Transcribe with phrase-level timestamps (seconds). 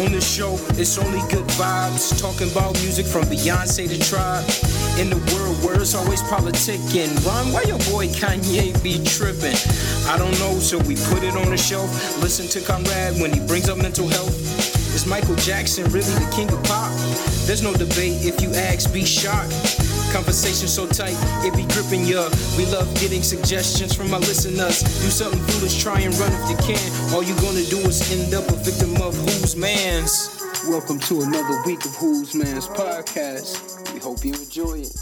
[0.00, 2.18] On the show, it's only good vibes.
[2.18, 4.48] Talking about music from Beyonce to Tribe.
[4.98, 7.12] In the world where it's always politicking.
[7.26, 9.60] Ron, why your boy Kanye be tripping?
[10.08, 11.90] I don't know, so we put it on the shelf.
[12.22, 14.32] Listen to Conrad when he brings up mental health.
[14.94, 16.90] Is Michael Jackson really the king of pop?
[17.44, 19.52] There's no debate if you ask, be shocked.
[20.12, 21.14] Conversation so tight,
[21.46, 22.28] it be gripping ya.
[22.58, 24.82] We love getting suggestions from our listeners.
[24.82, 27.14] Do something foolish, try and run if you can.
[27.14, 30.36] All you gonna do is end up a victim of whose man's.
[30.68, 33.94] Welcome to another week of Who's Man's podcast.
[33.94, 34.94] We hope you enjoy it.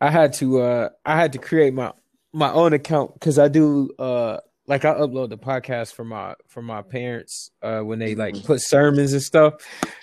[0.00, 1.92] I had to uh I had to create my
[2.32, 6.62] my own account because I do uh like I upload the podcast for my for
[6.62, 9.54] my parents uh when they like put sermons and stuff.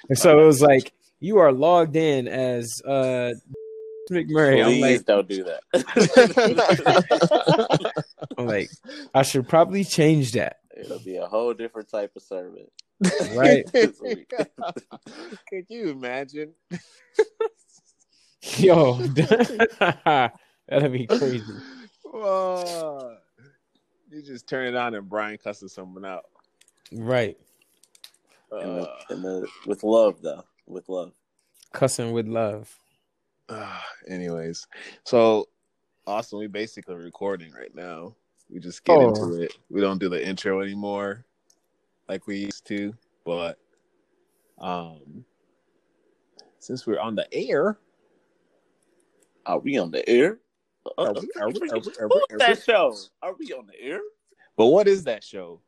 [0.09, 3.31] And so it was like you are logged in as uh
[4.11, 4.63] McMurray.
[4.63, 5.61] I'm Please like don't do that.
[8.37, 8.69] I'm like
[9.13, 10.57] I should probably change that.
[10.75, 12.67] It'll be a whole different type of sermon.
[13.33, 13.65] Right.
[13.73, 13.95] Could
[15.69, 16.53] you imagine?
[18.57, 21.43] Yo that'd be crazy.
[22.05, 23.17] Oh,
[24.09, 26.25] you just turn it on and Brian cusses someone out.
[26.93, 27.37] Right.
[28.51, 30.43] And the- Uh, and the- with love, though.
[30.67, 31.13] With love.
[31.73, 32.73] Cussing with love.
[33.49, 33.79] uh,
[34.09, 34.67] anyways,
[35.05, 35.47] so
[36.05, 38.13] Austin, we basically recording right now.
[38.49, 39.07] We just get Oh.
[39.09, 39.57] into it.
[39.69, 41.25] We don't do the intro anymore
[42.09, 42.93] like we used to,
[43.25, 43.57] but
[44.57, 45.23] um,
[46.59, 47.77] since we're on the air,
[49.45, 50.39] Are we on the air?
[50.97, 52.93] Are we- are we- are we- Who's that show?
[53.21, 54.01] Are we on the air?
[54.57, 55.61] but what is that show?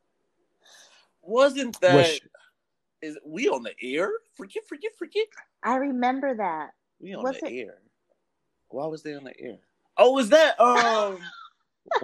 [1.21, 2.19] Wasn't What that?
[3.01, 4.09] Sh- Is we on the air?
[4.35, 5.25] Forget, forget, forget.
[5.63, 6.71] I remember that.
[6.99, 7.75] We on Was the it- air.
[8.69, 9.57] Why was they on the air?
[9.97, 11.17] Oh, was that um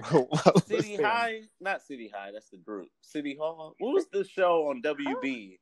[0.65, 0.95] City?
[0.95, 1.41] High?
[1.61, 2.31] Not City High.
[2.31, 2.89] That's the group.
[3.01, 3.75] City Hall.
[3.79, 5.59] What was the show on WB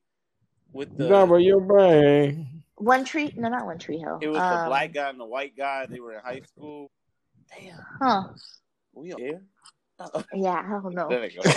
[0.71, 1.09] with the?
[1.09, 2.47] Number your brain.
[2.75, 3.33] One Tree?
[3.35, 4.19] No, not One Tree Hill.
[4.21, 5.85] It was the Um, black guy and the white guy.
[5.87, 6.89] They were in high school.
[7.59, 7.77] Damn.
[8.01, 8.23] Huh?
[8.93, 9.41] We on air?
[10.33, 11.07] Yeah, I don't know.
[11.07, 11.49] There you go.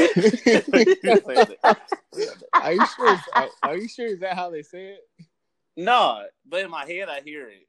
[2.52, 3.18] Are you sure?
[3.34, 4.06] Are, are you sure?
[4.06, 5.00] Is that how they say it?
[5.76, 7.66] no, but in my head I hear it.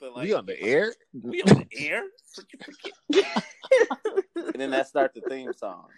[0.00, 0.94] But like we on the air?
[1.12, 2.04] We on the air?
[2.32, 3.44] Forget, forget.
[4.34, 5.88] and then that start the theme song.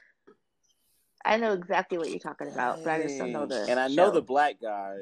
[1.25, 3.67] I know exactly what you're talking about, but I just don't know the.
[3.69, 4.11] And I know show.
[4.11, 4.97] the black guy.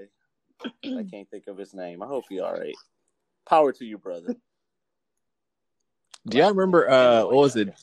[0.85, 2.03] I can't think of his name.
[2.03, 2.75] I hope he all right.
[3.49, 4.37] Power to you, brother.
[6.27, 6.89] Do y'all remember?
[6.91, 7.75] Uh, what was it?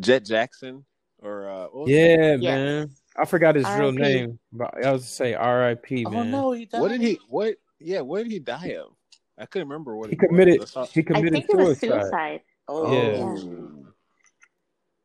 [0.00, 0.84] Jet Jackson
[1.18, 2.54] or uh, what was Yeah, Yeah.
[2.56, 2.90] man.
[3.16, 3.96] I forgot his real R.I.P.
[3.98, 4.38] name.
[4.52, 6.04] But I was to say R.I.P.
[6.06, 6.30] Oh Man.
[6.30, 6.80] no, he died.
[6.80, 7.18] What did he?
[7.28, 7.54] What?
[7.78, 8.92] Yeah, what did he die of?
[9.38, 10.28] I couldn't remember what He was.
[10.28, 10.60] committed.
[10.60, 12.00] That's all- He I committed think it was suicide.
[12.02, 12.40] suicide.
[12.68, 13.82] Oh, Yeah.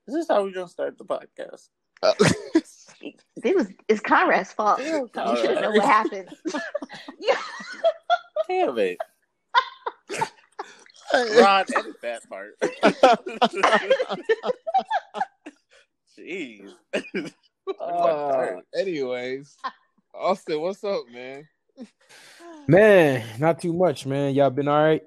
[0.07, 1.69] This is how we're gonna start the podcast?
[3.43, 4.77] It was it's Conrad's fault.
[4.77, 5.07] Damn, You
[5.37, 5.73] should know Conrad.
[5.73, 6.29] what happened.
[7.19, 7.37] yeah.
[8.47, 8.97] Damn it.
[11.13, 12.57] Rod, edit that part.
[16.17, 16.73] Jeez.
[17.79, 19.55] Uh, anyways,
[20.13, 21.47] Austin, what's up, man?
[22.67, 24.33] Man, not too much, man.
[24.35, 25.03] Y'all been all right?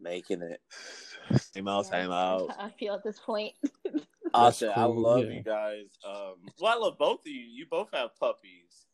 [0.00, 0.60] Making it.
[1.40, 2.54] Same out, same out.
[2.58, 3.54] I feel at this point.
[4.34, 5.32] Austin, I love yeah.
[5.32, 5.86] you guys.
[6.06, 7.40] Um, well, I love both of you.
[7.40, 8.86] You both have puppies,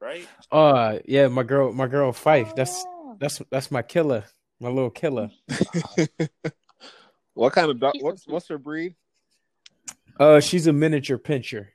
[0.00, 0.26] right?
[0.50, 2.54] Uh, yeah, my girl, my girl Fife.
[2.54, 3.16] That's Oh.
[3.20, 4.24] that's that's my killer,
[4.62, 5.30] my little killer.
[7.34, 7.94] what kind of dog?
[8.00, 8.94] What's what's her breed?
[10.20, 11.68] Uh, she's a miniature pinscher,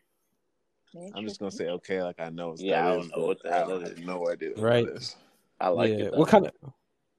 [1.15, 2.55] I'm just gonna say okay, like I know.
[2.57, 4.05] Yeah, that I don't is, know what but the I hell don't have is.
[4.05, 4.49] no idea.
[4.55, 5.15] what Right.
[5.59, 5.95] I like yeah.
[5.97, 6.11] it.
[6.13, 6.17] Though.
[6.19, 6.53] What kind of?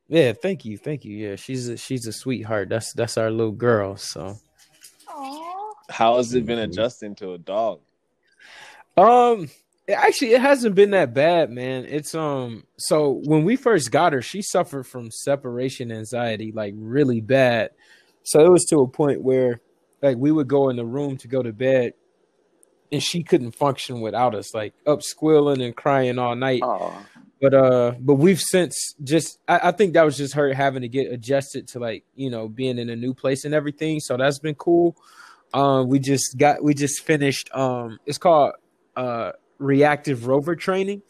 [0.09, 1.15] Yeah, thank you, thank you.
[1.17, 2.71] Yeah, she's a she's a sweetheart.
[2.71, 3.97] That's that's our little girl.
[3.97, 4.39] So,
[5.09, 5.73] Aw.
[5.91, 6.47] How has it Mm-hmm.
[6.47, 7.81] been adjusting to a dog?
[8.97, 9.51] um, it-
[9.89, 11.85] actually, it hasn't been that bad, man.
[11.87, 17.21] It's um, so when we first got her, she suffered from separation anxiety, like really
[17.21, 17.71] bad.
[18.25, 19.61] So it was to a point where,
[20.03, 21.95] like, we would go in the room to go to bed,
[22.93, 26.61] and she couldn't function without us, like up squealing and crying all night.
[26.63, 26.95] Oh,
[27.41, 30.89] but uh but we've since just I, I think that was just her having to
[30.89, 34.39] get adjusted to like you know being in a new place and everything so that's
[34.39, 34.97] been cool
[35.55, 38.55] um we just got we just finished um it's called
[38.97, 41.03] uh reactive rover training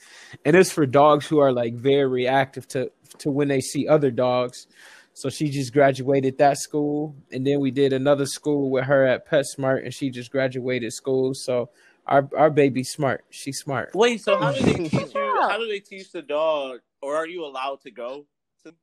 [0.44, 4.10] and it's for dogs who are like very reactive to to when they see other
[4.10, 4.66] dogs
[5.12, 9.28] so she just graduated that school and then we did another school with her at
[9.28, 11.68] PetSmart and she just graduated school so
[12.06, 14.22] our our baby's smart she's smart wait.
[14.22, 15.28] So how do they teach you?
[15.40, 18.26] How do they teach the dog, or are you allowed to go?
[18.64, 18.74] To...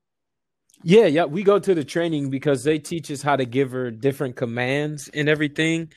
[0.84, 3.92] Yeah, yeah, we go to the training because they teach us how to give her
[3.92, 5.92] different commands and everything.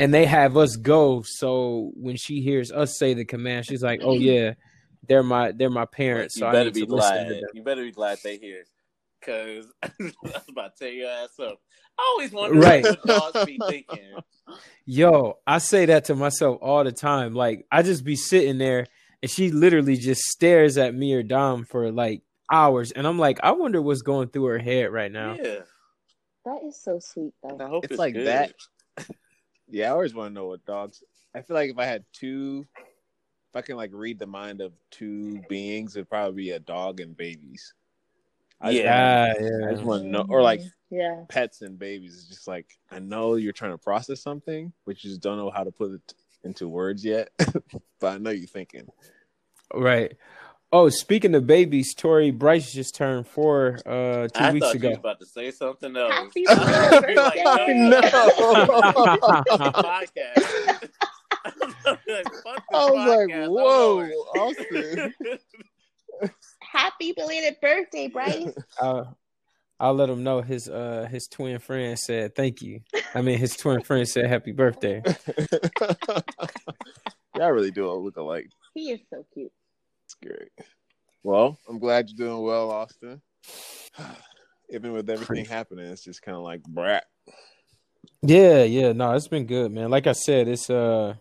[0.00, 1.22] And they have us go.
[1.24, 4.54] So when she hears us say the command, she's like, "Oh yeah,
[5.06, 7.28] they're my they're my parents." You So I better need be to listen to glad.
[7.34, 7.50] them.
[7.54, 8.64] You better be glad they here,
[9.22, 9.90] cause I
[10.22, 11.60] was about to tear your ass up.
[11.98, 12.84] I always wonder Right.
[12.84, 14.16] what dogs be thinking.
[14.86, 17.34] Yo, I say that to myself all the time.
[17.34, 18.86] Like I just be sitting there
[19.22, 22.92] and she literally just stares at me or Dom for like hours.
[22.92, 25.36] And I'm like, I wonder what's going through her head right now.
[25.42, 25.58] Yeah,
[26.44, 27.58] That is so sweet though.
[27.60, 28.26] I hope It's it's, like good.
[28.26, 28.52] that.
[29.68, 31.02] Yeah, I always want to know what dogs.
[31.34, 34.72] I feel like if I had two, if I can like read the mind of
[34.90, 37.74] two beings, it'd probably be a dog and babies.
[38.60, 39.34] I just Yeah.
[39.36, 40.72] Ah, wanna- I just want to know, or like Mhm.
[40.90, 41.24] yeah.
[41.28, 42.14] pets and babies.
[42.14, 45.50] It's just like I know you're trying to process something, but you just don't know
[45.50, 47.30] how to put it into words yet.
[48.00, 48.88] but I know you're thinking.
[49.74, 50.16] Right.
[50.70, 54.80] Oh, speaking of babies, Tori Bryce just turned four uh two I weeks thought you
[54.80, 54.88] ago.
[54.90, 56.12] was about to say something else.
[56.12, 57.44] Happy I was birthday.
[57.44, 58.00] like, No.
[59.82, 60.88] podcast.
[62.06, 65.14] Like, fuck this I was like, "Whoa, Austin!"
[66.60, 68.52] Happy belated birthday, Bryce.
[68.80, 69.16] I'll,
[69.80, 72.80] I'll let him know his uh his twin friend said thank you.
[73.14, 75.00] I mean his twin friend said happy birthday.
[77.36, 78.50] Y'all really do all look alike.
[78.74, 79.52] He is so cute.
[80.08, 80.48] It's great.
[81.22, 83.20] Well, I'm glad you're doing well, Austin.
[84.70, 87.04] Even with everything happening, it's just kind of like brat.
[88.22, 89.90] Yeah, yeah, no, it's been good, man.
[89.90, 91.14] Like I said, it's uh,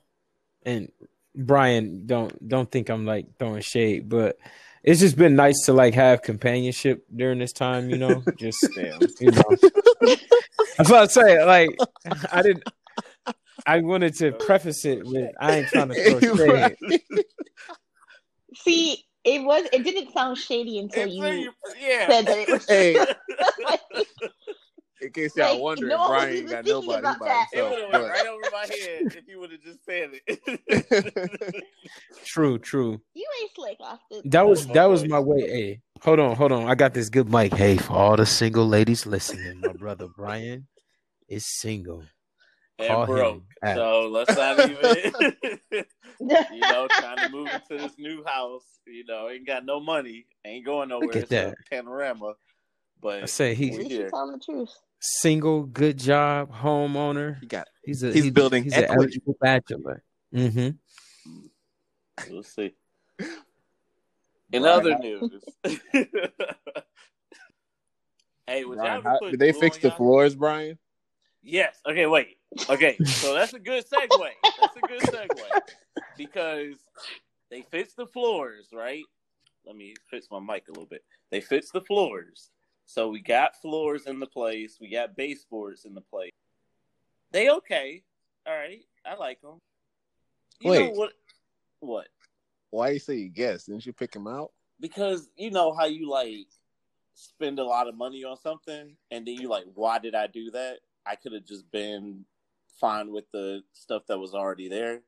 [0.66, 0.90] and
[1.36, 4.38] Brian, don't don't think I'm like throwing shade, but
[4.84, 8.24] it's just been nice to like have companionship during this time, you know.
[8.38, 9.02] Just Damn.
[9.20, 9.44] you know,
[10.78, 11.44] that's what I say.
[11.44, 11.78] Like,
[12.32, 12.64] I didn't.
[13.66, 16.36] I wanted to preface it with I ain't trying to throw
[16.78, 17.02] shade.
[18.64, 22.08] See, it was it didn't sound shady until Until you you- yeah.
[22.10, 22.96] said that it was Hey,
[25.02, 27.48] in case y'all Like, wondering, no Brian ain't got nobody about by that.
[27.54, 27.92] It would himself.
[27.92, 31.64] have went right over my head if you would have just said it.
[32.26, 33.00] True, true.
[33.14, 34.22] you ain't slick, Austin.
[34.26, 35.42] That was that was my way.
[35.42, 36.68] Hey, hold on, hold on.
[36.68, 37.54] I got this good mic.
[37.54, 40.68] Hey, for all the single ladies listening, my brother Brian
[41.30, 42.04] is single.
[42.80, 43.36] Call and broke.
[43.64, 45.34] him So let's not even,
[46.54, 48.64] you know, trying to move into this new house.
[48.86, 51.08] You know, ain't got no money, ain't going nowhere.
[51.08, 51.56] Look at It's a that.
[51.72, 52.28] panorama.
[52.30, 52.34] I
[53.02, 54.06] But say At he's least here.
[54.06, 54.74] you telling the truth.
[55.00, 57.40] single, good job, homeowner.
[57.40, 59.00] he got He's a He's building He's an equity.
[59.02, 60.04] eligible bachelor.
[60.34, 60.70] Mm-hmm.
[62.32, 62.74] we'll see.
[64.54, 64.70] In Right.
[64.72, 65.44] other news,
[68.48, 70.78] hey, would y'all Brian, how- put did they fix the floors, Brian?
[71.44, 71.78] Yes.
[71.88, 72.37] Okay, wait.
[72.70, 74.30] Okay, so that's a good segue.
[74.60, 75.30] That's a good segue
[76.18, 76.78] because
[77.50, 79.06] they fix the floors, right?
[79.66, 81.04] Let me fix my mic a little bit.
[81.32, 82.52] They fix the floors,
[82.86, 84.78] so we got floors in the place.
[84.80, 86.32] We got baseboards in the place.
[87.32, 88.04] They okay.
[88.46, 89.60] All right, I like them.
[90.60, 90.96] You know Wait.
[90.96, 91.14] what?
[91.80, 92.08] What?
[92.72, 93.66] Why you say you guess?
[93.66, 94.52] Didn't you pick them out?
[94.80, 96.48] Because you know how you like
[97.14, 100.52] spend a lot of money on something, and then you like, why did I do
[100.52, 100.80] that?
[101.06, 102.26] I could have just been
[102.80, 105.02] fine with the stuff that was already there.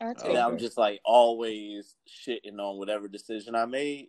[0.00, 0.38] That's Oh, And.
[0.38, 4.08] I'm just like always shitting on whatever decision I made,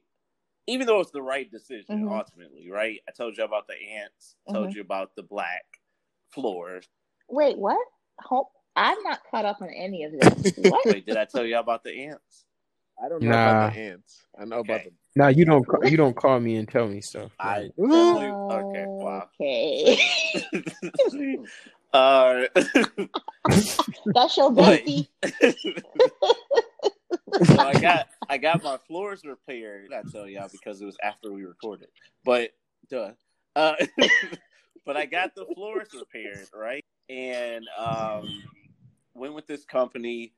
[0.67, 2.17] even though it's the right decision Mhm.
[2.19, 2.99] ultimately, right?
[3.07, 4.75] I told you about the ants, told Mhm.
[4.75, 5.63] you about the black
[6.31, 6.81] floor.
[7.29, 7.85] Wait, what?
[8.19, 10.53] Hope I'm not caught up on any of this.
[10.57, 10.85] What?
[10.85, 12.45] Wait, did I tell you about the ants?
[13.03, 13.65] I don't know Nah.
[13.65, 14.25] about the ants.
[14.39, 14.89] I know about Okay.
[15.15, 17.31] Now you don't ca- you don't call me and tell me stuff.
[17.39, 17.91] I Ooh.
[17.91, 18.85] definitely okay.
[18.99, 19.29] Wow.
[19.41, 19.99] Okay.
[21.93, 22.45] uh,
[24.05, 25.07] That's your bestie.
[27.45, 29.91] so I got I got my floors repaired.
[29.93, 31.89] I tell y'all because it was after we recorded,
[32.25, 32.51] but
[32.89, 33.11] duh.
[33.55, 33.75] Uh,
[34.85, 36.83] but I got the floors repaired, right?
[37.09, 38.43] And um,
[39.13, 40.33] went with this company.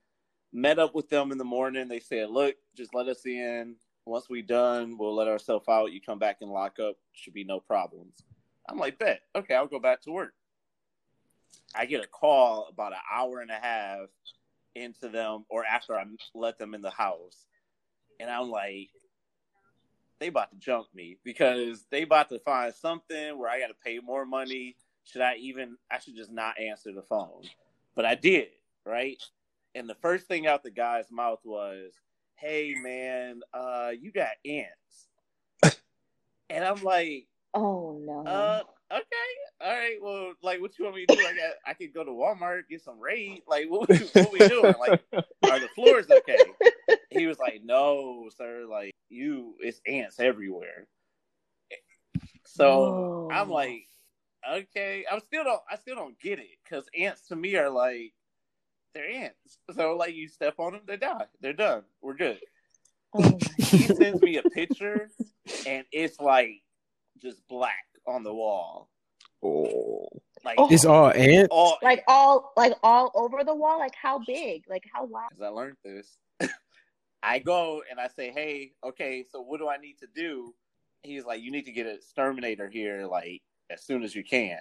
[0.54, 1.88] Met up with them in the morning.
[1.88, 3.76] They said, "Look, just let us in.
[4.06, 5.92] Once we done, we'll let ourselves out.
[5.92, 6.96] You come back and lock up.
[7.14, 8.24] Should be no problems."
[8.68, 9.22] I'm like, "Bet.
[9.36, 10.34] Okay, I'll go back to work."
[11.74, 14.08] I get a call about an hour and a half
[14.76, 17.46] into them or after I let them in the house.
[18.20, 18.90] And I'm like,
[20.20, 23.76] they about to jump me because they about to find something where I got to
[23.84, 24.76] pay more money.
[25.04, 27.44] Should I even, I should just not answer the phone.
[27.96, 28.48] But I did,
[28.86, 29.22] right?
[29.76, 31.94] And the first thing out the guy's mouth was,
[32.36, 35.08] hey, man, uh, you got ants.
[36.50, 38.24] and I'm like, Oh no.
[38.26, 39.02] uh, okay,
[39.62, 39.96] all right.
[40.02, 41.22] Well, like, what you want me to do?
[41.22, 43.42] I got, I could go to Walmart get some raid.
[43.48, 44.74] Like, what, we- what we doing?
[44.80, 46.38] Like, are the floors okay?
[47.10, 48.66] He was like, no, sir.
[48.70, 50.88] Like, you, it's ants everywhere.
[52.46, 53.30] So Oh.
[53.32, 53.88] I'm like,
[54.50, 58.14] okay, I still don't, I still don't get it because ants to me are like
[58.94, 59.58] they're ants.
[59.76, 61.26] So like you step on them, they die.
[61.42, 61.84] They're done.
[62.02, 62.40] We're good.
[63.14, 65.10] Oh He sends me a picture,
[65.68, 66.62] and it's like
[67.22, 68.90] just black on the wall,
[69.44, 70.08] Oh,
[70.44, 70.68] like Oh.
[70.72, 71.48] It's all ants.
[71.52, 71.78] all.
[71.82, 75.50] like all like all over the wall like how big like how wide Because I
[75.50, 76.18] learned this.
[77.24, 80.54] I go and I say, "Hey, okay, so what do I need to do?"
[81.04, 84.60] He's like, "You need to get a exterminator here, like as soon as you can."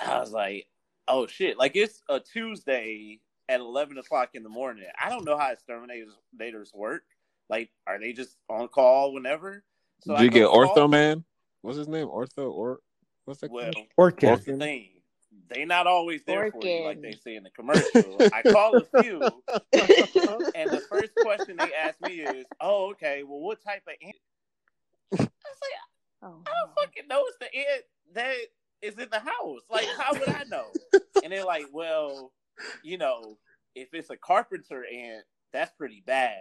[0.00, 0.66] I was like,
[1.06, 4.86] "Oh shit!" Like it's a Tuesday at eleven o'clock in the morning.
[5.00, 7.02] I don't know how exterminators exterminators work.
[7.48, 9.64] Like, are they just on call whenever?
[10.04, 11.24] did I you get Ortho Man?
[11.62, 12.08] What's his name?
[12.08, 12.80] Ortho or
[13.24, 13.50] what's that?
[13.50, 13.86] Well, called?
[13.98, 14.20] Orkin.
[14.20, 14.88] that's the thing.
[15.48, 18.20] They not always there for you, like they say in the commercial.
[18.32, 19.42] I call a few,
[20.54, 23.22] and the first question they ask me is, "Oh, okay.
[23.22, 24.16] Well, what type of ant?"
[25.12, 25.72] I was like,
[26.22, 27.24] oh, "I don't fucking know.
[27.26, 28.34] It's the ant that
[28.82, 29.62] is in the house.
[29.70, 30.66] Like, how would I know?"
[31.22, 32.32] And they're like, "Well,
[32.82, 33.38] you know,
[33.74, 36.38] if it's a carpenter ant, that's pretty bad."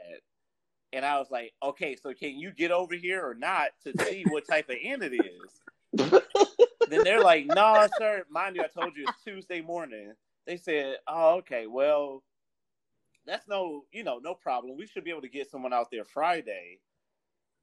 [0.91, 4.24] And I was like, "Okay, so can you get over here or not to see
[4.24, 5.62] what type of end it is?"
[6.89, 8.25] then they're like, "No, sir.
[8.29, 10.13] Mind you, I told you it's Tuesday morning."
[10.48, 11.67] They said, "Oh, okay.
[11.67, 12.24] Well,
[13.25, 14.77] that's no, you know, no problem.
[14.77, 16.79] We should be able to get someone out there Friday."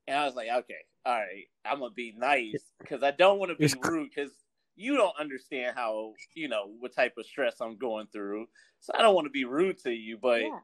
[0.06, 1.46] And I was like, "Okay, all right.
[1.64, 4.32] I'm gonna be nice because I don't want to be rude because
[4.76, 8.46] you don't understand how, you know, what type of stress I'm going through.
[8.80, 10.60] So I don't want to be rude to you, but." yeah.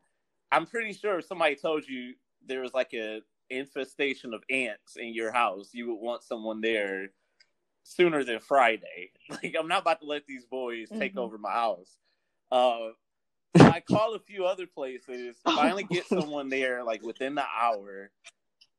[0.52, 2.12] I'm pretty sure if somebody told you
[2.46, 3.20] there was like a
[3.50, 7.08] infestation of ants in your house, you would want someone there
[7.82, 9.12] sooner than Friday.
[9.30, 11.18] Like I'm not about to let these boys take Mhm.
[11.18, 11.96] over my house.
[12.50, 12.90] Uh,
[13.58, 18.10] I call a few other places, finally get someone there like within the hour.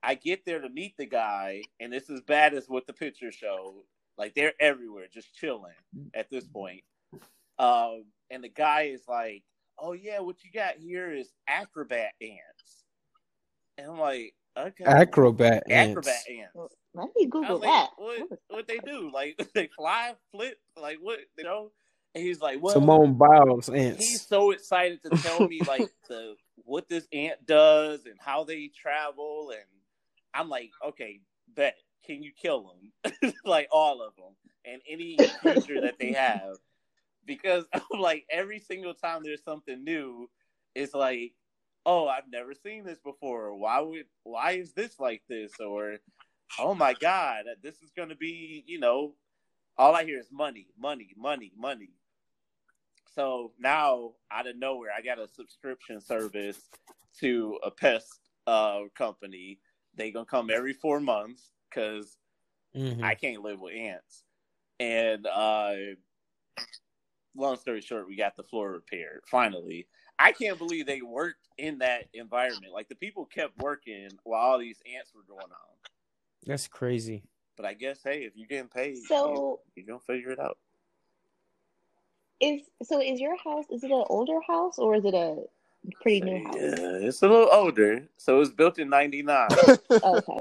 [0.02, 3.32] I get there to meet the guy, and it's as bad as what the picture
[3.32, 3.86] show.
[4.18, 5.74] Like they're everywhere, just chilling
[6.14, 6.84] at this point.
[7.58, 9.44] Um, and the guy is like,
[9.80, 12.83] "Oh yeah, what you got here is acrobat ants,"
[13.78, 15.92] and I'm like, "Okay, Acrobat ants.
[15.92, 18.40] acrobat ants." let me google was that "What?
[18.50, 19.12] What they do?
[19.12, 20.58] Like they fly, flip?
[20.80, 21.20] Like what?
[21.38, 21.72] You know?"
[22.16, 24.06] And he's like, "Well, Simone Biles ants.
[24.06, 28.70] he's so excited to tell me like the what this ant does and how they
[28.76, 29.66] travel and
[30.34, 31.20] i'm like okay
[31.56, 31.76] bet
[32.06, 36.58] can you kill them like all of them and any creature that they have
[37.26, 40.30] because i'm like every single time there's something new
[40.76, 41.34] it's like
[41.86, 45.98] oh i've never seen this before why would why is this like this or
[46.60, 49.14] oh my god this is going to be you know
[49.78, 51.92] all i hear is money money money money
[53.16, 56.70] so now out of nowhere, I got a subscription service
[57.20, 59.60] to a pest uh, company.
[59.96, 62.18] They gonna come every four months because
[62.76, 63.04] Mhm.
[63.04, 64.24] I can't live with ants.
[64.80, 65.76] And uh,
[67.36, 69.88] long story short, we got the floor repaired finally.
[70.20, 72.74] I can't believe they worked in that environment.
[72.74, 75.74] Like the people kept working while all these ants were going on.
[76.46, 77.24] That's crazy.
[77.56, 80.58] But I guess hey, if you're getting paid, so you, you're gonna figure it out.
[82.40, 85.38] is so is your house is it an older house or is it a
[86.02, 88.08] pretty new house Yeah, it's a little older.
[88.18, 89.50] So it was built in '99.
[90.04, 90.40] okay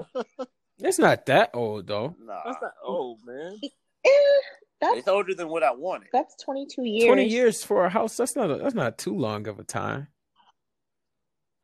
[0.79, 2.17] It's not that old though.
[2.21, 3.61] nah, That's not old, man.
[4.83, 6.09] That's it's older than what I wanted.
[6.13, 8.17] that's 22 years Twenty years for a house.
[8.17, 8.51] That's not.
[8.51, 10.09] A, that's not too long of a time.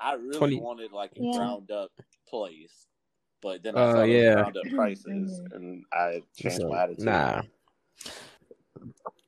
[0.00, 1.36] I really 20 wanted like a Yeah.
[1.36, 1.90] ground up
[2.28, 2.86] place,
[3.42, 4.34] but then I Uh, saw those yeah.
[4.34, 5.52] ground up prices, Mhm.
[5.56, 7.04] and I changed So, my attitude.
[7.04, 7.42] nah.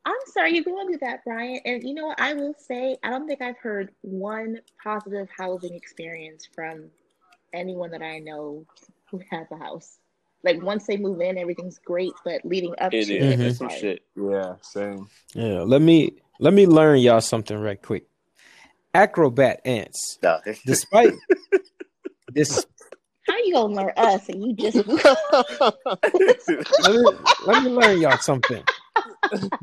[0.07, 1.61] I'm sorry you're going through that, Brian.
[1.65, 2.21] And you know what?
[2.21, 6.91] I will say, I don't think I've heard one positive housing experience from
[7.53, 8.65] anyone that I know
[9.11, 10.00] who has a house.
[10.43, 13.45] Like once they move in, everything's great, but leading up It to is it, Mhm.
[13.45, 14.03] it's some shit.
[14.17, 15.09] Yeah, same.
[15.35, 15.61] Yeah.
[15.63, 18.07] Let me let me learn y'all something right quick.
[18.95, 20.19] Acrobat ants.
[20.23, 20.41] Nah.
[20.67, 21.13] Despite
[22.33, 22.67] this,
[23.29, 24.97] how you gonna learn us and you just let
[26.95, 27.05] me,
[27.47, 28.63] let me learn y'all something.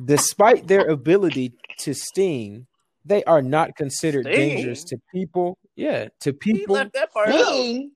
[0.03, 2.67] Despite their ability to sting,
[3.03, 4.55] they are not considered Sting?
[4.55, 5.57] dangerous to people.
[5.75, 6.75] Yeah, to he people.
[6.75, 7.37] left that part out.
[7.37, 7.91] Dang.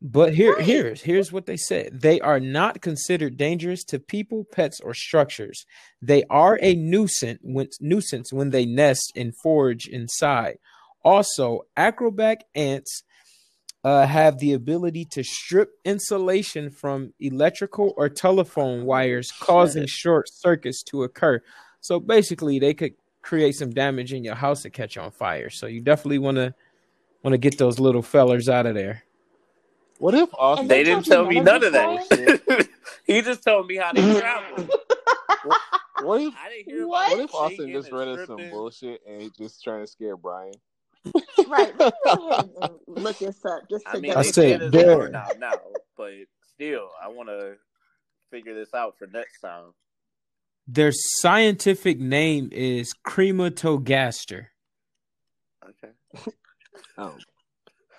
[0.00, 0.64] But here, Right.
[0.64, 5.66] here's here's what they said: they are not considered dangerous to people, pets, or structures.
[6.00, 10.58] They are a nuisance when nuisance when they nest and forage inside.
[11.04, 13.02] Also, acrobat ants
[13.82, 20.82] uh, have the ability to strip insulation from electrical or telephone wires, causing short circuits
[20.84, 21.40] to occur.
[21.80, 25.50] So basically, they could create some damage in your house to catch on fire.
[25.50, 26.54] So you definitely want to
[27.24, 29.02] want to get those little fellers out of there.
[29.98, 30.68] What if Austin?
[30.68, 32.68] They They didn't tell me none none of of that.
[33.06, 34.20] he just told me how they mm.
[34.20, 34.68] travel.
[36.00, 37.10] What if I didn't hear about What?
[37.10, 40.16] what if Austin just and read us some bullshit and he just trying to scare
[40.16, 40.54] Brian?
[41.48, 41.72] Right.
[41.78, 44.32] Let me go ahead and look this up just to I mean, I they double
[44.32, 45.08] said said there.
[45.08, 45.52] now, now,
[45.96, 46.12] but
[46.46, 47.54] still, I want to
[48.30, 49.72] figure this out for next time.
[50.66, 54.46] Their scientific name is Crematogaster.
[55.68, 55.92] Okay.
[56.98, 57.16] Oh,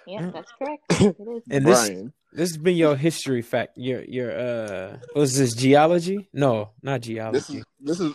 [0.09, 0.83] Yeah, that's correct.
[0.91, 1.43] It is.
[1.51, 2.13] And this Brian.
[2.33, 3.77] this has been your history fact.
[3.77, 6.27] Your your uh was this geology?
[6.33, 7.37] No, not geology.
[7.39, 8.13] This is this is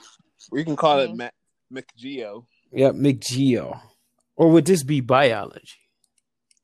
[0.51, 1.15] we can call it.
[1.15, 1.33] Mac
[1.73, 2.45] McGeo.
[2.73, 3.81] Yep, McGeo.
[4.37, 5.79] Or would this be biology?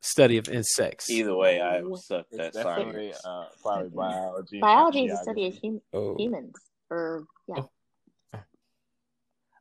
[0.03, 1.11] Study of insects.
[1.11, 3.25] Either way, I sucked It's at definitely science.
[3.25, 4.59] uh, probably biology.
[4.61, 6.17] Biology is a study of hum- Oh.
[6.19, 6.55] humans.
[6.91, 7.63] Or yeah.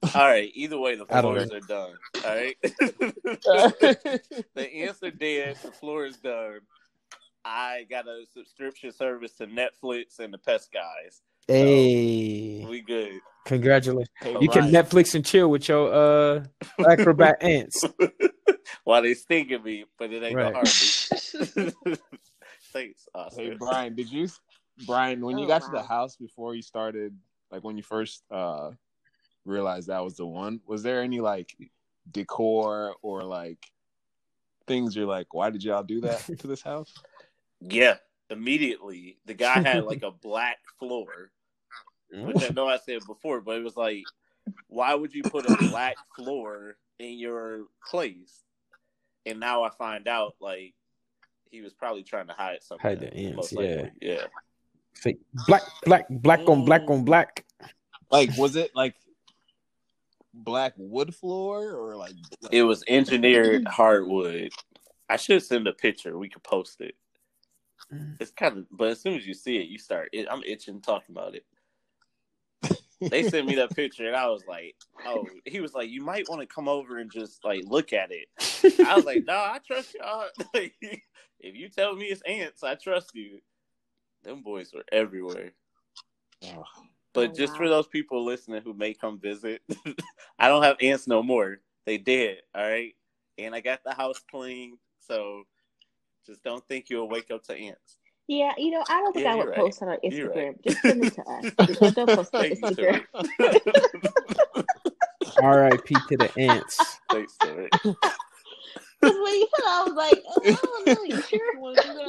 [0.03, 0.51] All right.
[0.53, 1.97] Either way, the I floors are done.
[2.25, 2.55] All right.
[4.55, 5.57] the answer dead.
[5.63, 6.59] The floor is done.
[7.45, 11.21] I got a subscription service to Netflix and the Pest Guys.
[11.47, 13.19] Hey, We good.
[13.45, 14.09] congratulations.
[14.21, 16.43] Hey, You can Netflix and chill with your uh
[16.87, 17.83] acrobat ants.
[18.83, 20.53] While they stinging me, but it ain't Right.
[20.53, 20.67] gonna harm
[21.85, 21.97] me.
[22.73, 23.41] Thanks, Oscar.
[23.41, 24.27] Hey Brian, did you
[24.85, 27.17] Brian when you Oh, got to the house before you started
[27.51, 28.71] like when you first uh
[29.45, 31.55] realized that was the one, was there any like
[32.11, 33.59] decor or like
[34.67, 36.93] things you're like, why did y'all do that to this house?
[37.61, 37.95] Yeah,
[38.29, 39.17] immediately.
[39.25, 41.29] The guy had like a black floor,
[42.09, 44.05] which I know I said before, but it was like,
[44.69, 48.43] why would you put a black floor in your place?
[49.25, 50.73] And now I find out like
[51.51, 52.87] he was probably trying to hide something.
[52.87, 53.89] Hide the ants, most yeah.
[54.01, 54.27] yeah.
[54.93, 57.45] Fake black, black, black on black on black.
[58.09, 58.95] Like was it like
[60.43, 62.13] black wood floor or like
[62.51, 64.51] It was engineered hardwood.
[65.09, 66.17] I should send a picture.
[66.17, 66.95] We could post it.
[67.93, 68.17] Mm.
[68.19, 70.09] It's kind of, but as soon as you see it, you start.
[70.13, 71.45] It, I'm itching talking about it.
[73.01, 76.27] They sent me that picture, and I was like, "Oh." He was like, "You might
[76.27, 78.27] want to come over and just like look at it."
[78.85, 80.25] I was like, "No, I trust y'all.
[80.53, 80.73] Like,
[81.39, 83.39] if you tell me it's ants, I trust you."
[84.23, 85.53] Them boys were everywhere.
[86.43, 86.65] Oh,
[87.13, 89.61] But Oh, just for those people listening who may come visit,
[90.39, 91.59] I don't have ants no more.
[91.85, 92.93] They did, all right.
[93.37, 95.43] And I got the house clean, so
[96.25, 97.97] just don't think you'll wake up to ants.
[98.27, 100.35] Yeah, you know, I don't think Yeah, I would you're post on our Instagram.
[100.35, 100.63] right.
[100.63, 101.51] Just send it to us.
[101.79, 103.03] Just don't post on Instagram.
[105.41, 105.95] R.I.P.
[106.09, 106.99] to the ants.
[107.09, 107.69] Thanks, Tori.
[109.01, 111.03] Because when you said, I was like, oh, I don't know.
[111.03, 111.39] You sure?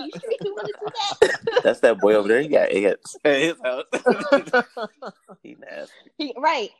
[0.04, 0.90] You sure you want to do
[1.22, 1.62] that?
[1.62, 2.42] That's that boy over there.
[2.42, 3.84] He got ants at his house.
[5.42, 5.94] he nasty.
[6.18, 6.70] He- right.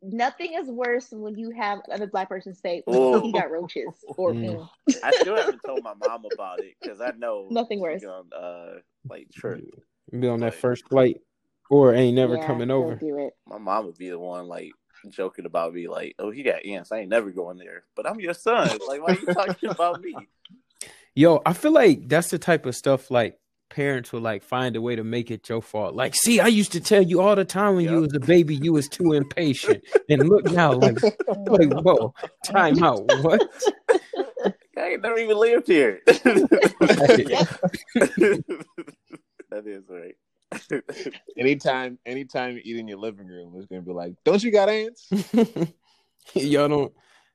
[0.00, 3.20] Nothing is worse than when you have another black person say Ooh.
[3.24, 4.68] he got roaches or Mm.
[5.02, 8.02] I still haven't told my mom about it because I know Nothing worse.
[8.02, 8.74] gonna, uh,
[9.08, 9.60] like trip.
[10.12, 11.20] Be on that first flight,
[11.68, 12.94] or ain't never Yeah, coming over.
[12.94, 13.34] Do it.
[13.46, 14.72] My mom would be the one like
[15.08, 16.92] joking about me, like, "Oh, he got ants.
[16.92, 18.78] I ain't never going there." But I'm your son.
[18.86, 20.14] Like, why are you talking about me?
[21.14, 23.38] Yo, I feel like that's the type of stuff like
[23.70, 25.94] parents will like find a way to make it your fault.
[25.94, 28.56] Like, see, I used to tell you all the time when you was a baby,
[28.56, 33.04] you was too impatient, and look now, like, like, whoa, time out.
[33.22, 33.48] What?
[34.76, 36.00] I ain't never even lived here.
[36.06, 36.24] that
[39.66, 40.16] is right.
[41.36, 44.68] Anytime anytime you eat in your living room, it's gonna be like, Don't you got
[44.68, 45.08] ants?
[46.34, 46.92] y'all don't,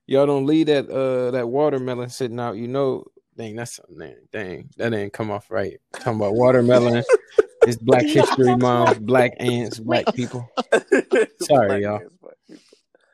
[0.08, 2.58] y'all don't leave that uh that watermelon sitting out.
[2.58, 3.06] You know,
[3.38, 5.80] dang, that's dang, dang that didn't come off right.
[5.93, 7.04] Talking about watermelon.
[7.65, 10.15] It's Black History Month, black ants, black Wait.
[10.15, 10.49] people.
[11.41, 12.02] Sorry, y'all.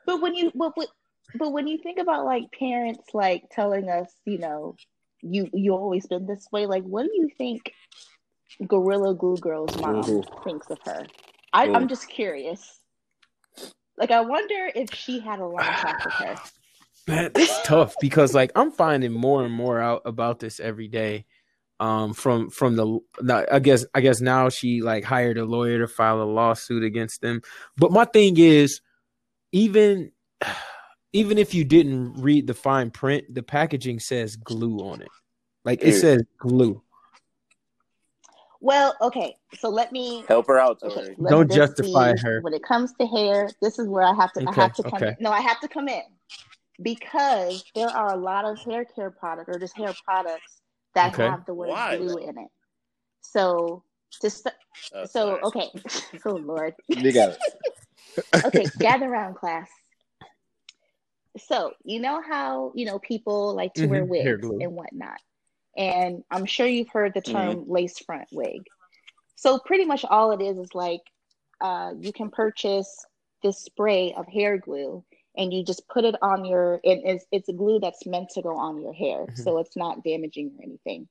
[0.06, 0.88] But when you but, but
[1.36, 4.74] but when you think about like parents like telling us, you know,
[5.22, 7.72] you you always been this way, like what do you think
[8.66, 10.02] Gorilla Glue Girl's mom
[10.44, 11.06] thinks of her?
[11.52, 11.76] I, Mm.
[11.76, 12.80] I'm just curious.
[13.96, 16.36] Like I wonder if she had a long talk with her.
[17.08, 21.26] Man, it's tough because like I'm finding more and more out about this every day.
[21.80, 25.78] Um, from from the now, I guess I guess now she like hired a lawyer
[25.78, 27.40] to file a lawsuit against them.
[27.78, 28.80] But my thing is,
[29.52, 30.12] even
[31.12, 35.08] even if you didn't read the fine print, the packaging says glue on it.
[35.64, 36.82] Like it says glue.
[38.60, 42.40] Well, okay, so let me Help her out, Okay, Don't justify be- her.
[42.42, 44.42] When it comes to hair, this is where I have to.
[44.48, 44.94] Okay, I have to come.
[45.02, 45.08] okay.
[45.08, 45.16] In.
[45.20, 46.02] No, I have to come in
[46.82, 50.60] because there are a lot of hair care products or just hair products
[50.94, 51.24] that Okay.
[51.24, 51.96] have the word Why?
[51.96, 52.48] glue in it.
[53.22, 53.82] So
[54.20, 54.46] just
[54.94, 55.40] Oh, so sorry.
[55.42, 55.68] okay.
[56.26, 56.74] oh Lord.
[56.88, 57.38] You got it.
[58.44, 59.68] okay, gather around, class.
[61.38, 65.20] So you know how you know people like to wear Mhm, hair wigs and whatnot,
[65.76, 67.72] and I'm sure you've heard the term Mm-hmm.
[67.72, 68.66] lace front wig.
[69.36, 71.02] So pretty much all it is is like
[71.60, 73.04] uh, you can purchase
[73.42, 75.04] this spray of hair glue
[75.36, 78.42] and you just put it on your it, it's, it's a glue that's meant to
[78.42, 79.36] go on your hair Mhm.
[79.36, 81.08] so it's not damaging or anything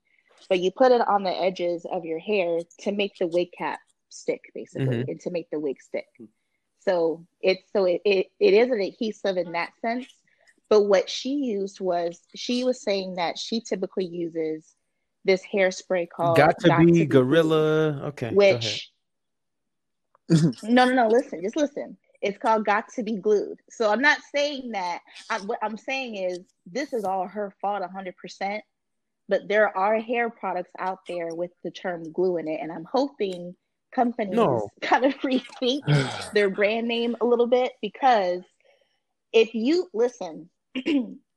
[0.50, 3.80] but you put it on the edges of your hair to make the wig cap
[4.10, 5.08] stick basically Mhm.
[5.08, 6.06] and to make the wig stick
[6.80, 10.08] so it's so it, it, it is an adhesive in that sense
[10.70, 14.76] but what she used was she was saying that she typically uses
[15.26, 18.02] this hairspray called Got to be Glue gorilla.
[18.08, 18.32] Okay.
[18.32, 18.92] which
[20.30, 24.20] no no no listen just listen it's called got to be glued so i'm not
[24.34, 28.60] saying that I, what i'm saying is this is all her fault 100%
[29.28, 32.86] but there are hair products out there with the term glue in it and i'm
[32.92, 33.56] hoping
[33.92, 34.70] companies No.
[34.82, 35.82] kind of rethink
[36.34, 38.42] their brand name a little bit because
[39.34, 40.50] if you listen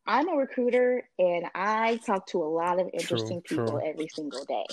[0.06, 3.58] i'm a recruiter and i talk to a lot of interesting true.
[3.58, 4.66] people every single day.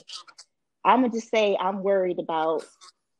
[0.83, 2.63] I'm gonna just say i'm worried about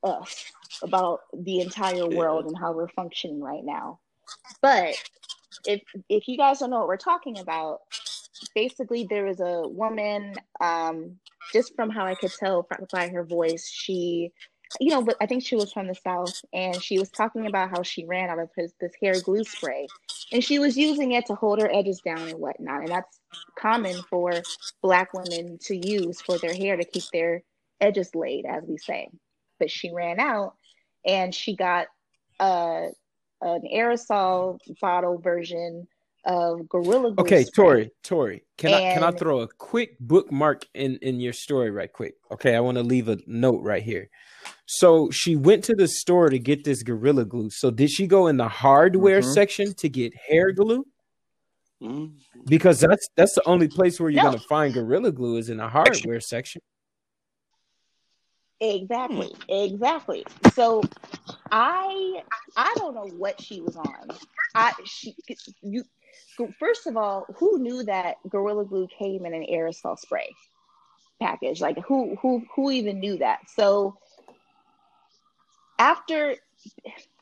[0.03, 0.45] us
[0.81, 3.99] about the entire world and how we're functioning right now.
[4.61, 4.95] But
[5.65, 7.79] if if you guys don't know what we're talking about
[8.55, 11.17] basically there was a woman um
[11.51, 14.31] just from how i could tell by her voice she
[14.79, 17.69] you know but i think she was from the south and she was talking about
[17.69, 19.87] how she ran out of his this hair glue spray
[20.31, 23.19] and she was using it to hold her edges down and whatnot and that's
[23.57, 24.41] common for
[24.81, 27.43] black women to use for their hair to keep their
[27.81, 29.09] edges laid as we say.
[29.59, 30.53] But she ran out
[31.05, 31.87] and she got
[32.39, 32.89] a,
[33.41, 35.87] an aerosol bottle version
[36.25, 37.65] of gorilla glue Okay, spray.
[37.65, 41.91] Tori, Tori, can I can I throw a quick bookmark in in your story right
[41.91, 42.15] quick?
[42.31, 44.09] Okay, I want to leave a note right here.
[44.65, 47.49] So she went to the store to get this gorilla glue.
[47.49, 49.33] So did she go in the hardware Mhm.
[49.33, 50.85] section to get hair glue?
[51.81, 52.13] Mm.
[52.45, 54.29] Because that's that's the only place where you're No.
[54.31, 56.61] gonna find gorilla glue is in the hardware section.
[58.61, 60.25] Exactly, exactly.
[60.53, 60.83] So
[61.49, 62.21] I
[62.57, 64.09] I don't know what she was on.
[64.53, 65.15] I she
[65.61, 65.85] you
[66.59, 70.29] first of all, who knew that Gorilla Glue came in an aerosol spray
[71.21, 71.61] package?
[71.61, 73.39] Like who who who even knew that?
[73.49, 73.97] So
[75.77, 76.35] after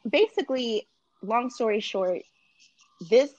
[0.10, 0.88] basically
[1.22, 2.22] long story short,
[3.10, 3.32] this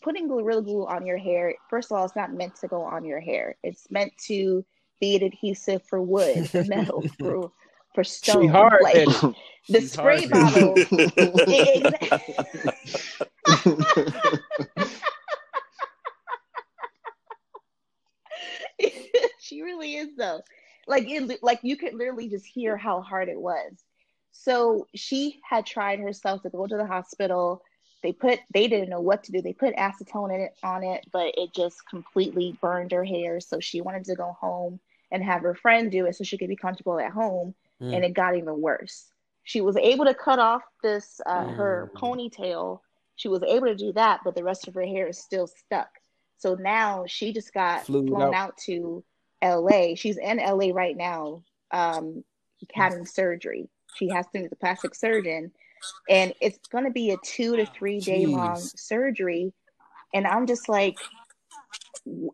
[0.00, 3.04] putting Gorilla Glue on your hair, first of all, it's not meant to go on
[3.04, 3.56] your hair.
[3.62, 4.64] It's meant to
[5.00, 7.50] be an adhesive for wood, for metal, for
[7.94, 8.42] for stone.
[8.42, 9.14] She hard Like, headed.
[9.68, 10.26] the She's spray hard-headed.
[10.26, 10.74] bottle
[11.48, 12.34] Exactly.
[19.40, 20.40] she really is though.
[20.86, 23.72] Like it, like you could literally just hear how hard it was.
[24.32, 27.62] So she had tried herself to go to the hospital.
[28.02, 29.42] They put they didn't know what to do.
[29.42, 33.40] They put acetone in it on it, but it just completely burned her hair.
[33.40, 34.80] So she wanted to go home
[35.12, 37.54] and have her friend do it so she could be comfortable at home.
[37.80, 37.94] Mm.
[37.96, 39.08] And it got even worse.
[39.44, 42.00] She was able to cut off this uh, her Mm.
[42.00, 42.80] ponytail.
[43.16, 45.90] She was able to do that, but the rest of her hair is still stuck.
[46.38, 48.34] So now she just got Flew flown out.
[48.34, 49.04] out to
[49.42, 49.94] LA.
[49.96, 52.24] She's in LA right now, um,
[52.72, 53.68] having surgery.
[53.94, 55.52] She has to meet the plastic surgeon,
[56.08, 59.52] and it's going to be a two to three day long surgery.
[60.14, 60.96] And I'm just like,
[62.06, 62.28] wh-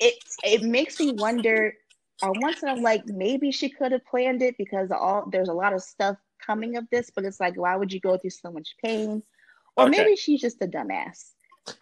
[0.00, 1.74] it it makes me wonder.
[2.22, 5.52] On one side, I'm like, maybe she could have planned it because all there's a
[5.52, 8.50] lot of stuff coming of this, but it's like, why would you go through so
[8.50, 9.22] much pain?
[9.76, 9.90] Or Okay.
[9.98, 11.32] maybe she's just a dumbass.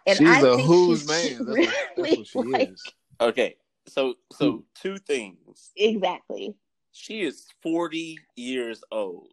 [0.07, 1.45] And she's I a think who's she's man.
[1.45, 2.83] That's what, that's really, what she like- is.
[3.21, 3.55] Okay,
[3.87, 5.71] so so two things.
[5.75, 6.55] Exactly.
[6.91, 9.31] She is forty years old.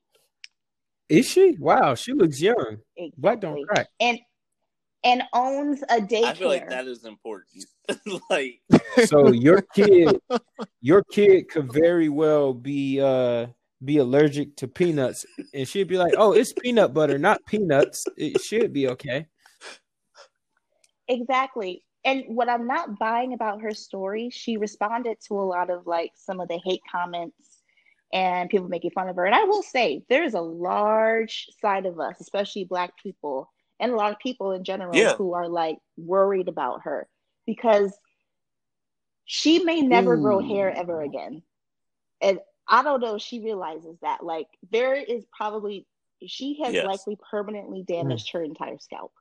[1.08, 1.56] Is she?
[1.58, 2.78] Wow, she looks young.
[2.96, 3.12] Exactly.
[3.16, 3.88] Black don't crack.
[4.00, 4.18] And
[5.04, 6.24] and owns a daycare.
[6.24, 7.64] I feel like that is important.
[8.30, 8.60] like
[9.06, 10.20] So your kid,
[10.80, 13.46] your kid could very well be uh
[13.82, 18.04] be allergic to peanuts, and she'd be like, "Oh, it's peanut butter, not peanuts.
[18.16, 19.26] It should be okay."
[21.08, 21.82] Exactly.
[22.04, 26.12] And what I'm not buying about her story, she responded to a lot of like
[26.14, 27.62] some of the hate comments
[28.12, 29.26] and people making fun of her.
[29.26, 33.96] And I will say, there's a large side of us, especially Black people, and a
[33.96, 35.14] lot of people in general Yeah.
[35.14, 37.08] who are like worried about her
[37.46, 37.92] because
[39.24, 41.42] she may never grow hair ever again.
[42.20, 44.24] And I don't know if she realizes that.
[44.24, 45.86] Like, there is probably,
[46.26, 46.84] she has Yes.
[46.84, 49.12] likely permanently damaged her entire scalp.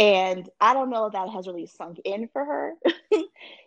[0.00, 2.72] And I don't know if that has really sunk in for her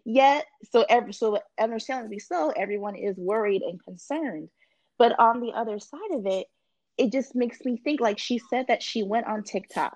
[0.06, 0.48] yet.
[0.72, 4.50] So, every, so understandably so, everyone is worried and concerned.
[4.98, 6.48] But on the other side of it,
[6.98, 9.96] it just makes me think like she said that she went on TikTok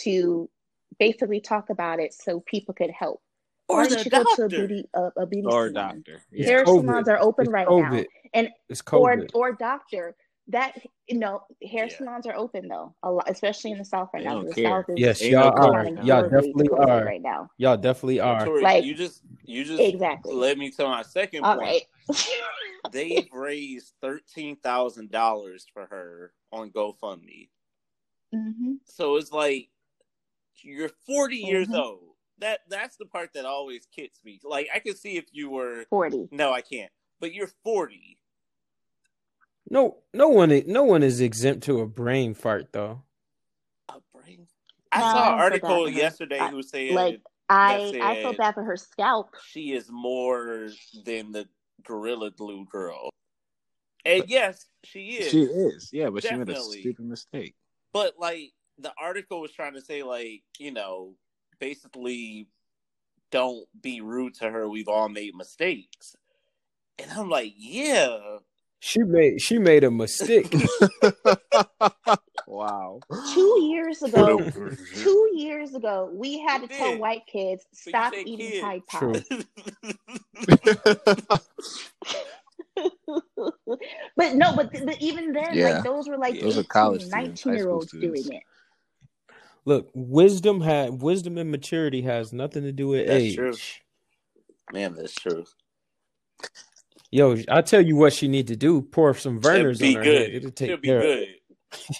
[0.00, 0.50] to
[0.98, 3.22] basically talk about it so people could help.
[3.68, 6.04] or Why the don't go to a beauty a, a beauty Or salon?
[6.04, 6.22] doctor.
[6.32, 6.84] It's Hair COVID.
[6.86, 7.90] salons are open It's right COVID.
[7.92, 10.16] now, and It's or or doctor.
[10.48, 10.74] That
[11.06, 11.96] you know, hair Yeah.
[11.98, 14.42] salons are open though, a lot, especially in the South right They now.
[14.42, 14.64] The care.
[14.64, 15.52] South is Yes, y'all no are.
[15.56, 16.02] cars responding now.
[16.04, 17.04] Y'all definitely are.
[17.04, 17.50] right now.
[17.56, 18.44] Y'all definitely are.
[18.44, 20.34] Tori, Like- you just you just Exactly.
[20.34, 21.66] let me tell my second All point.
[21.66, 21.82] right.
[22.92, 27.48] They've raised thirteen thousand dollars for her on GoFundMe.
[28.32, 29.70] hmm So it's like
[30.62, 31.78] you're 40 years Mhm.
[31.82, 32.14] old.
[32.38, 34.40] That that's the part that always kicks me.
[34.44, 36.28] Like I can see if you were Forty.
[36.30, 36.92] no, I can't.
[37.20, 38.17] But you're 40.
[39.70, 43.02] No, no one, no one is exempt to a brain fart though.
[43.88, 44.46] A brain.
[44.92, 45.98] I No, saw an don't article bad her.
[45.98, 49.34] yesterday I- who said like, I that I feel bad for her scalp.
[49.46, 50.68] she is more
[51.04, 51.48] than the
[51.82, 53.10] Gorilla Glue girl.
[54.04, 55.30] And yes, she is.
[55.30, 57.54] She is, yeah, but she made a stupid mistake.
[57.92, 61.14] But like the article was trying to say, like, you know,
[61.58, 62.48] basically
[63.30, 64.68] don't be rude to her.
[64.68, 66.16] We've all made mistakes.
[66.98, 68.38] And I'm like, yeah.
[68.80, 70.54] She made she made a mistake.
[72.46, 73.00] wow.
[73.34, 74.50] Two years ago,
[74.94, 78.60] two years ago, we had to You tell white kids So stop say eating kids.
[78.60, 79.28] Tide Pods.
[84.16, 85.74] but no, but, th- but even then, Yeah.
[85.74, 88.32] like those were like Those are 18, college students, 19 high year school olds doing
[88.32, 88.42] it.
[89.64, 93.34] Look, wisdom had wisdom and maturity has nothing to do with That's age.
[93.34, 93.54] true.
[94.72, 95.44] Man, that's true.
[97.10, 100.02] Yo, I tell you what she need to do: pour some She'll Vernors on her
[100.02, 100.20] good.
[100.22, 100.34] head.
[100.34, 101.28] It'll take She'll be care good.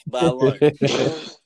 [0.07, 0.59] By of lunch.
[0.62, 1.37] it.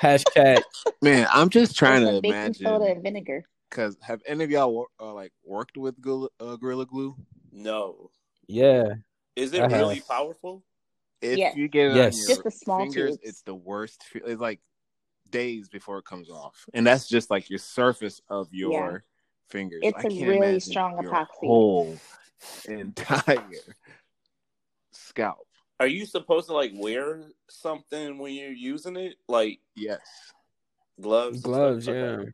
[0.00, 0.62] Hashtag.
[1.02, 3.44] Man, I'm just trying With to some baking soda and vinegar.
[3.70, 7.16] because have any of y'all uh, like worked with Gorilla, uh, Gorilla Glue?
[7.52, 8.10] No.
[8.46, 8.94] Yeah.
[9.36, 9.72] Is it I have.
[9.72, 10.64] really powerful?
[11.20, 11.56] If Yes.
[11.56, 12.14] you get it Yes.
[12.14, 13.28] on your Just the small fingers, tubes.
[13.28, 14.04] it's the worst.
[14.14, 14.60] It's like
[15.30, 19.04] days before it comes off, and that's just like your surface of your
[19.50, 19.80] fingers.
[19.82, 21.26] It's I a can't really strong your epoxy.
[21.40, 21.96] Whole
[22.68, 23.44] entire
[24.92, 25.46] scalp.
[25.80, 29.14] Are you supposed to like wear something when you're using it?
[29.28, 30.00] Like Yes.
[31.00, 31.42] gloves?
[31.42, 31.94] Gloves, stuff?
[31.94, 32.02] yeah.
[32.02, 32.30] Okay.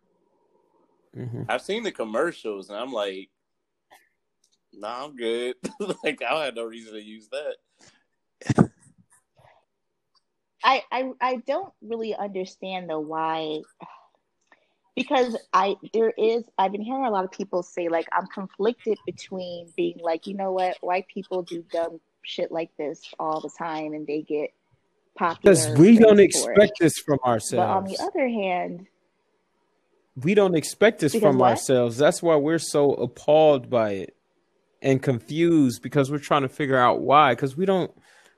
[1.14, 3.28] hmm I've seen the commercials and I'm like,
[4.72, 5.56] nah, I'm good.
[6.04, 7.56] like I had no reason to use that.
[10.62, 13.60] I, I I don't really understand though why
[14.94, 18.98] because I there is I've been hearing a lot of people say like I'm conflicted
[19.06, 23.50] between being like, you know what, white people do dumb shit like this all the
[23.50, 24.50] time and they get
[25.16, 25.54] popular.
[25.54, 26.54] Because we don't praised for it.
[26.54, 27.52] expect this from ourselves.
[27.52, 28.86] But on the other hand,
[30.16, 31.50] we don't expect this from what?
[31.50, 31.96] ourselves.
[31.96, 34.16] That's why we're so appalled by it
[34.80, 37.32] and confused because we're trying to figure out why.
[37.32, 37.90] Because we don't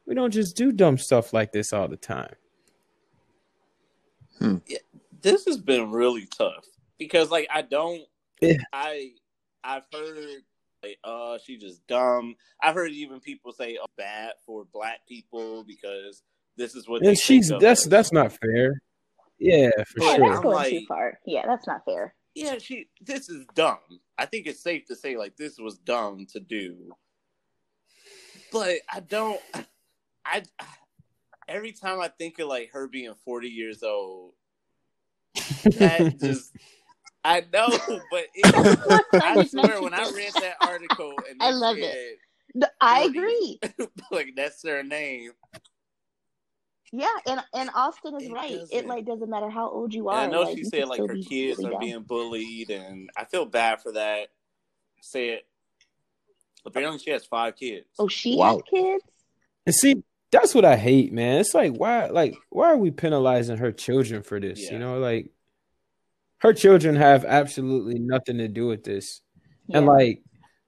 [0.07, 2.35] we don't just do dumb stuff like this all the time.
[4.39, 4.57] Hmm.
[5.27, 6.65] This has been really tough
[6.99, 8.03] because like I don't
[8.41, 8.59] Yeah.
[8.73, 9.11] I
[9.65, 10.43] I've heard
[10.85, 12.37] like uh she just dumb.
[12.63, 16.23] I've heard even people say oh, bad for black people because
[16.57, 17.87] this is what And she's that's us.
[17.87, 18.81] that's not fair.
[19.39, 20.37] Yeah, for yeah, But that's sure.
[20.37, 21.19] I'm going too far.
[21.27, 22.15] Yeah, that's not fair.
[22.37, 23.79] yeah, she this is dumb.
[24.17, 26.93] I think it's safe to say like this was dumb to do.
[28.53, 29.41] But I don't
[30.25, 30.45] I
[31.49, 34.35] every time I think of like her being 40 years old,
[35.79, 36.53] that just
[37.25, 37.79] I know,
[38.11, 38.55] but it,
[39.21, 41.97] I swear when I read that article and I love said,
[42.55, 43.61] No, I agree.
[44.11, 45.33] like that's their name.
[46.93, 48.53] Yeah, and and Austin is It right.
[48.53, 48.89] It doesn't.
[48.89, 50.25] like doesn't matter how old you And are.
[50.25, 51.81] I know like, she said like her kids really are dumb.
[51.81, 54.29] being bullied, and I feel bad for that.
[55.01, 55.41] Said
[56.65, 57.87] apparently she has five kids.
[57.99, 58.53] Oh, she Wow.
[58.53, 59.05] has kids.
[59.67, 61.41] And see, that's what I hate, man.
[61.41, 64.61] It's like why like why are we penalizing her children for this?
[64.65, 64.73] Yeah.
[64.75, 65.31] You know, like
[66.39, 69.21] her children have absolutely nothing to do with this.
[69.73, 70.23] And like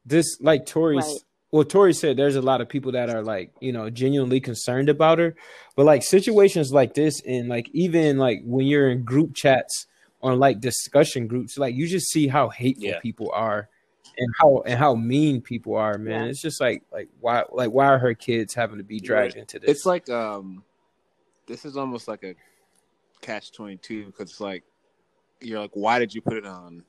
[0.05, 1.17] this like Tori's Right.
[1.53, 4.89] well Tori said there's a lot of people that are like, you know, genuinely concerned
[4.89, 5.35] about her.
[5.77, 9.87] But like situations like this and like even like when you're in group chats
[10.21, 13.01] or like discussion groups, like you just see how hateful Yeah.
[13.01, 13.69] people are
[14.17, 16.25] and how and how mean people are, man.
[16.25, 16.31] Yeah.
[16.31, 19.41] It's just like like why like why are her kids having to be dragged Right.
[19.41, 19.71] into this?
[19.71, 20.65] It's like um,
[21.47, 22.35] this is almost like a
[23.21, 24.65] catch twenty two because it's like
[25.41, 26.83] you're like, why did you put it on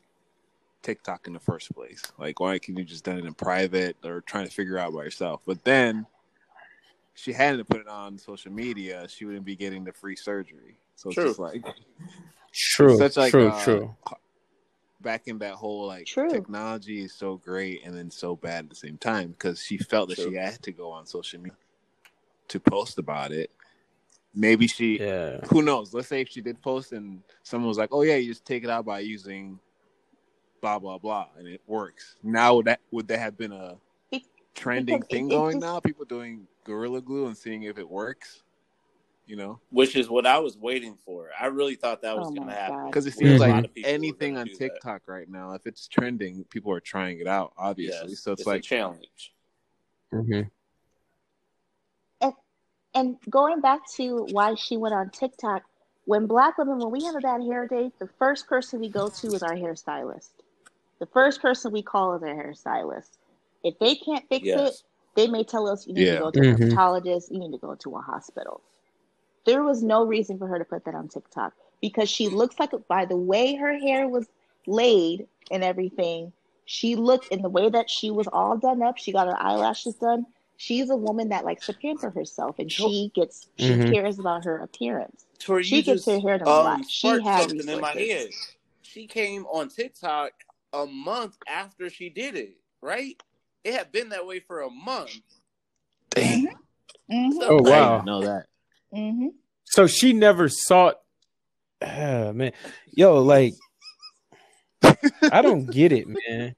[0.82, 2.02] TikTok in the first place?
[2.18, 5.04] Like, why can't you just done it in private or trying to figure out by
[5.04, 5.42] yourself?
[5.46, 6.06] But then
[7.14, 10.78] she hadn't put it on social media, she wouldn't be getting the free surgery.
[10.96, 11.28] So it's True.
[11.28, 11.64] just like
[12.54, 13.96] true, such like true, uh, true.
[15.02, 16.30] Back in that whole like True.
[16.30, 20.10] technology is so great and then so bad at the same time because she felt
[20.10, 20.32] that True.
[20.32, 21.56] she had to go on social media
[22.50, 23.52] to post about it.
[24.34, 25.40] Maybe she Yeah.
[25.48, 25.94] who knows?
[25.94, 28.64] Let's say if she did post and someone was like, "Oh yeah, you just take
[28.64, 29.60] it out by using
[30.62, 32.16] blah blah blah," and it works.
[32.22, 33.78] Now would that would that have been a
[34.54, 35.80] trending Because thing it going just- now.
[35.80, 38.44] People doing gorilla glue and seeing if it works.
[39.30, 41.30] You know, which is what I was waiting for.
[41.40, 42.88] I really thought that was Oh going to happen.
[42.88, 44.58] Because it seems a lot like of people were anything on do that.
[44.58, 47.54] TikTok right now, if it's trending, people are trying it out.
[47.56, 49.34] Obviously, Yes, so it's, it's like a challenge.
[50.12, 50.42] Mm-hmm.
[52.96, 55.62] And going back to why she went on TikTok,
[56.06, 59.10] when black women, when we have a bad hair day, the first person we go
[59.10, 60.32] to is our hairstylist.
[60.98, 63.12] The first person we call is our hairstylist.
[63.64, 64.82] If they can't fix it,
[65.16, 66.14] they may tell us you need Yeah.
[66.16, 68.62] to go to a dermatologist, you need to go to a hospital.
[69.50, 72.70] There was no reason for her to put that on TikTok because she looks like,
[72.88, 74.28] by the way her hair was
[74.68, 76.34] laid and everything,
[76.66, 79.00] she looked in the way that she was all done up.
[79.00, 80.28] She got her eyelashes done.
[80.58, 83.92] She's a woman that likes to pamper herself and she gets, she Mhm.
[83.92, 85.26] cares about her appearance.
[85.40, 86.86] Tori, She gets just her hair done a um, lot.
[86.88, 88.10] She sparked had something in my resources.
[88.12, 88.30] head.
[88.84, 90.32] She came on TikTok
[90.74, 93.20] a month after she did it, right?
[93.64, 95.22] It had been that way for a month.
[96.12, 96.50] dang,
[97.10, 97.40] Mm-hmm.
[97.42, 97.94] Oh, I wow.
[97.94, 98.46] didn't know that.
[98.94, 99.28] Mm-hmm.
[99.66, 100.96] So she never sought.
[101.82, 102.52] Ah, man,
[102.92, 103.54] yo, like
[105.32, 106.56] I don't get it, man.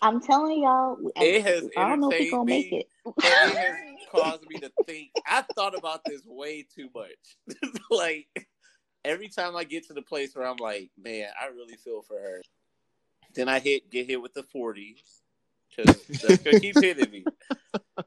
[0.00, 2.78] I'm telling y'all, I, It has I don't know if we entertained gonna make me.
[2.78, 2.86] it.
[3.16, 3.76] It has
[4.10, 5.10] caused me to think.
[5.26, 7.58] I thought about this way too much.
[7.90, 8.48] like
[9.04, 12.18] every time I get to the place where I'm like, man, I really feel for
[12.18, 12.42] her.
[13.34, 15.17] Then I hit get hit with the forties
[15.78, 17.26] because that's gonna keep hitting me.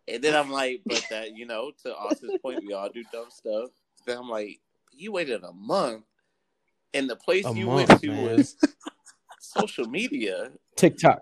[0.07, 3.29] And then I'm like, but that you know, to Austin's point, we all do dumb
[3.29, 3.69] stuff.
[4.05, 4.59] Then I'm like,
[4.91, 6.03] you waited a month,
[6.93, 8.23] and the place A you month, went to man.
[8.23, 8.55] was
[9.39, 10.51] social media.
[10.75, 11.21] TikTok,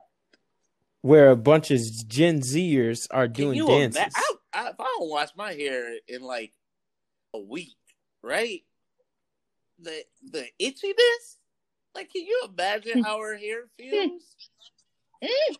[1.01, 4.01] where a bunch of Gen Zers are doing you dances.
[4.01, 6.53] ima- I, I, if I don't wash my hair in like
[7.33, 7.77] a week,
[8.23, 8.61] right?
[9.81, 11.37] The the itchiness,
[11.95, 14.21] like, can you imagine how her hair feels?
[15.21, 15.55] Mm.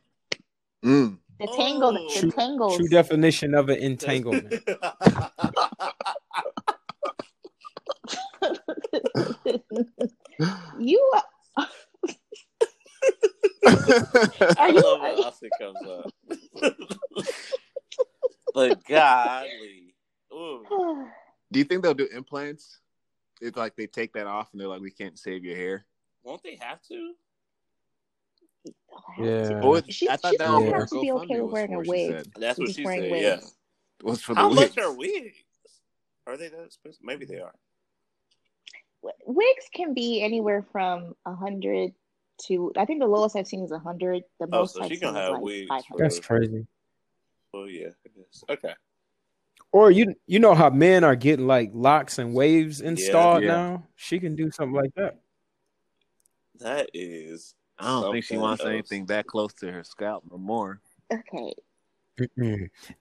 [0.86, 1.18] Mm.
[1.40, 2.14] The tangle, Oh.
[2.14, 2.78] the True- tangles.
[2.78, 4.54] True definition of an entanglement.
[10.80, 11.24] you are
[13.66, 16.12] I you- love when Austin comes up.
[18.54, 19.94] but godly.
[20.34, 21.06] Ooh.
[21.52, 22.80] Do you think they'll do implants?
[23.42, 25.86] It's like they take that off and they're like, we can't save your hair.
[26.24, 27.14] won't they have to?
[29.18, 29.62] Yeah.
[29.78, 31.74] It- She, I thought she that told was her what to be okay with wearing
[31.74, 32.12] a was for, she wig.
[32.12, 32.28] said.
[32.38, 33.12] That's what Just she wearing said.
[33.12, 33.24] wigs.
[34.04, 34.10] Yeah.
[34.10, 34.78] Was for the How much wigs.
[34.78, 35.38] are wigs?
[36.28, 37.02] Are they that expensive?
[37.04, 37.54] Maybe they are.
[39.26, 41.94] Wigs can be anywhere from a hundred
[42.48, 44.24] to I think the lowest I've seen is a hundred.
[44.40, 46.06] The Oh, most so I've she seen gonna have like wigs five for- hundred.
[46.06, 46.68] That's crazy.
[47.54, 47.90] Oh yeah.
[48.50, 48.74] Okay.
[49.72, 53.48] Or you you know how men are getting like locks and waves installed Yeah.
[53.56, 53.88] now?
[53.96, 55.20] She can do something like that.
[56.60, 57.56] That is.
[57.80, 58.70] I don't think she wants else.
[58.70, 60.82] anything that close to her scalp no more.
[61.12, 61.54] Okay.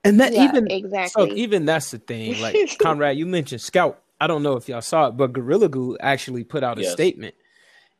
[0.04, 1.30] And that Yeah, even exactly.
[1.30, 2.40] so even that's the thing.
[2.40, 4.02] Like Conrad, you mentioned Scout.
[4.20, 6.92] I don't know if y'all saw it, but Gorilla Glue actually put out a Yes.
[6.92, 7.34] statement.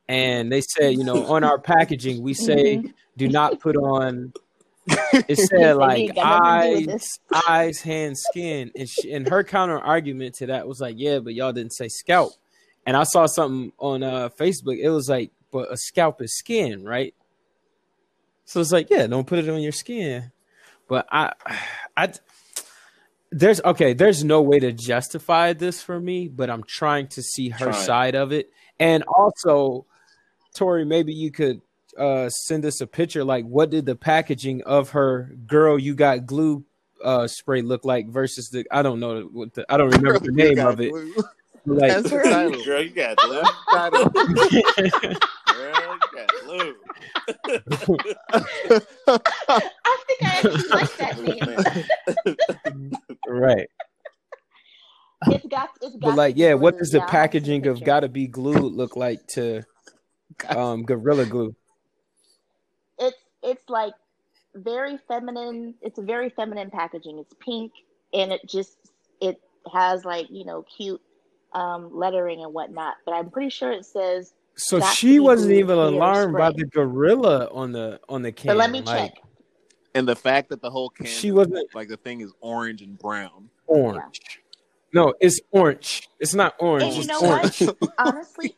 [0.09, 2.93] And they said, you know, on our packaging, we say Mhm.
[3.17, 4.33] do not put on
[5.29, 8.89] it said said like ain't got nothing to do with eyes, eyes, hands, skin, and
[8.89, 12.33] she, and her counter argument to that was like, yeah, but y'all didn't say scalp.
[12.87, 14.79] And I saw something on uh, Facebook.
[14.79, 17.15] It was like, but a scalp is skin, right?
[18.45, 20.33] So it's like, yeah, don't put it on your skin.
[20.89, 21.33] But I,
[21.97, 22.13] I,
[23.31, 23.93] there's okay.
[23.93, 27.85] There's no way to justify this for me, but I'm trying to see her Trying.
[27.85, 29.85] side of it, and also,
[30.55, 31.61] Tori, maybe you could
[31.99, 36.27] uh send us a picture like what did the packaging of her girl you got
[36.27, 36.63] glue
[37.03, 40.31] uh spray look like versus the I don't know what the I don't remember the
[40.31, 40.91] name got of it.
[40.91, 41.15] glue.
[41.67, 42.65] Like That's the title.
[42.65, 43.43] Girl, you got glue.
[45.59, 45.75] Title.
[45.75, 46.75] Girl, you got glue.
[49.09, 51.43] I think I actually like that name.
[53.29, 53.69] right.
[55.27, 57.41] It's got it's got But like yeah, what does the Yeah, I'll have to see
[57.41, 59.65] packaging of gotta be glued look like to
[60.49, 61.55] um gorilla glue?
[62.99, 63.95] It's it's like
[64.55, 65.75] very feminine.
[65.83, 67.19] It's a very feminine packaging.
[67.19, 67.73] It's pink
[68.15, 68.77] and it just
[69.21, 69.41] it
[69.73, 71.01] has like you know cute
[71.53, 72.95] um lettering and whatnot.
[73.05, 74.33] But I'm pretty sure it says.
[74.59, 78.33] So Got to she wasn't even hair alarmed by the gorilla on the on the
[78.33, 78.49] can.
[78.49, 79.23] But let me like, check.
[79.95, 82.99] And the fact that the whole can, She wasn't- like the thing is orange and
[82.99, 83.51] brown.
[83.67, 84.21] Orange.
[84.93, 86.09] No, it's orange.
[86.19, 86.85] It's not orange.
[86.85, 87.61] And you it's know orange.
[87.61, 87.93] what?
[87.99, 88.57] Honestly,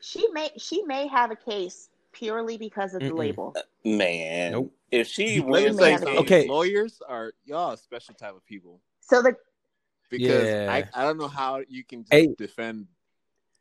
[0.00, 3.18] she may she may have a case purely because of the Mm-mm.
[3.18, 3.54] label.
[3.84, 4.72] Man, Nope.
[4.90, 6.24] if she Let wins say have that a case, something.
[6.24, 6.48] Okay.
[6.48, 9.36] Lawyers are y'all a special type of people So the
[10.10, 10.66] because Yeah.
[10.70, 12.34] I, I don't know how you can just Hey.
[12.36, 12.86] defend.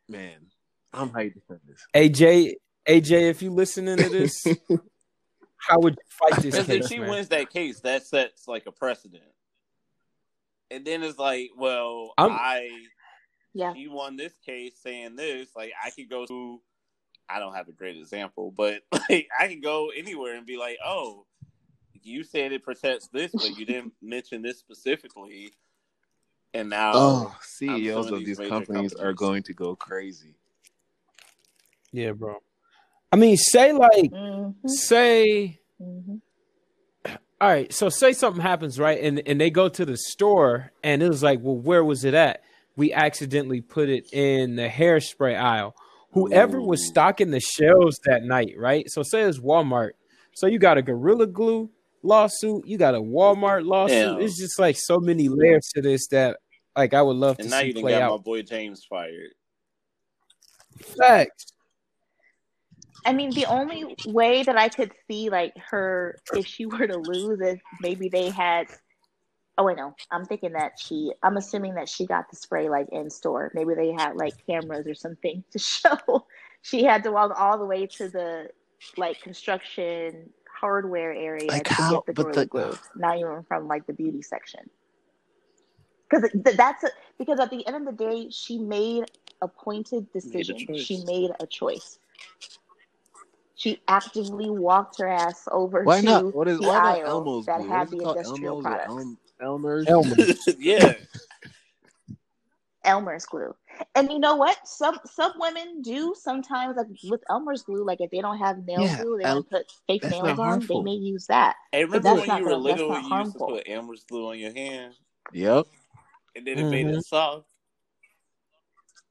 [0.10, 0.48] Man,
[0.94, 1.86] I don't know how you defend this.
[1.96, 2.54] AJ,
[2.88, 4.46] AJ, if you listening to this,
[5.58, 7.10] how would you fight this Because if she man?
[7.10, 9.24] wins that case, that sets like a precedent.
[10.70, 12.70] And then it's like, well, I'm- I
[13.54, 13.74] Yeah.
[13.74, 15.50] he won this case saying this.
[15.56, 16.62] Like I could go to
[17.30, 20.78] I don't have a great example, but like I could go anywhere and be like,
[20.86, 21.26] oh,
[22.04, 25.54] you said it protects this, but you didn't mention this specifically.
[26.54, 30.36] And now Oh, CEOs of these these major companies are going to go crazy.
[31.94, 32.38] Yeah, bro.
[33.12, 34.68] I mean, say like, Mm-hmm.
[34.68, 36.16] say, Mm-hmm.
[37.39, 37.72] all right.
[37.74, 41.24] So say something happens, right, and and they go to the store, and it was
[41.24, 42.41] like, well, where was it at?
[42.76, 45.76] We accidentally put it in the hairspray aisle.
[46.14, 48.89] Whoever was stocking the shelves that night, right?
[48.89, 49.91] So say it's Walmart.
[50.34, 51.70] So you got a Gorilla Glue
[52.02, 54.18] lawsuit, you got a Walmart lawsuit.
[54.18, 54.22] Damn.
[54.22, 56.38] It's just like so many layers to this that,
[56.76, 59.32] like, I would love to and now see you play got my boy James fired.
[60.98, 61.53] Facts.
[63.06, 66.97] I mean, the only way that I could see like her if she were to
[66.97, 68.68] lose is maybe they had.
[69.58, 69.93] Oh I know.
[70.12, 71.12] I'm thinking that she.
[71.22, 73.51] I'm assuming that she got the spray like in store.
[73.54, 76.26] Maybe they had like cameras or something to show.
[76.62, 78.49] She had to walk all the way to the
[78.97, 80.30] like construction
[80.60, 82.78] hardware area Like to how- get the but gorilla the- glue.
[82.95, 84.62] Not even from like the beauty section.
[86.10, 89.06] Because that's a, because at the end of the day, she made
[89.41, 90.58] a pointed decision.
[90.58, 91.06] She choice.
[91.06, 91.97] made a choice.
[93.64, 96.36] She actively walked her ass over Why to not?
[96.36, 97.70] What is the why aisle Elmo's that glue?
[97.70, 98.89] had the it industrial Elmo's products.
[98.89, 99.88] Elm, Elmer's?
[99.88, 100.16] Elmer.
[100.59, 100.93] yeah.
[102.84, 103.55] Elmer's glue.
[103.95, 104.57] And you know what?
[104.68, 108.82] Some some women do sometimes like with Elmer's glue, like if they don't have nail
[108.84, 111.55] Yeah, glue, they El- put fake nails not on, they may use that.
[111.72, 113.47] Hey, remember that's when not you were little you used to harmful.
[113.47, 114.93] put Elmer's glue on your hand
[115.32, 115.68] Yep.
[116.36, 116.97] and then it made Mhm.
[116.97, 117.45] it soft?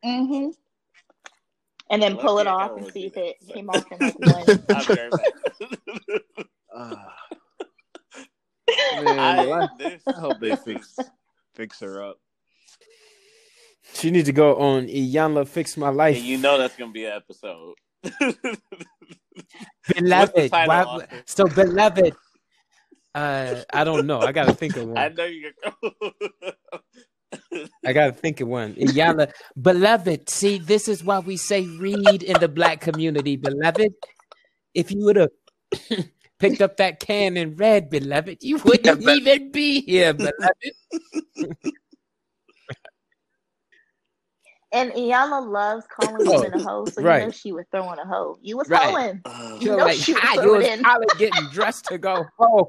[0.04, 0.50] Mm-hmm.
[1.92, 3.52] And then pull it off and see if it these.
[3.54, 4.64] came off in like one.
[4.70, 6.22] I'll be right.
[6.74, 7.14] Ah.
[9.02, 9.68] man, I, I,
[10.06, 10.96] I hope they fix
[11.54, 12.16] fix her up.
[13.94, 16.16] She needs to go on Iyanla Fix My Life.
[16.16, 17.74] and you know that's gonna be an episode.
[19.94, 20.50] beloved.
[20.50, 22.14] Why- so beloved.
[23.14, 24.20] Uh, I don't know.
[24.20, 24.96] I gotta think of it.
[24.98, 25.52] I know you're.
[27.86, 28.74] I gotta think of one.
[28.80, 30.28] Iyanla, beloved.
[30.30, 33.92] See, this is why we say read in the black community, beloved.
[34.74, 35.30] If you would have
[36.38, 40.72] picked up that can and read, beloved, you wouldn't even be here, beloved.
[44.74, 47.20] And Iyanla loves calling Oh, women a hoe, so right.
[47.20, 48.38] you know she was throwing a hoe.
[48.40, 48.94] You was Right.
[48.94, 49.20] hoeing.
[49.26, 50.80] Uh, You know like, she was ah, you was in.
[50.82, 52.64] probably getting dressed to go home.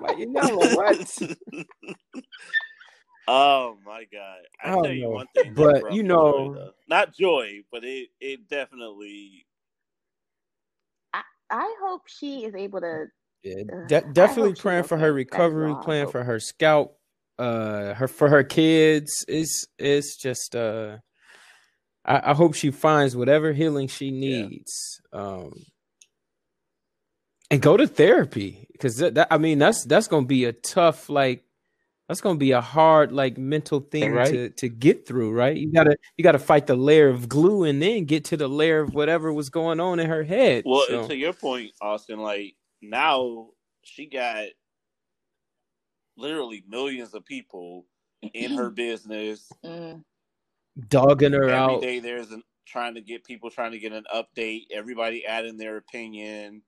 [0.00, 0.08] God.
[0.08, 1.18] Like, you know what?
[3.28, 4.38] oh my god!
[4.62, 5.10] I I tell don't you know.
[5.10, 9.46] one thing, But, you know- joy, not joy, but it it definitely.
[11.12, 13.06] I I hope she is able to.
[13.42, 16.98] Yeah, de- definitely hope praying for her recovery, all I praying for her scalp,
[17.38, 19.24] uh, her for her kids.
[19.28, 20.96] It's it's just uh,
[22.04, 24.46] I, I hope she finds whatever healing she Yeah.
[24.48, 25.52] needs, um,
[27.50, 31.08] and go to therapy because that, that I mean that's that's gonna be a tough
[31.08, 31.44] like
[32.08, 34.30] that's gonna be a hard like mental thing Right.
[34.30, 35.56] to to get through, right?
[35.56, 38.80] You gotta you gotta fight the layer of glue and then get to the layer
[38.80, 40.64] of whatever was going on in her head.
[40.66, 43.48] Well, So- to your point, Austin, like now
[43.82, 44.46] she got
[46.16, 47.86] literally millions of people
[48.34, 49.50] in her business.
[49.64, 50.02] Mm,
[50.88, 51.82] dogging her Every out.
[51.82, 54.66] day there's an, trying to get people trying to get an update.
[54.72, 56.62] Everybody adding their opinion.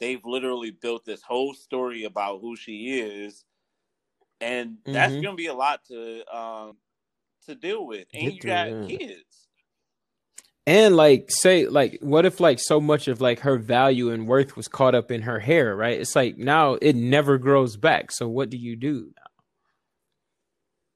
[0.00, 3.44] They've literally built this whole story about who she is,
[4.40, 5.22] and that's Mhm.
[5.22, 6.78] gonna be a lot to um
[7.46, 8.08] to deal with.
[8.14, 8.86] And Get you got yeah.
[8.98, 9.48] kids.
[10.66, 14.56] And like say like what if like so much of like her value and worth
[14.56, 16.00] was caught up in her hair, right?
[16.00, 18.12] It's like now it never grows back.
[18.12, 19.12] So what do you do?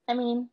[0.08, 0.48] I mean,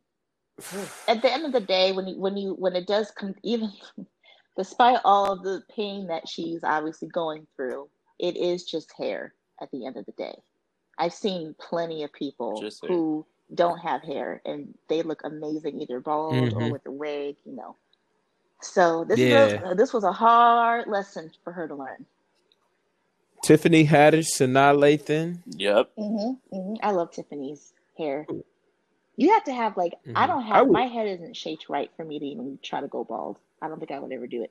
[1.08, 3.72] at the end of the day, when you, when you when it does come, even
[4.56, 7.88] despite all of the pain that she's obviously going through,
[8.22, 9.34] it is just hair.
[9.60, 10.34] At the end of the day,
[10.98, 16.00] I've seen plenty of people Just who don't have hair and they look amazing, either
[16.00, 16.70] bald or Mhm.
[16.72, 17.36] with a wig.
[17.44, 17.76] You know,
[18.60, 19.46] so this Yeah.
[19.46, 22.06] is a, this was a hard lesson for her to learn.
[23.44, 25.38] Tiffany Haddish, Sanaa Lathan.
[25.46, 25.90] Yep.
[25.98, 28.26] Mm-hmm, hmm I love Tiffany's hair.
[29.16, 30.26] You have to have like I Mhm.
[30.26, 32.88] don't I have would- my head isn't shaped right for me to even try to
[32.88, 33.38] go bald.
[33.60, 34.50] I don't think I would ever do it.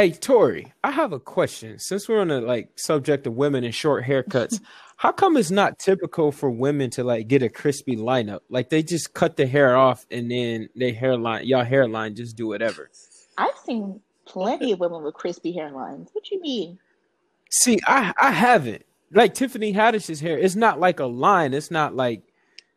[0.00, 1.78] Hey Tori, I have a question.
[1.78, 4.58] Since we're on the like subject of women and short haircuts,
[4.96, 8.40] how come it's not typical for women to like get a crispy lineup?
[8.48, 12.46] Like they just cut the hair off and then their hairline, y'all hairline just do
[12.46, 12.90] whatever.
[13.36, 16.08] I've seen plenty of women with crispy hairlines.
[16.14, 16.78] What you mean?
[17.50, 20.38] See, I I haven't like Tiffany Haddish's hair.
[20.38, 21.52] It's not like a line.
[21.52, 22.22] It's not like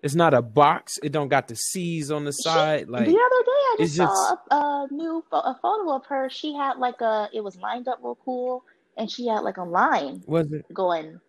[0.04, 1.00] it's not a box.
[1.02, 2.90] It don't got the C's on the side.
[2.90, 6.30] Like the other day, I just saw a, a new pho- a photo of her.
[6.30, 8.66] She had like a it was lined up real cool,
[8.98, 10.66] and she had like a line was it?
[10.74, 11.20] going.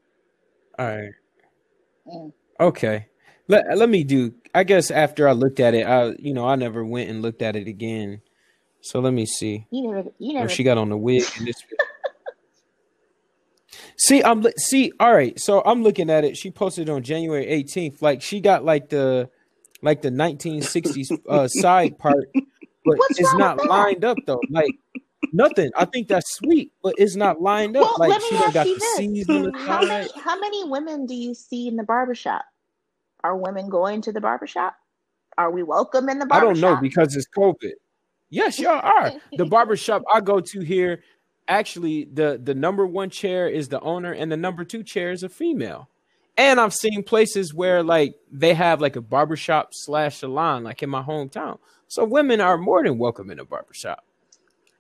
[0.79, 1.13] All right.
[2.07, 2.33] Mm.
[2.61, 3.07] Okay.
[3.47, 4.35] Let let me do.
[4.55, 7.43] I guess after I looked at it, I you know I never went and looked
[7.43, 8.23] at it again.
[8.81, 9.67] So let me see.
[9.71, 10.49] You never, you Or never.
[10.51, 11.23] she got on the wig.
[13.97, 14.93] See, I'm see.
[14.99, 15.39] All right.
[15.39, 16.37] So I'm looking at it.
[16.37, 18.03] She posted on January 18th.
[18.03, 19.31] Like she got like the
[19.83, 24.41] like the 1960s uh, side part, but What's it's not lined up though.
[24.51, 24.73] Like
[25.33, 25.71] nothing.
[25.77, 27.83] I think that's sweet, but it's not lined up.
[27.83, 31.15] Well, like she me done ask got the the How many how many women do
[31.15, 32.45] you see in the barbershop?
[33.23, 34.75] Are women going to the barbershop?
[35.39, 36.57] Are we welcome in the barbershop?
[36.57, 37.73] I don't know because it's COVID.
[38.31, 39.13] Yes, y'all are.
[39.37, 41.03] The barbershop I go to here,
[41.49, 45.23] actually, the the number one chair is the owner, and the number two chair is
[45.23, 45.89] a female.
[46.37, 50.91] And I've seen places where like they have like a barbershop slash salon, like in
[50.91, 51.59] my hometown.
[51.87, 54.05] So women are more than welcome in a barbershop.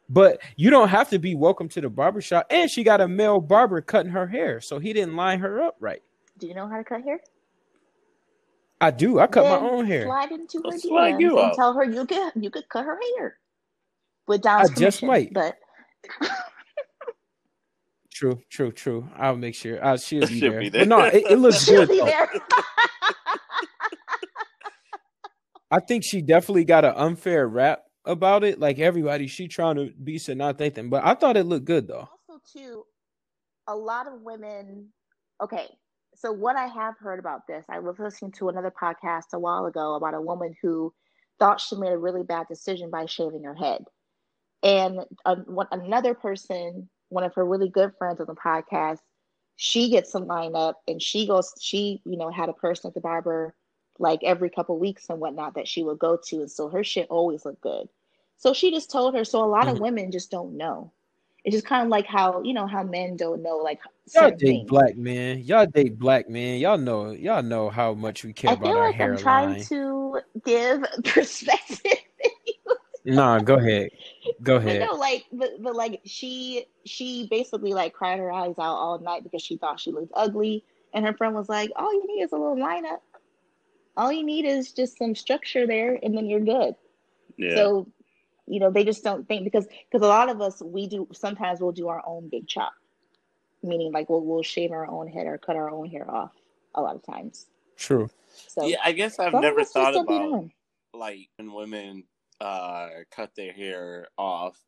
[0.09, 2.47] But you don't have to be welcome to the barbershop.
[2.51, 5.77] And she got a male barber cutting her hair, so he didn't line her up
[5.81, 6.03] right.
[6.39, 7.21] Do you know how to cut hair?
[8.81, 9.19] I do.
[9.21, 10.05] I cut Then my own hair.
[10.05, 12.85] Slide into her Well, swag DMs you and tell her you could you could cut
[12.85, 13.39] her hair
[14.27, 15.09] with Don's I just permission.
[15.09, 15.33] might.
[15.33, 15.57] But
[18.15, 19.09] True, true, true.
[19.17, 19.85] I'll make sure.
[19.85, 20.61] Uh, she'll be She'll there.
[20.61, 20.87] be But there.
[20.87, 21.89] no, it, it looks she'll good.
[21.89, 22.31] be there.
[25.71, 28.61] I think she definitely got an unfair rap about it.
[28.61, 32.09] Like everybody, she trying to be Sanaa Lathan, but I thought it looked good though.
[32.29, 32.85] also too
[33.67, 34.89] a lot of women
[35.43, 35.67] okay
[36.15, 39.65] so what i have heard about this i was listening to another podcast a while
[39.65, 40.93] ago about a woman who
[41.39, 43.83] thought she made a really bad decision by shaving her head
[44.62, 48.99] and uh, one, another person one of her really good friends on the podcast
[49.57, 52.95] she gets to line up and she goes she you know had a person at
[52.95, 53.55] the barber
[54.01, 57.07] like every couple weeks and whatnot that she would go to and so her shit
[57.11, 57.89] always looked good
[58.37, 59.81] so she just told her so a lot of Mhm.
[59.81, 60.93] women just don't know
[61.45, 63.81] it's just kind of like how you know how men don't know like
[64.15, 64.69] Y'all date things.
[64.69, 65.39] black men.
[65.45, 66.61] Y'all date black men.
[66.61, 67.11] Y'all know.
[67.12, 70.83] Y'all know how much we care I about feel our like I'm trying to give
[71.05, 72.04] perspective.
[73.05, 73.91] Nah, go ahead.
[74.43, 74.81] Go but ahead.
[74.81, 79.23] no, like, but, but like she she basically like cried her eyes out all night
[79.23, 82.33] because she thought she looked ugly, and her friend was like, "All you need is
[82.33, 83.01] a little lineup.
[83.97, 86.75] All you need is just some structure there, and then you're good."
[87.37, 87.57] Yeah.
[87.57, 87.89] So,
[88.47, 91.61] you know, they just don't think because because a lot of us we do sometimes
[91.61, 92.73] we'll do our own big chop,
[93.63, 96.33] meaning like we'll we'll shave our own head or cut our own hair off
[96.75, 97.49] a lot of times.
[97.77, 98.09] True.
[98.49, 100.49] So yeah, I guess I've never thought about
[100.95, 102.05] like when women
[102.45, 104.61] uh cut their hair off,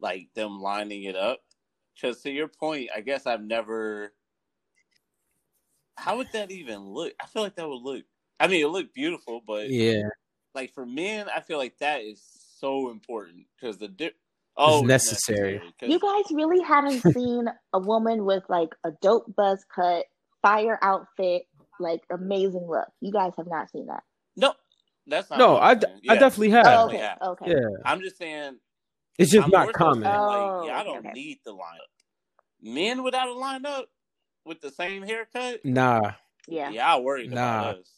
[0.00, 1.40] like them lining it up.
[1.94, 4.12] Because to your point, I guess I've never.
[5.96, 7.14] How would that even look?
[7.22, 8.04] I feel like that would look.
[8.38, 10.02] I mean, it looked beautiful, but Yeah.
[10.54, 12.22] like for men, I feel like that is
[12.58, 14.10] so important because the di-
[14.58, 15.58] oh, it's necessary.
[15.80, 20.04] 'cause- You guys really haven't seen a woman with like a dope buzz cut,
[20.42, 21.46] fire outfit,
[21.80, 22.88] like amazing look.
[23.00, 24.02] You guys have not seen that.
[24.36, 24.52] no,
[25.06, 25.38] that's not.
[25.38, 26.00] No, what I, I'm d- saying.
[26.08, 26.66] I Yeah, definitely have.
[26.66, 27.18] Oh, okay, have.
[27.22, 27.46] okay.
[27.50, 27.68] Yeah.
[27.84, 28.58] I'm just saying
[29.18, 30.02] It's just I'm not common.
[30.02, 31.12] saying, Oh, like, yeah, I don't okay.
[31.12, 31.90] need the lineup.
[32.62, 33.84] Men without a lineup
[34.44, 36.12] with the same haircut, Nah.
[36.48, 36.70] Yeah.
[36.70, 37.60] yeah, I worry Nah.
[37.60, 37.90] about us.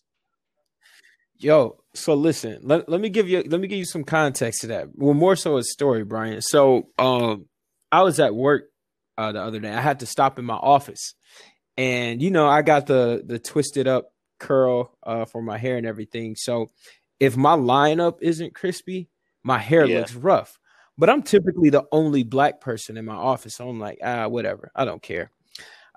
[1.41, 4.67] Yo, so listen, let, let me give you let me give you some context to
[4.69, 4.89] that.
[4.95, 6.41] Well, more so a story, Brian.
[6.43, 7.47] So um
[7.93, 8.71] I was at work
[9.17, 9.73] uh the other day.
[9.73, 11.15] I had to stop in my office.
[11.77, 15.87] And you know, I got the the twisted up curl uh for my hair and
[15.87, 16.35] everything.
[16.35, 16.71] So
[17.21, 19.09] if my lineup isn't crispy,
[19.43, 19.99] my hair Yeah.
[20.01, 20.59] looks rough.
[20.97, 23.55] But I'm typically the only black person in my office.
[23.57, 24.71] So I'm like, ah, whatever.
[24.75, 25.31] I don't care.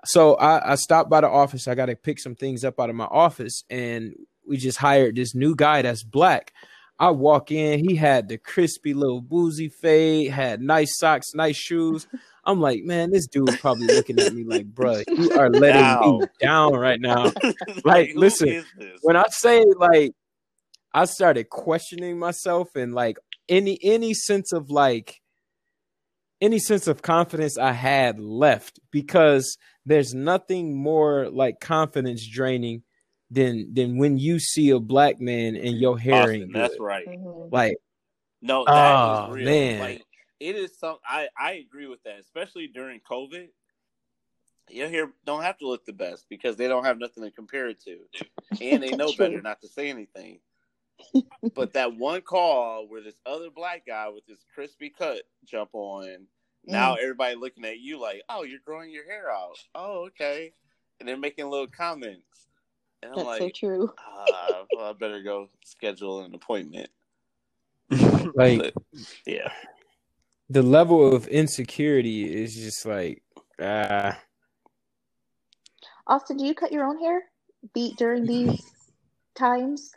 [0.04, 1.66] So I, I stopped by the office.
[1.68, 4.14] I got to pick some things up out of my office, and
[4.46, 6.52] we just hired this new guy that's black.
[6.98, 12.06] I walk in, he had the crispy little boozy fade, had nice socks, nice shoes.
[12.44, 16.28] I'm like, man, this dude probably looking at me like, bruh, you are letting me
[16.28, 16.28] Down.
[16.40, 17.32] down right now.
[17.84, 18.64] like, listen.
[19.02, 20.12] When I say like,
[20.94, 23.18] I started questioning myself and like
[23.48, 25.20] any any sense of like
[26.40, 32.82] any sense of confidence I had left because there's nothing more like confidence draining
[33.30, 36.82] than than when you see a black man and your hair Austin, ain't that's good.
[36.82, 37.06] right.
[37.08, 37.50] Mhm.
[37.50, 37.76] Like,
[38.42, 39.44] No, that is Oh, real.
[39.44, 39.80] man.
[39.80, 40.04] Like
[40.40, 40.98] it is some.
[41.06, 43.48] I I agree with that, especially during COVID.
[44.68, 47.68] Your hair don't have to look the best because they don't have nothing to compare
[47.68, 47.98] it to,
[48.60, 50.40] and they know better not to say anything.
[51.54, 56.26] But that one call where this other black guy with this crispy cut jump on,
[56.64, 59.56] now everybody looking at you like, "Oh, you're growing your hair out.
[59.74, 60.52] Oh, okay,"
[61.00, 62.48] and they're making little comments,
[63.02, 63.92] and I'm That's like, so true.
[63.98, 66.90] uh, well, I better go schedule an appointment.
[68.34, 68.74] Like But,
[69.26, 69.52] yeah,
[70.48, 73.22] the level of insecurity is just like
[73.60, 74.18] ah.
[76.06, 77.22] Austin, do you cut your own hair?
[77.74, 78.60] Beat during these
[79.34, 79.94] times?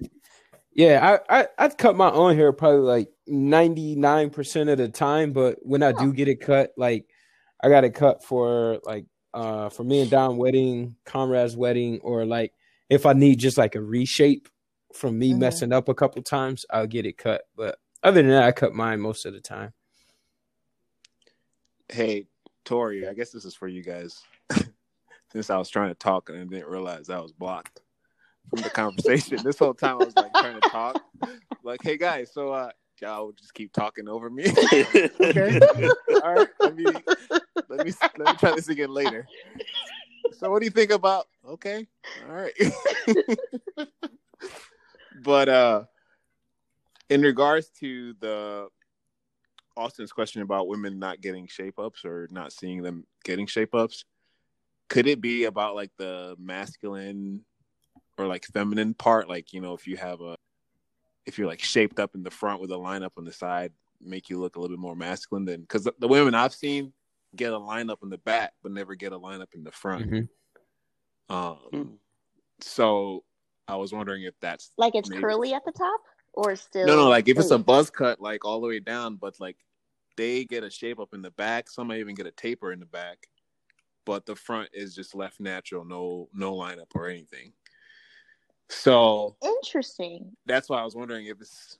[0.75, 4.89] Yeah, I, I I cut my own hair probably like ninety nine percent of the
[4.89, 7.09] time, but when I do get it cut, like
[7.63, 12.25] I got it cut for like uh for me and Don wedding, Conrad's wedding, or
[12.25, 12.53] like
[12.89, 14.49] if I need just like a reshape
[14.93, 15.39] from me Mhm.
[15.39, 17.43] messing up a couple times, I'll get it cut.
[17.55, 19.73] But other than that, I cut mine most of the time.
[21.87, 22.27] Hey,
[22.65, 24.23] Tori, I guess this is for you guys.
[25.31, 27.81] Since I was trying to talk and I didn't realize I was blocked
[28.49, 29.39] from the conversation.
[29.43, 31.01] this whole time I was like trying to talk.
[31.63, 32.71] Like, hey guys, so uh
[33.01, 34.45] y'all just keep talking over me.
[34.73, 35.59] okay.
[36.23, 36.47] All right.
[36.59, 36.85] Let me
[37.69, 39.27] let me let me try this again later.
[40.33, 41.87] So what do you think about okay?
[42.27, 42.53] All right.
[45.23, 45.83] but uh
[47.09, 48.67] in regards to the
[49.77, 54.05] Austin's question about women not getting shape ups or not seeing them getting shape ups,
[54.89, 57.43] could it be about like the masculine
[58.17, 59.27] or like feminine part?
[59.29, 60.35] Like, you know, if you have a,
[61.25, 63.73] if you're like shaped up in the front with a line up on the side,
[64.01, 66.93] make you look a little bit more masculine than because the, the women I've seen
[67.35, 69.71] get a line up in the back, but never get a line up in the
[69.71, 70.09] front.
[70.09, 70.29] Mhm.
[71.29, 71.93] Um, Hmm.
[72.61, 73.23] so
[73.67, 75.21] I was wondering if that's Like it's Maybe.
[75.21, 76.01] curly at the top
[76.33, 79.15] or still no, no, like if it's a buzz cut, like all the way down,
[79.15, 79.57] but like
[80.17, 81.69] they get a shape up in the back.
[81.69, 83.27] Some might even get a taper in the back,
[84.05, 87.53] but the front is just left natural, no no lineup or anything.
[88.69, 90.35] So Interesting.
[90.45, 91.77] that's why I was wondering if it's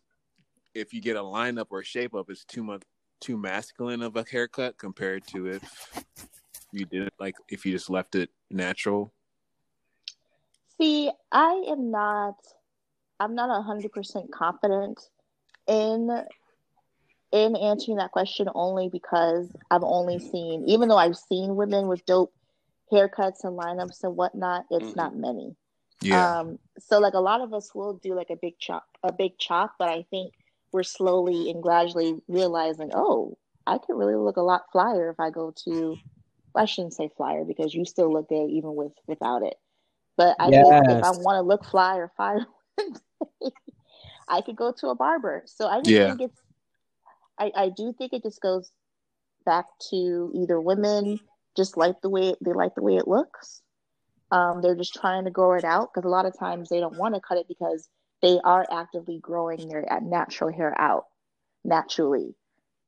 [0.73, 2.83] if you get a lineup or a shape up, it's too much
[3.21, 6.03] too masculine of a haircut compared to if
[6.71, 9.11] you did it like if you just left it natural.
[10.77, 12.35] See, I am not
[13.19, 15.09] I'm not a hundred percent confident
[15.67, 16.09] in
[17.31, 22.05] in answering that question only because I've only seen even though I've seen women with
[22.05, 22.33] dope
[22.91, 24.95] haircuts and lineups and whatnot, it's Mhm.
[24.95, 25.55] not many.
[26.11, 29.37] Um, so like a lot of us will do like a big chop, a big
[29.37, 30.33] chop, but I think
[30.71, 35.29] we're slowly and gradually realizing, oh, I could really look a lot flyer if I
[35.29, 35.99] go to.
[36.53, 39.55] Well, I shouldn't say flyer because you still look good even with without it.
[40.17, 42.45] But I think if I want to look fly or fire,
[44.27, 45.43] I could go to a barber.
[45.45, 46.05] So I Yeah.
[46.05, 46.41] think it's.
[47.39, 48.71] I I do think it just goes
[49.45, 51.19] back to either women
[51.55, 53.61] just like the way they like the way it looks
[54.35, 56.97] um, they're just trying to grow it out because a lot of times they don't
[56.97, 57.87] want to cut it because
[58.21, 61.05] they are actively growing their natural hair out
[61.63, 62.35] naturally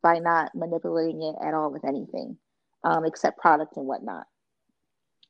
[0.04, 2.38] by not manipulating it at all with anything
[2.84, 4.26] um, except product and whatnot.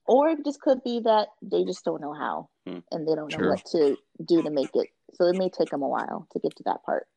[0.07, 2.80] Or it just could be that they just don't know how Hmm.
[2.91, 3.49] and they don't know True.
[3.51, 3.95] what to
[4.26, 4.88] do to make it.
[5.13, 7.07] So it may take them a while to get to that part.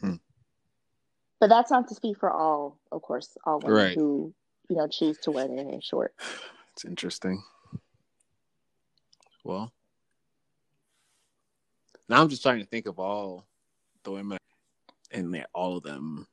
[0.00, 0.16] Hmm.
[1.38, 3.96] But that's not to speak for all, of course, all women Right.
[3.96, 4.34] who
[4.68, 6.14] you know choose to wear their hair short.
[6.82, 7.40] It's interesting.
[9.44, 9.72] Well,
[12.08, 13.46] now I'm just trying to think of all
[14.02, 14.38] the women,
[15.12, 16.26] and they, all of them,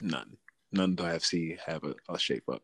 [0.00, 0.38] none,
[0.72, 2.62] none do I see have a, a shape up.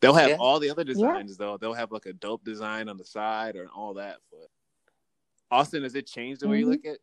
[0.00, 0.36] They'll have Yeah.
[0.40, 1.56] all the other designs though.
[1.56, 4.16] They'll have like a dope design on the side or all that.
[4.32, 4.48] But
[5.52, 6.70] Austin, does it change the way you Mhm.
[6.70, 6.98] look at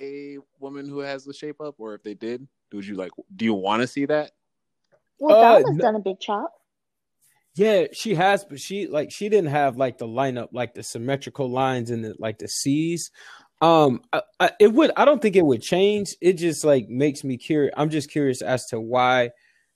[0.00, 3.12] a woman who has the shape up, or if they did, would you like?
[3.36, 4.32] Do you want to see that?
[5.20, 6.58] Well, Uh, Donna's no- done a big chop.
[7.54, 11.50] Yeah, she has, but she like she didn't have like the lineup, like the symmetrical
[11.50, 13.10] lines and the like the C's.
[13.60, 14.90] Um, I, I, it would.
[14.96, 16.16] I don't think it would change.
[16.20, 17.74] It just like makes me curious.
[17.76, 19.30] I'm just curious as to why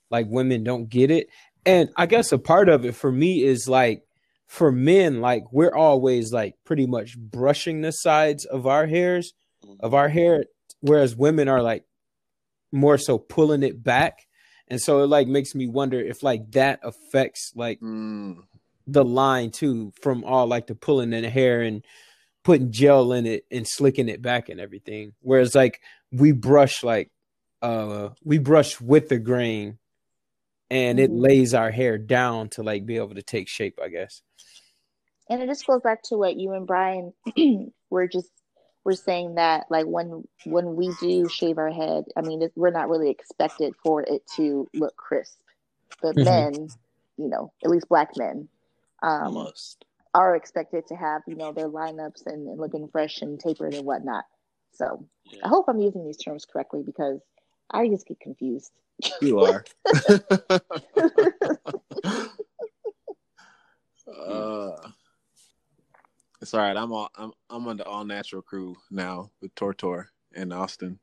[0.09, 1.27] like women don't get it.
[1.65, 4.03] And I guess a part of it for me is like
[4.47, 9.33] for men, like we're always like pretty much brushing the sides of our hairs
[9.79, 10.45] of our hair,
[10.81, 11.83] whereas women are like
[12.71, 14.26] more so pulling it back.
[14.69, 18.43] And so it like makes me wonder if like that affects like Mm,
[18.85, 21.83] the line too from all like the pulling in the hair and
[22.43, 25.13] putting gel in it and slicking it back and everything.
[25.21, 27.11] Whereas like we brush like
[27.61, 29.79] uh we brush with the grain
[30.69, 31.21] and it Mhm.
[31.21, 34.21] lays our hair down to like be able to take shape, I guess.
[35.29, 37.13] And it just goes back to what you and Brian
[37.89, 38.31] were just
[38.87, 42.71] were saying that like when when we do shave our head, I mean it, we're
[42.71, 45.39] not really expected for it to look crisp,
[46.01, 46.23] but Mhm.
[46.23, 46.69] men,
[47.17, 48.47] you know, at least black men,
[49.03, 49.85] um, Almost.
[50.15, 53.85] are expected to have, you know, their lineups and, and looking fresh and tapered and
[53.85, 54.23] whatnot.
[54.71, 55.05] So
[55.43, 57.19] I hope I'm using these terms correctly because
[57.69, 58.71] I just get confused.
[59.21, 59.65] You are.
[64.07, 64.77] uh,
[66.41, 66.75] it's all right.
[66.77, 70.99] I'm all I'm I'm on the all natural crew now with Tortor and Austin.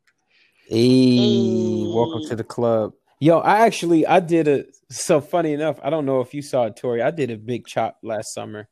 [0.66, 2.92] Hey, welcome to the club.
[3.20, 5.78] Yo, I actually I did a so funny enough.
[5.82, 7.02] I don't know if you saw it, Tori.
[7.02, 8.68] I did a big chop last summer.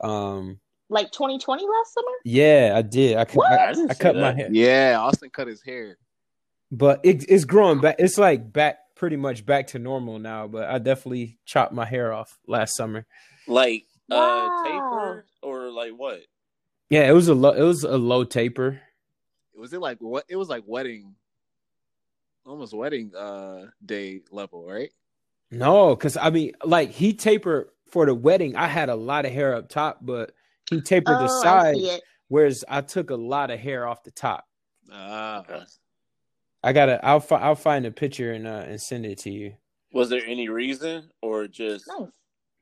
[0.00, 2.06] Um, Like 2020 last summer?
[2.24, 3.16] yeah, I did.
[3.16, 3.52] I cut, What?
[3.52, 5.96] I, I I see cut my hair, Yeah, Austin cut his hair.
[6.70, 7.96] but it, it's growing back.
[7.98, 10.46] It's like back pretty much back to normal now.
[10.48, 13.06] But I definitely chopped my hair off last summer.
[13.46, 14.62] Like uh Wow.
[14.64, 16.20] taper or like what?
[16.90, 17.52] Yeah, it was a low.
[17.52, 18.80] It was a low taper.
[19.56, 20.24] Was it like what?
[20.28, 21.14] It was like wedding,
[22.44, 24.90] almost wedding uh day level, right?
[25.50, 28.56] No, because I mean, like he tapered for the wedding.
[28.56, 30.32] I had a lot of hair up top, but
[30.70, 31.76] he tapered the Oh, I side.
[31.76, 31.98] see.
[32.28, 34.44] Whereas I took a lot of hair off the top.
[34.90, 35.60] Ah, Okay.
[36.64, 37.04] I gotta.
[37.04, 37.20] I'll.
[37.20, 39.54] Fi- I'll find a picture and uh, and send it to you.
[39.92, 42.08] Was there any reason or just Nice.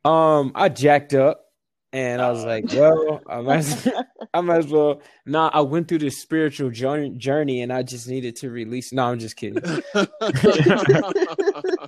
[0.05, 1.47] Um, I jacked up,
[1.93, 2.47] and I was Uh.
[2.47, 3.89] like, well, I might, as-
[4.35, 5.01] I might as well.
[5.27, 8.93] Nah, I went through this spiritual journey, journey, and I just needed to release.
[8.93, 9.63] No, I'm just kidding.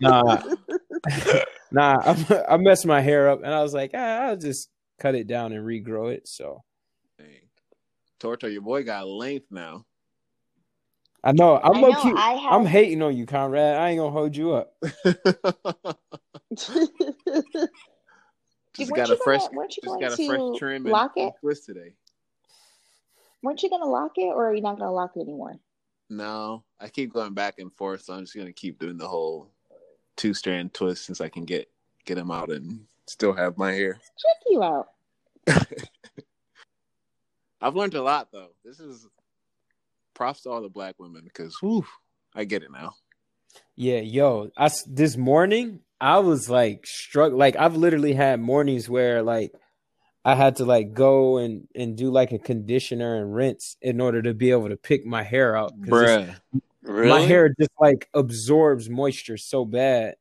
[0.01, 0.43] Nah,
[1.73, 5.15] nah, I, I messed my hair up, and I was like, ah, I'll just cut
[5.15, 6.27] it down and regrow it.
[6.29, 6.63] So
[7.19, 7.27] Dang.
[8.21, 9.85] Tortor, your boy got length now.
[11.25, 12.13] I know I'm I low know, key.
[12.17, 13.77] I have- I'm hating on you, Conrad.
[13.77, 14.73] I ain't gonna hold you up.
[18.77, 21.13] Just Weren't got you a fresh, gonna- weren't just got a fresh trim and, lock
[21.17, 21.35] and it?
[21.41, 21.93] twist today.
[23.43, 25.57] Weren't you gonna lock it, or are you not gonna lock it anymore?
[26.09, 29.51] No, I keep going back and forth, so I'm just gonna keep doing the whole
[30.17, 31.71] two strand twist since I can get
[32.05, 33.95] get them out and still have my hair.
[33.95, 34.89] Check you out.
[37.61, 38.51] I've learned a lot though.
[38.65, 39.07] This is
[40.15, 41.85] props to all the black women because whew,
[42.35, 42.95] I get it now.
[43.75, 47.33] Yeah, yo, I s- this morning I was like struck.
[47.33, 49.53] Like I've literally had mornings where like
[50.25, 54.21] I had to like go and and do like a conditioner and rinse in order
[54.23, 55.73] to be able to pick my hair out.
[55.87, 56.37] it's-
[56.83, 57.09] really?
[57.09, 60.17] my hair just like absorbs moisture so bad.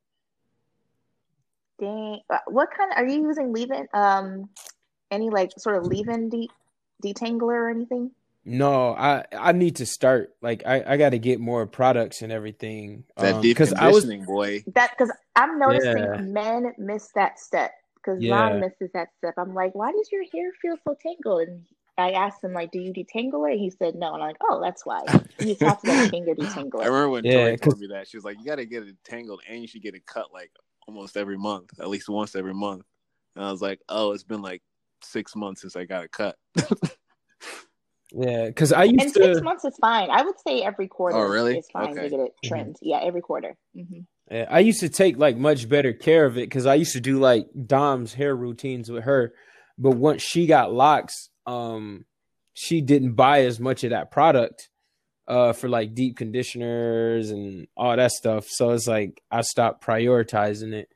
[1.79, 2.19] Dang.
[2.29, 3.51] Uh, What kind of, are you using?
[3.51, 3.87] Leave-in?
[3.93, 4.49] Um,
[5.11, 6.49] any like sort of leave-in de-
[7.03, 8.11] detangler or anything?
[8.45, 10.33] No, I I need to start.
[10.41, 13.03] Like I I got to get more products and everything.
[13.17, 14.63] That Um, deep 'cause I was conditioning, boy.
[14.75, 16.17] That because I'm noticing Yeah.
[16.21, 18.35] men miss that step because Yeah.
[18.35, 19.33] Ron misses that step.
[19.37, 21.47] I'm like, why does your hair feel so tangled?
[21.47, 21.65] And
[21.97, 23.53] I asked him like, do you detangle it?
[23.53, 24.13] And he said no.
[24.13, 25.01] And I'm like, oh, that's why.
[25.39, 26.73] You just have to get a finger I detangler.
[26.85, 28.83] remember when Yeah, Tori 'cause- told me that she was like, "You got to get
[28.83, 30.51] it tangled, and you should get it cut like
[30.87, 32.85] almost every month, at least once every month."
[33.35, 34.61] And I was like, "Oh, it's been like
[35.01, 36.37] six months since I got it cut."
[38.17, 40.09] yeah, because I used And used six months is fine.
[40.09, 41.57] I would say every quarter Oh, really?
[41.57, 42.03] is fine Okay.
[42.03, 42.77] to get it trimmed.
[42.81, 43.55] Yeah, every quarter.
[43.73, 43.99] hmm
[44.31, 47.01] Yeah, I used to take like much better care of it because I used to
[47.01, 49.33] do like Dom's hair routines with her.
[49.77, 52.05] But once she got locks, um,
[52.53, 54.69] she didn't buy as much of that product
[55.27, 58.45] uh for like deep conditioners and all that stuff.
[58.47, 60.87] So it's like I stopped prioritizing it.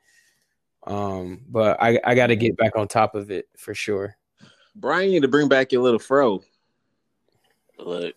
[0.86, 4.16] Um, but I I got to get back on top of it for sure.
[4.74, 6.42] Brian, you need to bring back your little fro.
[7.84, 8.14] Look,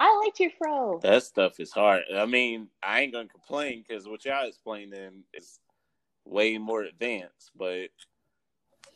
[0.00, 1.00] I liked your fro.
[1.02, 2.02] that stuff is hard.
[2.14, 5.58] I mean, I ain't gonna complain because what y'all explaining is
[6.24, 7.88] way more advanced, but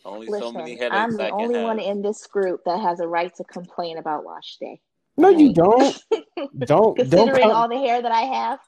[0.05, 1.65] only so many Listen, headaches I'm the I can only have.
[1.65, 4.81] one in this group that has a right to complain about wash day.
[5.17, 5.97] No, you don't.
[6.59, 8.59] Don't don't Considering all the hair that I have,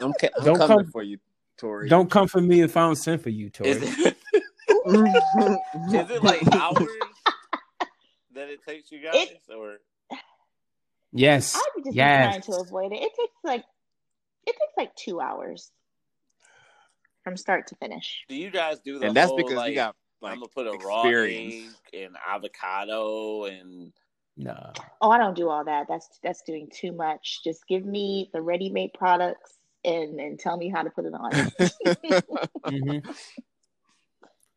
[0.00, 1.18] I'm, ca- I'm Don't coming come- for you,
[1.58, 1.88] Tori.
[1.90, 3.70] don't come for me if I don't send for you, Tori.
[3.70, 3.88] Is it,
[4.86, 6.88] is it like hours
[8.34, 9.76] that it takes you guys, It- or
[11.14, 12.18] Yes, I would just yes.
[12.18, 13.00] be trying to avoid it.
[13.02, 13.64] It takes like
[14.46, 15.70] it takes like two hours
[17.22, 18.24] from start to finish.
[18.28, 20.48] do you guys do the and that's whole, because like, you got like I'm gonna
[20.48, 21.76] put a raw experience.
[21.92, 23.92] egg and avocado and
[24.36, 24.72] no.
[25.00, 25.86] Oh, I don't do all that.
[25.88, 27.44] That's that's doing too much.
[27.44, 31.52] Just give me the ready-made products and and tell me how to put it on.
[32.64, 32.98] hmm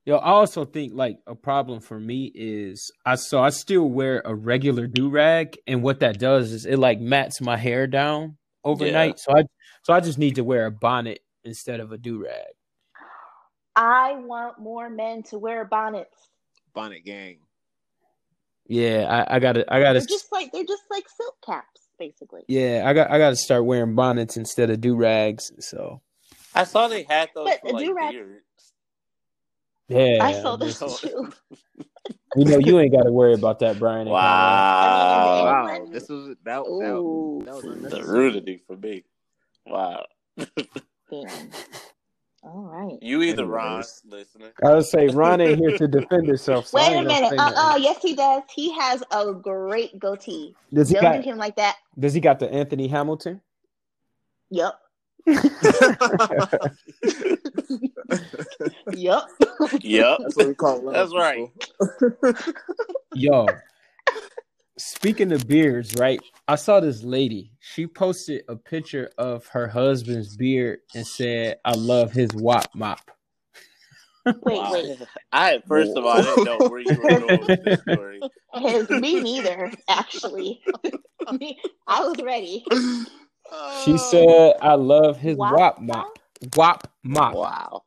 [0.08, 4.22] Yo, I also think like a problem for me is I so I still wear
[4.24, 8.38] a regular do rag, and what that does is it like mats my hair down
[8.64, 9.20] overnight.
[9.20, 9.44] So I
[9.84, 12.54] so I just need to wear a bonnet instead of a do rag.
[13.76, 16.30] I want more men to wear bonnets.
[16.74, 17.40] Bonnet gang.
[18.66, 22.44] Yeah, I, I gotta I gotta They're just like they're just like silk caps, basically.
[22.48, 25.52] yeah I got I gotta start wearing bonnets instead of do rags.
[25.60, 26.02] So
[26.56, 28.44] I saw they had those But for a like do-rag- beards.
[29.90, 31.32] Yeah, I saw this just- too.
[32.36, 34.02] You know, you ain't got to worry about that, Brian.
[34.02, 34.20] and Wow.
[34.20, 36.44] I mean, Wow, this was that.
[36.44, 37.42] that, Ooh.
[37.46, 38.06] that was the unnecessary.
[38.20, 39.06] rudity for me.
[39.66, 40.06] Wow.
[40.38, 41.50] Damn.
[42.44, 42.98] All right.
[43.02, 44.02] You either, Ron, Anyways.
[44.08, 44.52] listener.
[44.64, 46.68] I would say Ron ain't here to defend himself.
[46.68, 47.30] So Wait a minute.
[47.30, 47.58] say Uh nothing.
[47.58, 48.44] uh Yes, he does.
[48.54, 50.54] He has a great goatee.
[50.74, 51.24] Does he Don't got?
[51.24, 51.78] do him like that.
[51.98, 53.42] Does he got the Anthony Hamilton?
[54.52, 54.80] Yup.
[58.94, 59.28] Yup.
[59.82, 60.18] Yep.
[60.22, 60.94] That's what we call love.
[60.94, 61.50] That's right.
[63.16, 63.48] Yo,
[64.78, 66.22] speaking of beards, right?
[66.48, 67.52] I saw this lady.
[67.60, 73.12] She posted a picture of her husband's beard and said, "I love his wop mop."
[74.26, 74.72] Wait, Wow.
[74.74, 75.00] wait.
[75.32, 78.22] I first of all, I didn't know where you were going with this story.
[78.54, 80.62] His, me neither, actually.
[81.32, 82.66] Me- I was ready.
[83.84, 86.20] She said, "I love his Wop wop mop."
[86.56, 87.34] Wop mop.
[87.34, 87.84] Wow.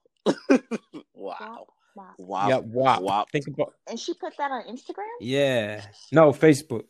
[1.15, 1.67] Wow.
[1.95, 2.15] Wow.
[2.19, 2.49] Wow.
[2.49, 3.03] Yep, wop.
[3.03, 3.31] Wop.
[3.31, 5.07] Think about And she put that on Instagram?
[5.21, 5.83] yeah.
[6.13, 6.85] No, Facebook.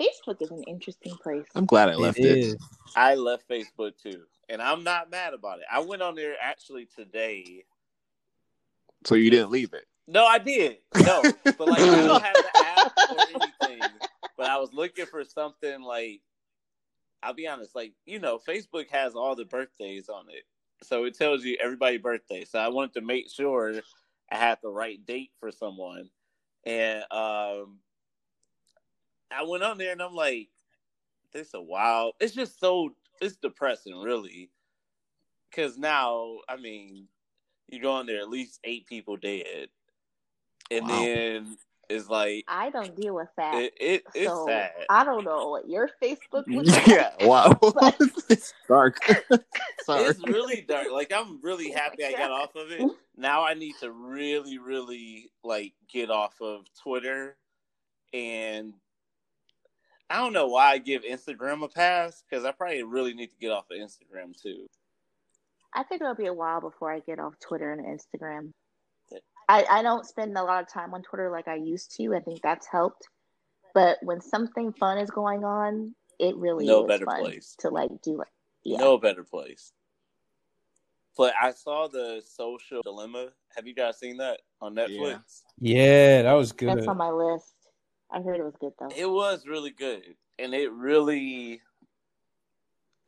[0.00, 1.46] Facebook is an interesting place.
[1.54, 2.38] I'm glad I left It it.
[2.38, 2.56] is.
[2.96, 5.64] I left Facebook too, and I'm not mad about it.
[5.70, 7.64] I went on there actually today.
[9.04, 9.86] So you didn't leave it.
[10.08, 10.78] No, I did.
[11.04, 13.16] No, but like I don't have the app or
[13.68, 13.88] anything.
[14.36, 16.20] But I was looking for something like
[17.22, 20.42] I'll be honest, like you know, Facebook has all the birthdays on it,
[20.82, 22.44] so it tells you everybody's birthday.
[22.44, 23.74] So I wanted to make sure
[24.30, 26.10] I had the right date for someone,
[26.64, 27.78] and um,
[29.30, 30.48] I went on there and I'm like,
[31.32, 32.14] this a wild.
[32.20, 34.50] It's just so it's depressing, really,
[35.50, 37.08] because now I mean,
[37.68, 39.68] you go on there at least eight people dead,
[40.70, 40.88] and Wow.
[40.88, 41.56] then
[41.92, 43.54] it's like I don't deal with that.
[43.54, 44.72] it, it it's so sad.
[44.88, 46.86] I don't know what your Facebook was like.
[46.86, 47.10] yeah.
[47.22, 47.58] Wow.
[48.28, 48.98] It's dark.
[49.84, 50.04] Sorry.
[50.04, 50.88] It's really dark.
[50.90, 52.90] Like I'm really happy I got off of it.
[53.16, 57.36] Now I need to really, really like get off of Twitter,
[58.14, 58.72] and
[60.08, 63.38] I don't know why I give Instagram a pass because I probably really need to
[63.40, 64.66] get off of Instagram too.
[65.74, 68.52] I think it'll be a while before I get off Twitter and Instagram.
[69.48, 72.14] I, I don't spend a lot of time on Twitter like I used to.
[72.14, 73.08] I think that's helped.
[73.74, 77.56] But when something fun is going on, it really No is better fun place.
[77.60, 78.28] to like do it.
[78.64, 78.78] Yeah.
[78.78, 79.72] No better place.
[81.16, 83.28] But I saw the Social Dilemma.
[83.56, 85.42] Have you guys seen that on Netflix?
[85.58, 86.68] Yeah, that was good.
[86.68, 87.54] That's on my list.
[88.10, 88.88] I heard it was good though.
[88.94, 91.60] It was really good, and it really,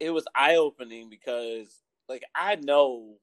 [0.01, 1.75] it was eye opening because,
[2.09, 3.17] like, I know.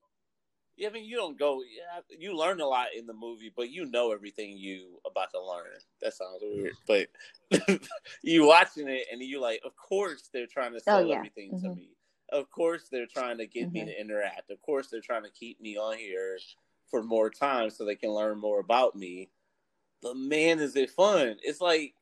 [0.81, 1.61] Yeah, I mean, you don't go.
[1.61, 5.39] Yeah, you learn a lot in the movie, but you know everything you about to
[5.39, 5.67] learn.
[6.01, 7.07] That sounds weird, but
[8.23, 11.17] you watching it and you like, of course they're trying to sell yeah.
[11.17, 11.75] everything to Mhm.
[11.75, 11.89] me.
[12.31, 13.85] Of course they're trying to get me Mhm.
[13.85, 14.49] to interact.
[14.49, 16.39] Of course they're trying to keep me on here
[16.89, 19.29] for more time so they can learn more about me.
[20.01, 21.37] But man, is it fun?
[21.43, 21.93] It's like,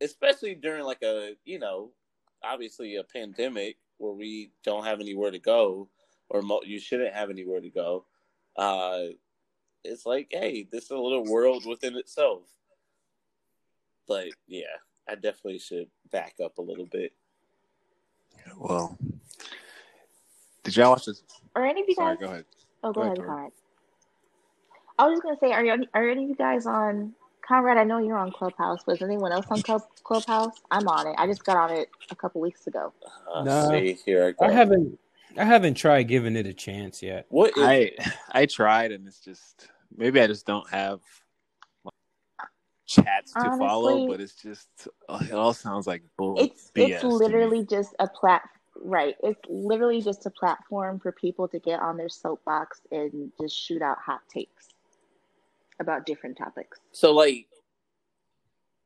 [0.00, 1.90] especially during like a you know,
[2.44, 5.88] obviously a pandemic where we don't have anywhere to go,
[6.28, 8.06] or mo- you shouldn't have anywhere to go.
[8.56, 9.04] Uh,
[9.84, 12.42] it's like, hey, this is a little world within itself.
[14.08, 14.64] But yeah,
[15.08, 17.12] I definitely should back up a little bit.
[18.58, 18.96] Well,
[20.62, 21.22] did y'all watch this?
[21.54, 22.20] Are any of you Sorry, guys?
[22.20, 22.44] go ahead.
[22.82, 23.52] Oh, go, Go ahead, ahead, Conrad.
[24.98, 27.14] I was just gonna say, are you are any of you guys on
[27.46, 27.76] Conrad?
[27.76, 30.54] I know you're on Clubhouse, but is anyone else on Club, Clubhouse?
[30.70, 31.14] I'm on it.
[31.18, 32.92] I just got on it a couple weeks ago.
[33.32, 33.70] Uh, Nah.
[33.70, 34.46] see, here I go.
[34.46, 34.98] I haven't
[35.36, 37.26] I haven't tried giving it a chance yet.
[37.28, 37.92] What is, I
[38.32, 41.00] I tried and it's just maybe I just don't have
[41.84, 41.94] like,
[42.86, 44.68] chats to follow, but it's just
[45.08, 48.42] uh, it all sounds like bull It's BS it's literally just a plat
[48.82, 49.16] right.
[49.22, 53.82] It's literally just a platform for people to get on their soapbox and just shoot
[53.82, 54.68] out hot takes
[55.78, 56.80] about different topics.
[56.92, 57.46] so like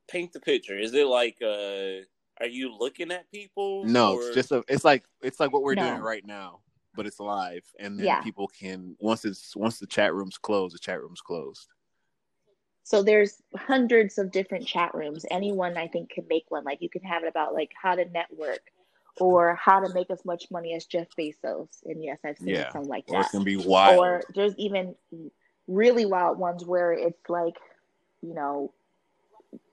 [0.09, 0.79] paint the picture?
[0.79, 2.05] Is it like uh
[2.41, 3.85] are you looking at people?
[3.85, 4.65] No, or- it's just a.
[4.69, 5.89] It's like it's like what we're No.
[5.91, 6.61] doing right now,
[6.95, 8.23] but it's live, and then Yeah.
[8.23, 11.69] people can once it's once the chat room's closed, the chat room's closed.
[12.83, 15.25] So there's hundreds of different chat rooms.
[15.31, 16.65] Anyone I think can make one.
[16.65, 18.61] Like you can have it about like how to network
[19.21, 21.69] or how to make as much money as Jeff Bezos.
[21.85, 22.73] And yes, I've seen Yeah.
[22.73, 23.31] some like Or it that.
[23.31, 23.99] can be wild.
[23.99, 24.97] Or there's even
[25.69, 27.57] really wild ones where it's like,
[28.23, 28.73] you know,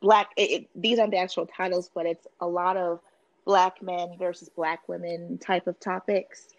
[0.02, 0.30] black.
[0.38, 3.00] It, it, these aren't the actual titles, but it's a lot of
[3.46, 6.50] black men versus black women type of topics.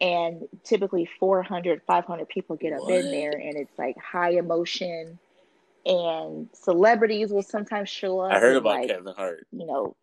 [0.00, 2.94] And typically 400, 500 people get up What?
[2.96, 5.18] in there, and it's like high emotion.
[5.86, 8.32] And celebrities will sometimes show up.
[8.32, 9.46] I heard and, about like, Kevin Hart.
[9.52, 9.96] you know,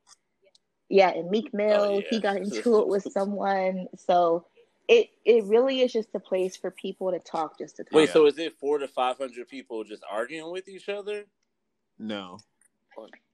[0.90, 3.88] yeah, and Meek oh, Mill, Oh, he got into it with someone.
[3.98, 4.46] So
[4.88, 7.94] it it really is just a place for people to talk, just to talk.
[7.94, 11.26] Wait, so is it four to five hundred people just arguing with each other?
[11.98, 12.40] No.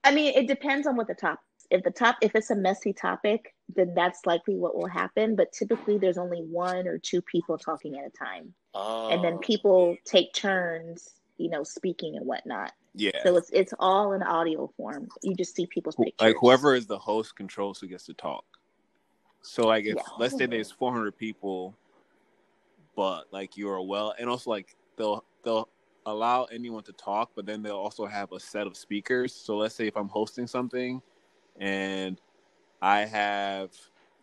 [0.04, 1.40] I mean, it depends on what the top.
[1.70, 5.36] If the top, if it's a messy topic, then that's likely what will happen.
[5.36, 9.10] But typically, there's only one or two people talking at a time, Oh.
[9.10, 9.40] and then oh.
[9.40, 12.72] people take turns, you know, speaking and whatnot.
[12.96, 13.12] Yeah.
[13.24, 15.10] So it's it's all in audio form.
[15.22, 16.16] You just see people's pictures.
[16.20, 18.46] like whoever is the host controls who gets to talk.
[19.42, 20.02] So like if Yeah.
[20.18, 21.76] let's say there's 400 people,
[22.96, 25.70] but like you're well, and also like they'll they'll
[26.12, 29.34] allow anyone to talk, but then they'll also have a set of speakers.
[29.34, 31.02] So let's say if I'm hosting something,
[31.60, 32.22] and
[32.82, 33.72] I have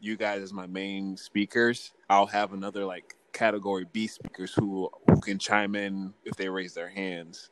[0.00, 5.20] you guys as my main speakers, I'll have another like category B speakers who who
[5.20, 7.50] can chime in if they raise their hands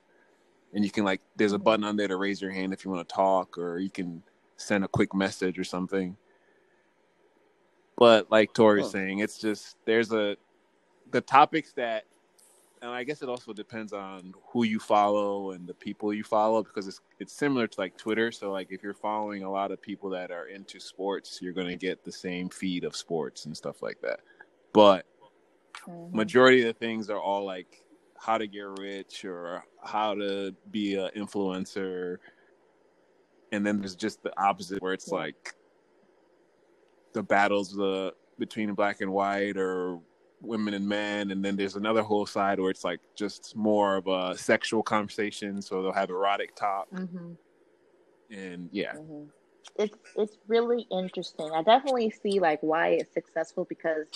[0.74, 2.90] and you can like there's a button on there to raise your hand if you
[2.90, 4.22] want to talk or you can
[4.56, 6.16] send a quick message or something
[7.96, 8.92] but like tori was Huh.
[8.92, 10.36] saying it's just there's a
[11.12, 12.04] the topics that
[12.84, 16.62] and i guess it also depends on who you follow and the people you follow
[16.62, 19.80] because it's it's similar to like twitter so like if you're following a lot of
[19.80, 23.56] people that are into sports you're going to get the same feed of sports and
[23.56, 24.20] stuff like that
[24.72, 25.06] but
[25.88, 26.14] Mhm.
[26.14, 27.84] majority of the things are all like
[28.18, 32.18] how to get rich or how to be an influencer
[33.50, 35.18] and then there's just the opposite where it's Yeah.
[35.18, 35.54] like
[37.12, 40.00] the battles uh, between black and white or
[40.46, 44.06] women and men and then there's another whole side where it's like just more of
[44.06, 47.36] a sexual conversation so they'll have erotic talk Mhm.
[48.30, 49.28] and yeah Mhm.
[49.76, 51.50] It's it's really interesting.
[51.52, 54.06] I definitely see like why it's successful because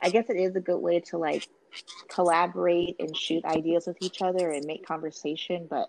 [0.00, 1.46] I guess it is a good way to like
[2.08, 5.66] collaborate and shoot ideas with each other and make conversation.
[5.68, 5.88] But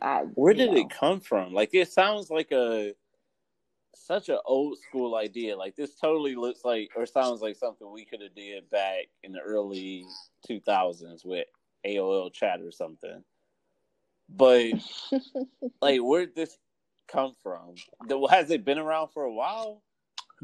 [0.00, 1.52] I, Where did know, it come from?
[1.52, 2.94] Like it sounds like a
[3.96, 5.56] such an old school idea.
[5.56, 9.32] Like this totally looks like or sounds like something we could have did back in
[9.32, 10.04] the early
[10.46, 11.46] two thousands with
[11.84, 13.24] AOL chat or something.
[14.28, 14.72] But
[15.82, 16.58] like where did this
[17.08, 17.74] come from?
[18.30, 19.82] Has it been around for a while?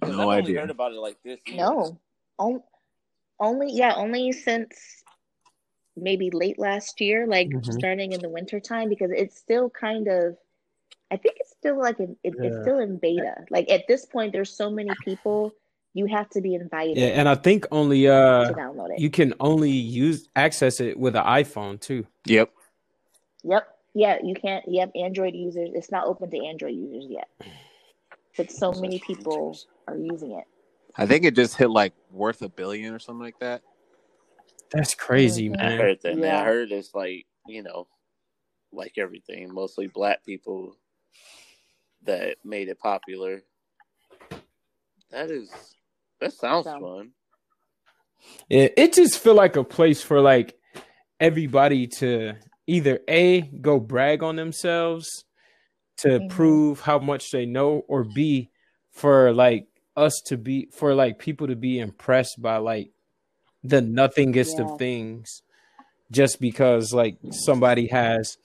[0.03, 1.57] no I've only idea heard about it like this year.
[1.59, 1.98] no,
[2.38, 2.62] On,
[3.38, 5.05] only yeah, only since
[5.96, 7.72] maybe late last year, like Mhm.
[7.72, 10.36] starting in the winter time, because it's still kind of.
[11.12, 13.34] I think it's still like in, it, it's still in beta.
[13.50, 15.52] Like at this point, there's so many people,
[15.92, 18.98] you have to be invited Yeah, and I think only to uh download it.
[18.98, 22.06] you can only use access it with an iPhone too.
[22.26, 22.50] yep
[23.44, 23.68] Yep.
[23.94, 24.64] Yeah, you can't.
[24.66, 25.70] Yep, Android users.
[25.74, 27.28] It's not open to Android users yet.
[28.38, 30.44] But so many people are using it.
[30.96, 33.60] i think it just hit like worth a billion or something like that
[34.70, 35.56] That's crazy, Mhm.
[35.60, 35.78] I man.
[35.78, 36.12] heard that.
[36.12, 36.40] and Yeah.
[36.40, 37.86] I heard it's like you know,
[38.72, 40.76] like everything, mostly black people
[42.02, 43.42] that made it popular.
[45.10, 45.50] That is
[46.20, 47.12] that sounds So- fun.
[48.48, 50.56] Yeah, it just feel like a place for like
[51.18, 52.34] everybody to
[52.66, 55.24] either a go brag on themselves
[55.98, 56.30] to Mhm.
[56.30, 58.50] prove how much they know, or b
[58.90, 62.90] for like us to be for like people to be impressed by like
[63.64, 64.64] the nothingest Yeah.
[64.72, 65.42] of things,
[66.10, 68.38] just because like somebody has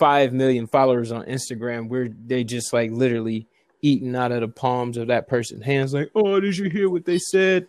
[0.00, 3.46] five million followers on Instagram, where they just like literally
[3.82, 7.04] eating out of the palms of that person's hands, like, oh, did you hear what
[7.04, 7.68] they said?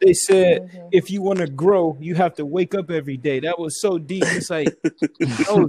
[0.00, 0.88] They said Mhm.
[0.92, 3.40] if you want to grow, you have to wake up every day.
[3.40, 4.24] That was so deep.
[4.26, 4.68] It's like,
[5.48, 5.68] oh,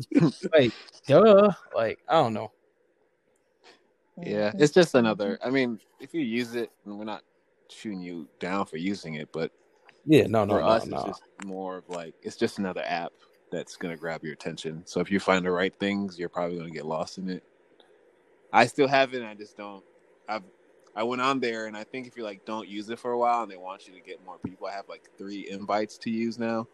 [0.53, 0.73] like,
[1.07, 1.51] duh.
[1.73, 2.51] Like, I don't know.
[4.21, 4.61] Yeah, Mhm.
[4.61, 5.39] it's just another.
[5.43, 7.23] I mean, if you use it, and we're not
[7.69, 9.51] shooting you down for using it, but
[10.05, 10.97] Yeah, no, no, for no, us, no.
[10.97, 13.13] it's just more of like it's just another app
[13.51, 14.83] that's gonna grab your attention.
[14.85, 17.43] So if you find the right things, you're probably gonna get lost in it.
[18.51, 19.17] I still have it.
[19.17, 19.83] And I just don't.
[20.27, 20.43] I've
[20.95, 23.17] I went on there, and I think if you like don't use it for a
[23.17, 26.09] while, and they want you to get more people, I have like three invites to
[26.09, 26.67] use now.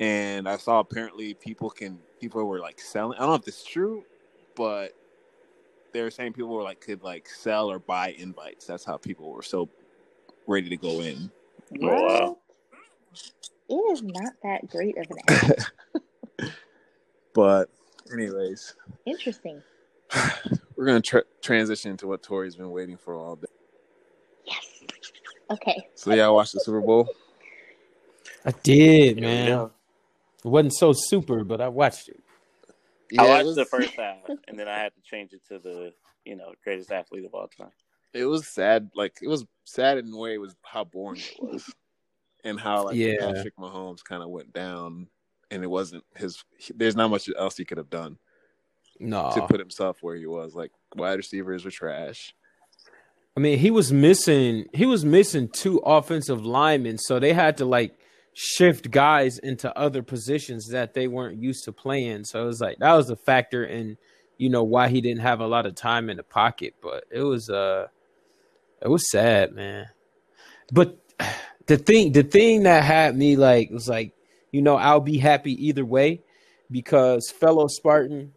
[0.00, 3.18] And I saw apparently people can people were like selling.
[3.18, 4.04] I don't know if this is true,
[4.56, 4.92] but
[5.92, 8.66] they were saying people were like could like sell or buy invites.
[8.66, 9.68] That's how people were so
[10.46, 11.30] ready to go in.
[11.82, 12.38] Oh, wow.
[13.72, 15.18] It is not that great of an
[16.40, 16.50] app.
[17.34, 17.70] But
[18.12, 18.74] anyways,
[19.06, 19.62] Interesting.
[20.76, 23.46] we're gonna tra- transition into what Tori's been waiting for all day.
[24.44, 24.82] Yes.
[25.50, 25.88] Okay.
[25.94, 27.08] So yeah, I watched the Super Bowl?
[28.44, 29.48] I did, man.
[29.48, 29.64] yeah.
[30.44, 32.20] It wasn't so super, but I watched it.
[33.18, 34.18] I it watched was, the first half,
[34.48, 35.92] and then I had to change it to the
[36.26, 37.70] you know greatest athlete of all time.
[38.12, 38.90] It was sad.
[38.94, 40.34] Like it was sad in a way.
[40.34, 41.72] It was how boring it was,
[42.44, 43.32] and how like Yeah.
[43.32, 45.08] Patrick Mahomes kind of went down,
[45.50, 46.44] and it wasn't his.
[46.74, 48.18] There's not much else he could have done
[49.00, 50.54] No, to put himself where he was.
[50.54, 52.34] Like wide receivers were trash.
[53.36, 57.64] I mean, he was missing he was missing two offensive linemen, so they had to
[57.64, 57.94] like
[58.34, 62.24] shift guys into other positions that they weren't used to playing.
[62.24, 63.96] So it was like that was a factor in
[64.38, 67.20] you know why he didn't have a lot of time in the pocket, but it
[67.22, 67.86] was uh
[68.82, 69.86] it was sad, man.
[70.72, 70.98] But
[71.66, 74.12] the thing the thing that had me like was like,
[74.50, 76.20] you know, I'll be happy either way
[76.70, 78.32] because fellow Spartan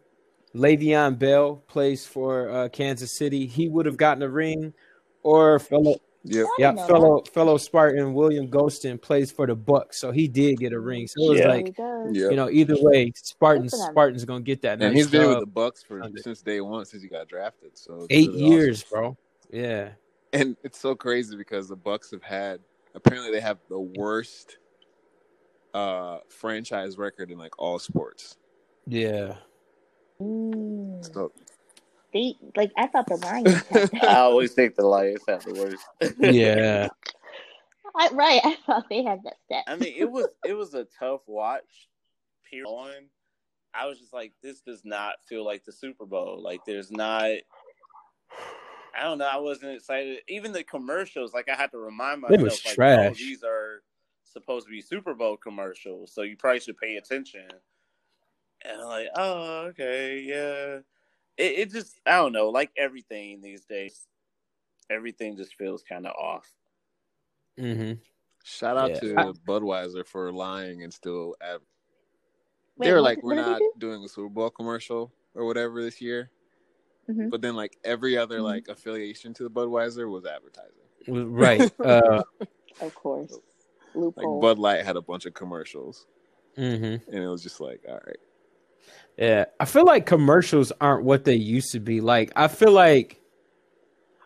[0.54, 3.46] Le'Veon Bell plays for uh, Kansas City.
[3.46, 4.72] He would have gotten a ring,
[5.22, 5.96] or fellow
[6.28, 6.46] Yep.
[6.58, 10.58] Yeah didn't know fellow fellow Spartan William Gholston plays for the Bucks, so he did
[10.58, 11.06] get a ring.
[11.06, 11.48] So it was Yeah.
[11.48, 12.08] like He.
[12.12, 12.30] Yep.
[12.30, 13.92] you know either way, Spartans Good for them.
[13.92, 14.72] Spartans gonna get that.
[14.82, 16.20] and nice he's been with the Bucks for Sunday.
[16.22, 17.78] since day one, since he got drafted.
[17.78, 18.52] So eight really awesome.
[18.52, 19.16] years, bro.
[19.52, 19.90] Yeah,
[20.32, 22.58] and it's so crazy because the Bucks have had
[22.96, 24.58] apparently they have the worst
[25.74, 28.36] uh franchise record in like all sports.
[28.86, 29.36] yeah.
[30.20, 31.14] Mm.
[31.14, 31.30] So
[32.12, 35.84] They like I thought the Lions had I always think the Lions have the worst.
[36.18, 36.88] Yeah,
[37.96, 39.64] I, right, I thought they had that stat.
[39.66, 41.88] I mean, it was it was a tough watch.
[42.50, 42.66] Period.
[42.66, 42.92] On,
[43.74, 46.40] I was just like, this does not feel like the Super Bowl.
[46.42, 47.30] Like, there's not.
[48.98, 49.28] I don't know.
[49.30, 50.20] I wasn't excited.
[50.28, 53.10] Even the commercials, like I had to remind myself, it was like, trash.
[53.10, 53.82] oh, these are
[54.24, 57.46] supposed to be Super Bowl commercials, so you probably should pay attention.
[58.64, 60.78] And I'm like, oh, okay, yeah.
[61.36, 62.48] It, it just, I don't know.
[62.48, 64.06] Like everything these days,
[64.90, 66.50] everything just feels kind of off.
[67.58, 67.92] hmm
[68.44, 69.00] shout out Yeah.
[69.00, 71.60] to I- Budweiser for lying and still ad-
[72.78, 73.72] Wait, they were like, what we're not do?
[73.78, 76.30] doing a Super Bowl commercial or whatever this year.
[77.08, 77.30] Mhm.
[77.30, 78.44] But then like every other Mhm.
[78.44, 80.72] like affiliation to the Budweiser was advertising.
[81.08, 81.70] right.
[81.80, 82.22] Uh,
[82.80, 83.40] Of course, Like
[83.94, 84.40] loophole.
[84.40, 86.06] Bud Light had a bunch of commercials,
[86.56, 88.18] hmm and it was just like, all right,
[89.16, 92.00] Yeah, I feel like commercials aren't what they used to be.
[92.00, 93.20] Like, I feel like,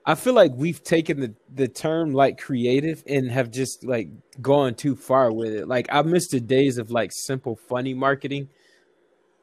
[0.07, 4.09] I feel like we've taken the the term like creative and have just like
[4.41, 5.68] gone too far with it.
[5.68, 8.49] Like, I miss the days of like simple, funny marketing,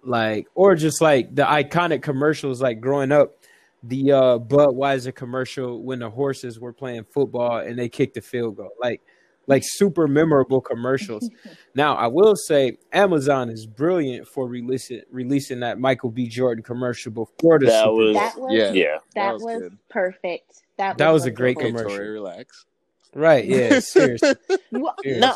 [0.07, 2.61] like, or just like the iconic commercials.
[2.61, 3.35] Like growing up,
[3.83, 8.57] the uh Budweiser commercial when the horses were playing football and they kicked the field
[8.57, 8.71] goal.
[8.81, 9.01] Like,
[9.45, 11.29] like super memorable commercials.
[11.75, 16.27] Now, I will say Amazon is brilliant for releasing releasing that Michael B.
[16.27, 18.21] Jordan commercial before the That Super was- Bowl.
[18.23, 18.71] that was Yeah.
[18.71, 18.85] Yeah.
[18.95, 20.63] that, that was was, perfect.
[20.77, 21.35] That, That was a wonderful.
[21.43, 21.89] great okay, commercial.
[21.97, 22.65] Tori, relax.
[23.13, 23.45] Right?
[23.45, 24.33] Yeah, seriously.
[24.71, 25.19] You- seriously.
[25.19, 25.35] No,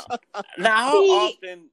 [0.57, 1.69] now how See, often?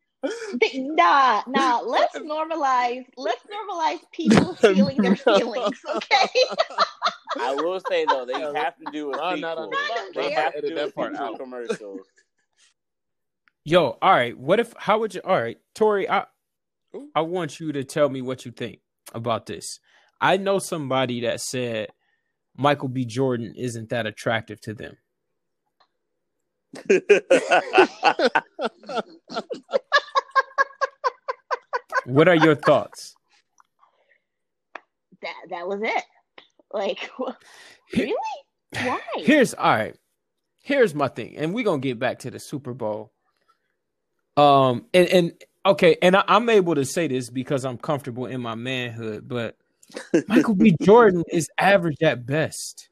[0.60, 1.80] Th- Nah, nah.
[1.86, 3.04] Let's normalize.
[3.16, 5.78] Let's normalize people feeling their feelings.
[5.96, 6.28] Okay.
[7.38, 9.40] I will say though, they have to do a No, sequel.
[9.54, 10.12] no, no, no.
[10.14, 11.38] They have to do that part out.
[11.38, 12.06] commercials.
[13.64, 14.36] Yo, all right.
[14.38, 14.74] What if?
[14.78, 15.20] How would you?
[15.24, 16.08] All right, Tori.
[16.10, 16.26] I
[16.96, 17.08] Ooh.
[17.14, 18.80] I want you to tell me what you think
[19.14, 19.80] about this.
[20.20, 21.90] I know somebody that said
[22.56, 23.04] Michael B.
[23.06, 24.96] Jordan isn't that attractive to them.
[32.08, 33.14] What are your thoughts?
[35.22, 36.04] that that was it.
[36.72, 37.10] Like,
[37.94, 38.14] really?
[38.72, 39.00] Why?
[39.16, 39.96] Here's all right.
[40.62, 43.12] Here's my thing, and we're gonna get back to the Super Bowl.
[44.36, 45.32] Um, and and
[45.64, 49.56] okay, and I, I'm able to say this because I'm comfortable in my manhood, but
[50.28, 50.76] Michael B.
[50.82, 52.90] Jordan is average at best.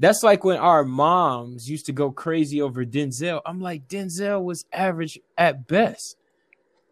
[0.00, 3.40] That's like when our moms used to go crazy over Denzel.
[3.44, 6.16] I'm like, Denzel was average at best.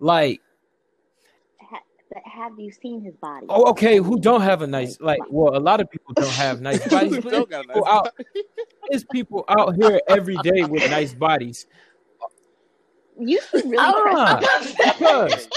[0.00, 0.45] Like, Ha-
[2.12, 3.46] but have you seen his body?
[3.48, 5.20] oh, okay, who don't have a nice like?
[5.28, 7.92] Well, a lot of people don't have nice bodies, but Don't got a people nice
[7.94, 8.10] out,
[8.90, 11.66] there's people out here every day with nice bodies.
[13.18, 15.48] You should really Ah, press because-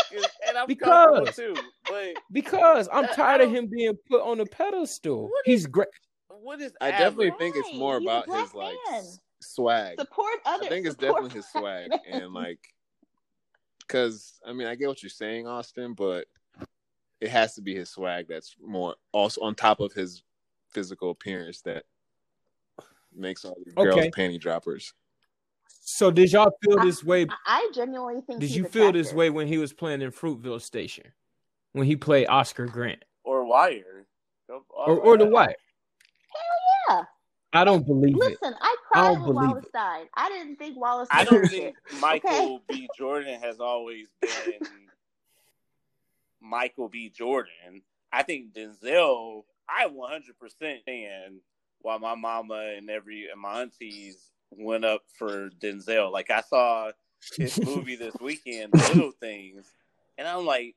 [0.48, 0.88] and I'm because-
[1.28, 1.62] comfortable too.
[1.90, 5.24] But Because I'm I- I tired of him being put on a pedestal.
[5.24, 5.88] What He's great.
[6.30, 6.72] what is?
[6.80, 7.40] I definitely average?
[7.40, 9.04] think it's more about his like man.
[9.42, 10.00] swag.
[10.00, 10.68] support others.
[10.68, 12.60] I think it's definitely his swag black and like,
[13.82, 16.28] because I mean I get what you're saying, Austin, but
[17.22, 20.24] it has to be his swag that's more also on top of his
[20.70, 21.84] physical appearance that
[23.16, 24.94] makes all these girls panty droppers.
[25.82, 27.24] So did y'all feel this way?
[27.30, 28.40] I- I genuinely think.
[28.40, 31.06] Did you feel this way when he was playing in Fruitvale Station?
[31.74, 34.06] When he played Oscar Grant or wire?
[34.48, 35.56] Go- or or the White?
[36.90, 37.04] Yeah.
[37.54, 38.20] I don't believe it.
[38.20, 39.74] Listen, I I cried don't when believe Wallace it.
[39.74, 40.08] died.
[40.16, 41.08] I didn't think Wallace.
[41.12, 42.00] I don't think it.
[42.00, 42.88] Michael B.
[42.98, 44.68] Jordan has always been
[46.42, 47.10] Michael B.
[47.10, 47.82] Jordan.
[48.12, 49.44] I think Denzel.
[49.70, 51.42] I 100 percent stand
[51.82, 56.12] while my mama and every and my aunties went up for Denzel.
[56.12, 56.92] Like I saw
[57.38, 59.68] his movie this weekend, Little Things,
[60.18, 60.76] and I'm like,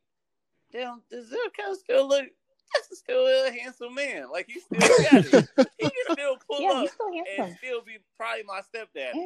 [0.73, 2.27] damn, Denzel kind of still look.
[2.75, 4.31] That's still a handsome man.
[4.31, 5.49] Like he still got it.
[5.79, 7.09] He can still pull Yeah, up he's still
[7.39, 9.19] and still be probably my stepdaddy.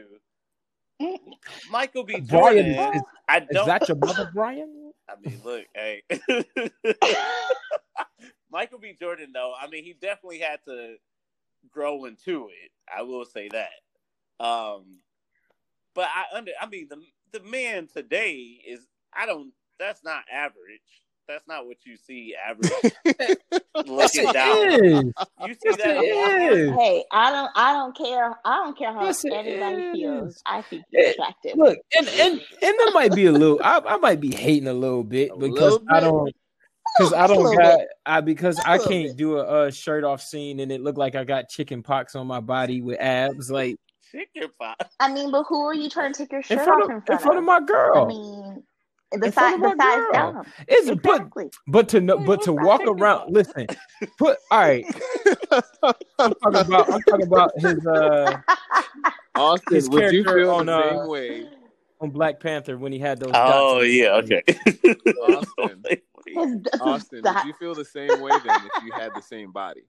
[0.00, 0.04] Mhm.
[1.70, 2.20] Michael B.
[2.20, 2.94] Brian, Jordan.
[2.96, 3.66] is, I don't.
[3.66, 4.92] that your mother, Brian?
[5.08, 6.02] I mean, look, hey.
[8.50, 8.96] Michael B.
[8.98, 10.96] Jordan, though, I mean, he definitely had to
[11.70, 12.70] grow into it.
[12.94, 14.44] I will say that.
[14.44, 14.98] Um,
[15.94, 17.00] but I under, I mean, the
[17.32, 19.52] the man today is, I don't.
[19.78, 20.80] That's not average.
[21.30, 22.70] That's not what you see average
[23.04, 23.36] Yes,
[23.86, 24.56] looking down.
[24.62, 25.12] it is.
[25.46, 25.94] You see Yes, that?
[25.96, 26.70] it is.
[26.76, 28.36] Hey, I don't, I don't care.
[28.44, 30.42] I don't care how Yes, it anybody feels.
[30.44, 31.56] I think you're attractive.
[31.56, 33.60] Look, and and and that might be a little.
[33.62, 36.34] I, I might be hating a little bit A because little I don't.
[36.98, 37.88] Because I don't got bit.
[38.04, 39.16] I because Just a I little can't bit.
[39.16, 42.26] do a, uh shirt off scene and it looked like I got chicken pox on
[42.26, 43.76] my body with abs like
[44.10, 44.76] Chicken pot.
[44.98, 47.00] I mean, but who are you trying to take your shirt front off of in
[47.02, 48.04] front, in front of my girl?
[48.04, 48.62] I mean, In
[49.12, 50.46] the front size, the my size down.
[50.68, 51.50] It's but Exactly.
[51.66, 53.18] but to know but to walk around.
[53.20, 53.32] pot?
[53.32, 53.66] Listen,
[54.18, 54.84] put all right.
[56.18, 58.36] I'm talking about I'm talking about his uh
[59.34, 61.48] Austin, His would you feel on, the uh, same way?
[62.00, 63.32] on Black Panther when he had those.
[63.34, 64.42] Oh on yeah, okay.
[65.22, 65.82] Austin.
[65.88, 69.50] His- his Austin, would you feel the same way then if you had the same
[69.52, 69.82] body?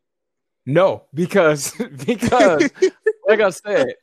[0.66, 1.74] No, because
[2.06, 2.70] because
[3.28, 3.96] like I said,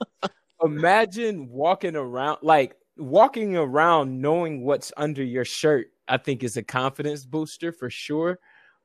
[0.63, 5.89] imagine walking around like walking around knowing what's under your shirt.
[6.09, 8.39] I think is a confidence booster for sure.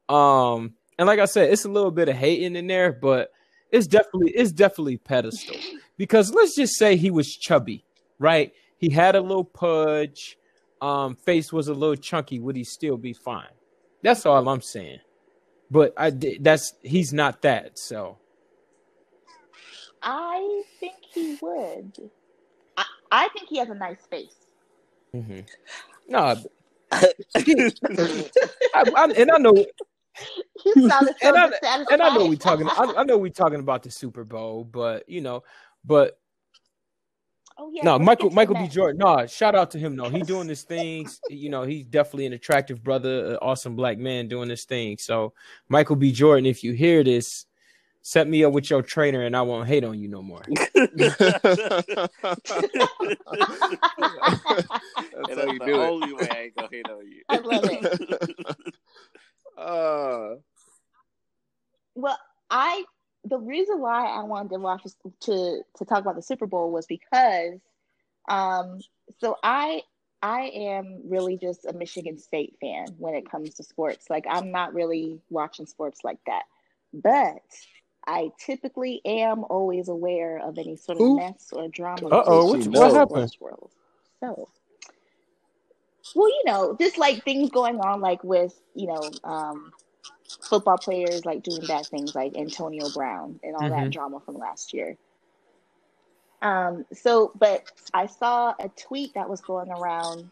[0.09, 3.31] Um, and like I said, it's a little bit of hating in there, but
[3.71, 5.55] it's definitely it's definitely pedestal
[5.97, 7.85] because let's just say he was chubby,
[8.19, 8.51] right?
[8.77, 10.37] He had a little pudge,
[10.81, 12.39] um, face was a little chunky.
[12.39, 13.47] Would he still be fine?
[14.01, 14.99] That's all I'm saying.
[15.71, 18.17] But I that's he's not that, so
[20.03, 22.11] I think he would.
[23.13, 24.35] I, think he has a nice face.
[26.07, 26.35] no.
[26.91, 27.13] I,
[28.75, 29.65] I, and I know,
[30.65, 32.67] You sounded so and I, and I know we talking.
[32.67, 35.43] I, I know we talking about the Super Bowl, but you know,
[35.83, 36.19] but
[37.57, 37.83] oh yeah.
[37.83, 38.67] no, Michael Michael B.
[38.67, 38.99] Jordan.
[38.99, 39.95] No, shout out to him.
[39.95, 41.19] No, he's doing his things.
[41.29, 44.97] You know, he's definitely an attractive brother, an awesome black man doing this thing.
[44.99, 45.33] So,
[45.67, 46.11] Michael B.
[46.11, 47.45] Jordan, if you hear this,
[48.03, 50.43] set me up with your trainer, and I won't hate on you no more.
[50.75, 50.89] That's
[55.39, 56.15] how you the do it.
[56.15, 57.23] way I ain't gonna hate on you.
[57.29, 58.35] I love it.
[59.55, 60.35] Uh,
[61.95, 62.17] Well,
[62.49, 62.83] I
[63.23, 64.81] the reason why I wanted to watch
[65.21, 67.59] to to talk about the Super Bowl was because
[68.27, 68.79] um
[69.19, 69.83] so I
[70.23, 74.09] I am really just a Michigan State fan when it comes to sports.
[74.09, 76.43] Like I'm not really watching sports like that.
[76.91, 77.43] But
[78.07, 81.17] I typically am always aware of any sort of Who?
[81.17, 82.07] mess or drama.
[82.09, 83.09] Uh-oh, what- to what the happened?
[83.31, 83.71] sports world.
[84.19, 84.49] So
[86.15, 89.73] well, you know, just like things going on like with, you know, um
[90.41, 93.91] football players like doing bad things like Antonio Brown and all that Mhm.
[93.91, 94.97] drama from last year.
[96.41, 97.63] Um, so, but
[97.93, 100.29] I saw a tweet that was going around.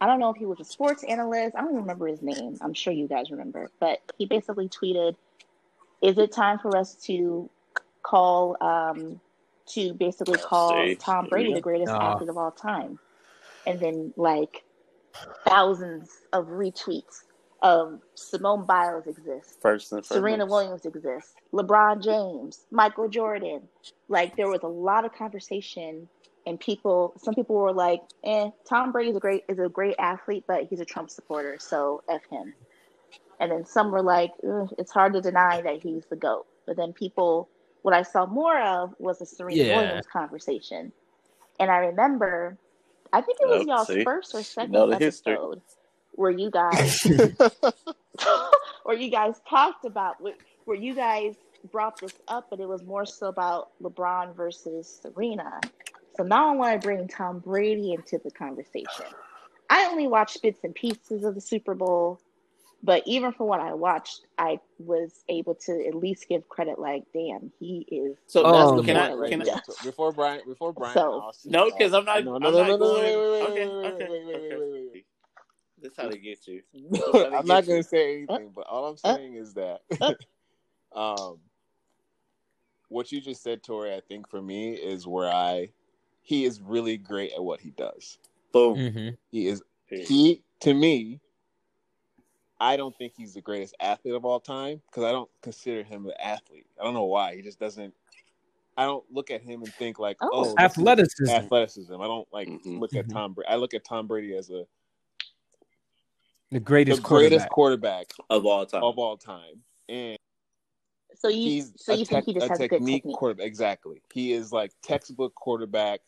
[0.00, 1.56] I don't know if he was a sports analyst.
[1.56, 2.58] I don't remember his name.
[2.60, 5.16] I'm sure you guys remember, but he basically tweeted,
[6.02, 7.48] "Is it time for us to
[8.02, 9.20] call um,
[9.66, 11.54] to basically call See, Tom Brady yeah.
[11.56, 12.12] the greatest Nah.
[12.14, 12.98] athlete of all time?"
[13.66, 14.64] And then like
[15.46, 17.24] thousands of retweets
[17.62, 19.56] of Simone Biles exists.
[19.62, 20.44] First and Serena.
[20.44, 23.62] Williams exists, LeBron James, Michael Jordan.
[24.08, 26.08] Like there was a lot of conversation,
[26.46, 29.96] and people, some people were like, "Eh, Tom Brady is a great is a great
[29.98, 32.54] athlete, but he's a Trump supporter, so f him."
[33.40, 34.32] And then some were like,
[34.78, 37.48] "It's hard to deny that he's the goat." But then people,
[37.82, 39.76] what I saw more of was the Serena Yeah.
[39.76, 40.92] Williams conversation,
[41.60, 42.56] and I remember,
[43.12, 44.04] I think it was Yep, y'all's see?
[44.04, 45.34] first or You second know the history.
[45.34, 45.62] episode
[46.12, 47.04] where you guys
[48.84, 50.16] or you guys talked about
[50.64, 51.34] where you guys
[51.72, 55.60] brought this up, but it was more so about LeBron versus Serena.
[56.16, 59.06] So now I want to bring Tom Brady into the conversation.
[59.70, 62.20] I only watched bits and pieces of the Super Bowl,
[62.84, 66.78] but even from what I watched, I was able to at least give credit.
[66.78, 68.18] Like, damn, he is.
[68.26, 71.50] So that's the Can I- point can right I- before Brian, before Brian, So- Austin
[71.52, 73.42] No, 'cause I'm not- No, I'm no, no, not no, no, going- wait, wait, wait,
[73.48, 74.56] okay, wait, wait, okay, wait, wait, okay.
[74.56, 75.06] wait, wait, wait.
[75.82, 76.62] That's how they get you.
[77.14, 80.14] I'm not going to say anything, but all I'm Uh, saying is that, uh.
[80.94, 81.38] um,
[82.88, 85.70] what you just said, Tori, I think for me is where I,
[86.22, 88.18] he is really great at what he does.
[88.52, 88.76] Boom.
[88.92, 91.20] hmm He is he to me
[92.60, 96.06] i don't think he's the greatest athlete of all time because i don't consider him
[96.06, 97.92] an athlete i don't know why he just doesn't
[98.76, 100.30] i don't look at him and think like Oh.
[100.32, 101.30] oh, Athleticism.
[101.30, 102.80] athleticism i don't like Mhm.
[102.80, 103.12] look at Mhm.
[103.12, 104.66] tom brady i look at tom brady as a
[106.50, 108.06] The greatest the greatest quarterback.
[108.08, 108.82] quarterback Of all time.
[108.84, 110.16] of all time and
[111.16, 113.16] So you he's so a, you think he just a has good technique technique?
[113.16, 113.46] quarterback.
[113.46, 114.02] Exactly.
[114.12, 116.00] He is like textbook quarterback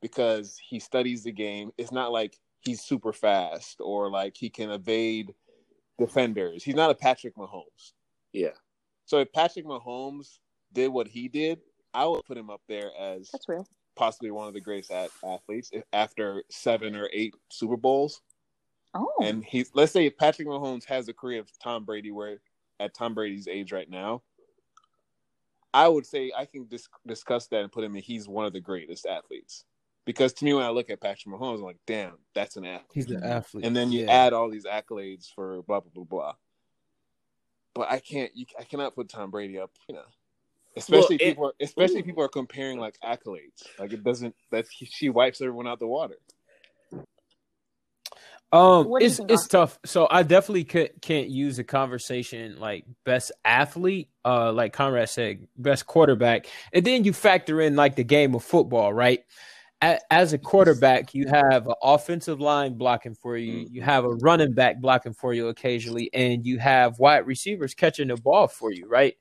[0.00, 1.72] because he studies the game.
[1.78, 5.34] It's not like he's super fast or like he can evade
[5.98, 6.62] defenders.
[6.64, 7.92] He's not a Patrick Mahomes.
[8.32, 8.50] Yeah.
[9.06, 10.38] So if Patrick Mahomes
[10.72, 11.60] did what he did,
[11.92, 13.66] I would put him up there as That's real.
[13.94, 18.20] possibly one of the greatest at- athletes if- after seven or eight Super Bowls.
[18.94, 22.40] Oh, And he's let's say if Patrick Mahomes has a career of Tom Brady, where
[22.80, 24.22] at Tom Brady's age right now,
[25.72, 28.02] I would say I can dis- discuss that and put him in.
[28.02, 29.64] He's one of the greatest athletes
[30.04, 32.88] because to me, when I look at Patrick Mahomes, I'm like, damn, that's an athlete.
[32.92, 33.64] He's an athlete.
[33.64, 34.26] And then you Yeah.
[34.26, 36.34] add all these accolades for blah blah blah blah.
[37.74, 38.30] But I can't.
[38.36, 39.70] You, I cannot put Tom Brady up.
[39.88, 40.04] You know,
[40.76, 41.46] especially Well, it- people.
[41.46, 43.62] Are, especially people are comparing like accolades.
[43.78, 44.34] Like it doesn't.
[44.50, 46.16] That she wipes everyone out the water.
[48.52, 49.48] Um, What do you it's it's Austin?
[49.48, 49.78] tough.
[49.84, 55.48] So I definitely could, can't use a conversation like best athlete, uh, like Conrad said,
[55.56, 59.24] best quarterback, and then you factor in like the game of football, right?
[60.10, 64.52] As a quarterback, you have an offensive line blocking for you, you have a running
[64.54, 68.88] back blocking for you occasionally, and you have wide receivers catching the ball for you,
[68.88, 69.14] right?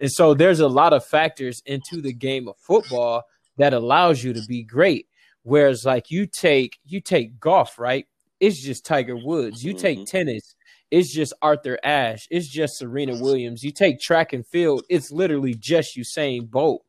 [0.00, 3.22] And so there's a lot of factors into the game of football
[3.56, 5.06] that allows you to be great.
[5.44, 8.06] Whereas like you take you take golf, right?
[8.40, 9.64] It's just Tiger Woods.
[9.64, 10.06] You take Mhm.
[10.06, 10.54] tennis,
[10.90, 12.26] it's just Arthur Ashe.
[12.30, 13.62] It's just Serena Williams.
[13.62, 16.84] You take track and field, it's literally just Usain Bolt.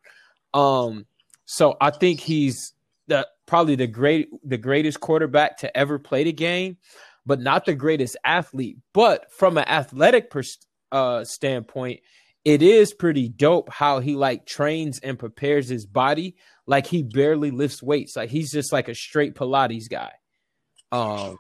[0.54, 1.06] Um,
[1.46, 2.74] so I think he's
[3.08, 6.78] the probably the great the greatest quarterback to ever play the game,
[7.26, 8.78] but not the greatest athlete.
[8.94, 12.02] But from an athletic pers- uh, standpoint,
[12.46, 16.36] it is pretty dope how he like trains and prepares his body
[16.66, 18.16] like he barely lifts weights.
[18.16, 20.12] Like he's just like a straight Pilates guy.
[20.92, 21.38] Um,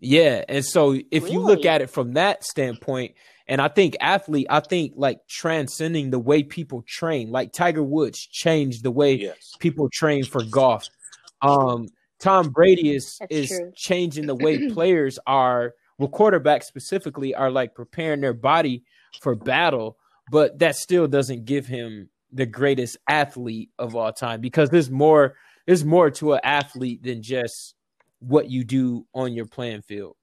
[0.00, 3.14] yeah, and so if you look at it from that standpoint,
[3.48, 8.18] and I think athlete, I think like transcending the way people train, like Tiger Woods
[8.24, 9.54] changed the way Yes.
[9.58, 10.86] people train for golf.
[11.42, 11.88] Um,
[12.18, 13.72] Tom Brady is That's is true.
[13.74, 18.84] changing the way players are, well, quarterbacks specifically are like preparing their body
[19.20, 19.96] for battle,
[20.30, 25.34] but that still doesn't give him the greatest athlete of all time because there's more
[25.66, 27.74] there's more to an athlete than just
[28.20, 30.16] what you do on your playing field.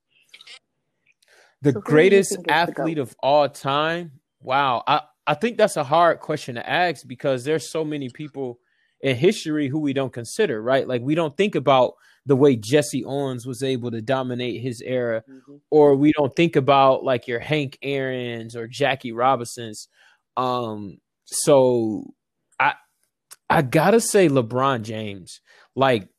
[1.65, 4.11] The So who do you greatest think is the athlete of all time.
[4.39, 4.83] Wow.
[4.87, 8.59] I, I think that's a hard question to ask because there's so many people
[9.01, 10.87] in history who we don't consider, right?
[10.87, 11.93] Like we don't think about
[12.27, 15.23] the way Jesse Owens was able to dominate his era,
[15.71, 19.87] or we don't think about like your Hank Aaron's or Jackie Robinson's.
[20.37, 22.13] Um, so
[22.59, 22.73] I
[23.49, 25.41] I gotta say LeBron James.
[25.75, 26.09] Like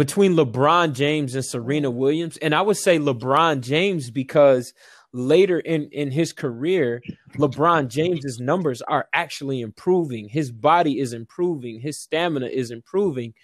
[0.00, 4.72] between LeBron James and Serena Williams, and I would say LeBron James because
[5.12, 7.02] later in in his career,
[7.36, 10.26] LeBron James's numbers are actually improving.
[10.30, 11.80] His body is improving.
[11.80, 13.34] His stamina is improving.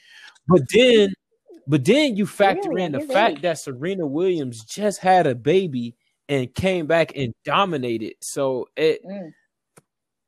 [0.48, 1.12] But then,
[1.66, 2.84] but then you factor Really?
[2.84, 5.94] in the fact that Serena Williams just had a baby
[6.26, 8.14] and came back and dominated.
[8.22, 9.32] So it Mm.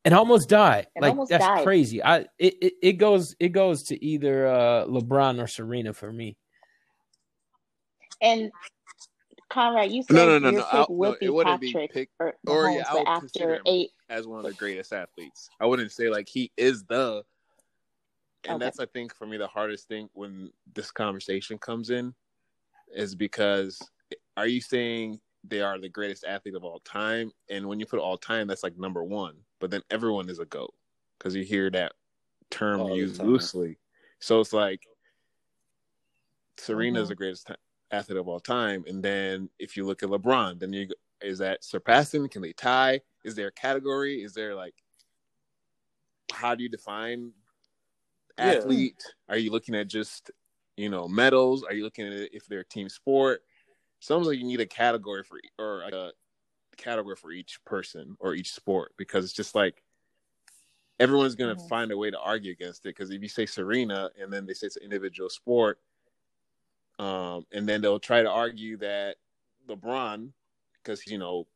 [0.08, 0.86] And almost died.
[0.96, 1.62] And like almost that's died.
[1.64, 2.02] crazy.
[2.02, 6.38] I it, it it goes it goes to either uh LeBron or Serena for me.
[8.22, 8.50] And
[9.50, 10.66] Conrad, you said No, no, no, your no.
[10.66, 12.98] pick I'll- would no, be it wouldn't be Patrick pick or, or, yeah, I but
[13.00, 15.50] would consider after eight, as one of the greatest athletes.
[15.60, 17.22] I wouldn't say like he is the,
[18.44, 18.64] and Okay.
[18.64, 22.14] that's I think for me the hardest thing when this conversation comes in,
[22.94, 23.78] is because
[24.38, 27.30] are you saying they are the greatest athlete of all time?
[27.50, 29.34] And when you put all time, that's like number one.
[29.60, 30.74] But then everyone is a goat
[31.18, 31.92] because you hear that
[32.50, 33.78] term All used loosely.
[34.20, 34.86] So it's like
[36.56, 37.08] Serena is Mhm.
[37.10, 37.54] the greatest t-
[37.90, 40.88] athlete of all time, and then if you look at LeBron, then you
[41.20, 42.28] is that surpassing?
[42.28, 43.00] Can they tie?
[43.24, 44.22] Is there a category?
[44.22, 44.74] Is there like
[46.32, 47.32] how do you define
[48.38, 48.44] Yeah.
[48.52, 49.02] athlete?
[49.28, 50.30] Are you looking at just
[50.76, 51.64] you know medals?
[51.64, 53.42] Are you looking at it if they're a team sport?
[54.00, 56.12] Sounds like you need a category for or like a
[56.78, 59.82] category for each person or each sport because it's just like
[61.00, 61.68] everyone's gonna Mhm.
[61.68, 62.90] find a way to argue against it.
[62.90, 65.78] Because if you say Serena and then they say it's an individual sport,
[66.98, 69.16] um, and then they'll try to argue that
[69.68, 70.32] LeBron,
[70.82, 71.46] because you know,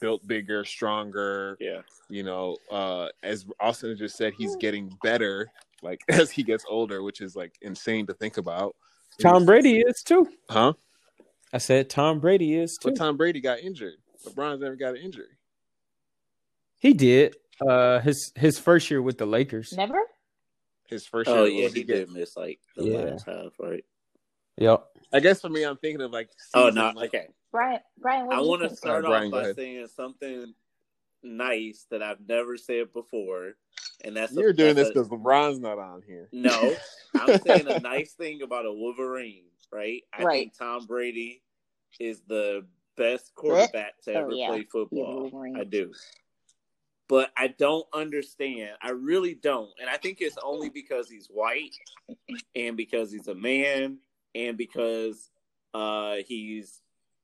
[0.00, 1.82] built bigger, stronger, Yeah.
[2.08, 5.50] you know, uh, as Austin just said, he's getting better,
[5.82, 8.76] like as he gets older, which is like insane to think about.
[9.20, 10.30] Tom Brady is too.
[10.50, 10.74] huh?
[11.52, 12.90] I said Tom Brady is too.
[12.90, 13.96] But Tom Brady got injured.
[14.24, 15.26] LeBron's never got an injury.
[16.78, 17.36] He did.
[17.66, 19.72] Uh his his first year with the Lakers.
[19.76, 19.98] never.
[20.88, 21.38] His first year.
[21.38, 22.06] Oh yeah, was he getting?
[22.06, 22.98] did miss like the Yeah.
[22.98, 23.84] last half, right?
[24.58, 24.84] Yep.
[25.12, 26.30] I guess for me, I'm thinking of like.
[26.54, 27.28] Oh season, no, like, okay.
[27.52, 28.78] Brian, Brian, what I want to think?
[28.78, 29.56] start Brian, off by ahead.
[29.56, 30.52] saying something
[31.22, 33.54] nice that I've never said before,
[34.04, 36.28] and that's You're doing this because LeBron's not on here.
[36.32, 36.74] no.
[37.14, 40.02] I'm saying a nice thing about a Wolverine, right?
[40.12, 40.38] I Right.
[40.40, 41.42] think Tom Brady
[41.98, 42.66] is the
[42.96, 44.48] best quarterback to Oh, ever yeah.
[44.48, 45.30] play football.
[45.56, 45.92] I do.
[47.08, 48.70] But I don't understand.
[48.82, 49.70] I really don't.
[49.80, 51.76] And I think it's only because he's white
[52.56, 53.98] and because he's a man
[54.34, 55.30] and because
[55.72, 56.80] uh he's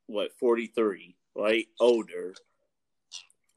[0.07, 1.66] what 43, right?
[1.81, 2.35] Older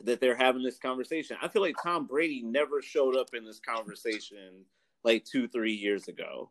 [0.03, 1.37] that they're having this conversation.
[1.41, 4.65] I feel like Tom Brady never showed up in this conversation
[5.03, 6.49] like 2 3 years ago.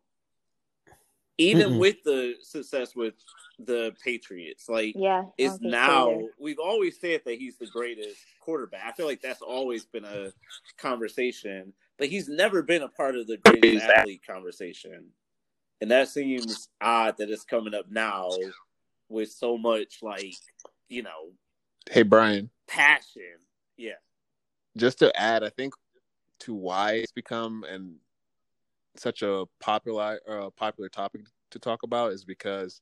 [1.37, 1.79] Even Mm-mm.
[1.79, 3.13] with the success with
[3.59, 5.23] the Patriots, like Yeah.
[5.23, 8.83] I is so now we've always said that he's the greatest quarterback.
[8.85, 10.31] I feel like that's always been a
[10.77, 15.11] conversation, but he's never been a part of the greatest athlete conversation.
[15.81, 18.29] And that seems odd that it's coming up now
[19.09, 20.35] with so much like,
[20.87, 21.31] you know,
[21.89, 23.23] Hey Brian, passion.
[23.77, 23.93] Yeah.
[24.77, 25.73] just to add, I think
[26.39, 27.95] to why it's become and
[28.97, 32.81] such a popular uh, popular topic to talk about is because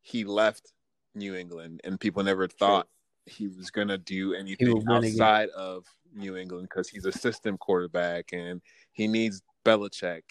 [0.00, 0.72] he left
[1.14, 2.88] New England and people never thought
[3.26, 5.20] he was gonna do anything would win again.
[5.20, 8.60] outside of New England because he's a system quarterback and
[8.92, 10.22] he needs Belichick.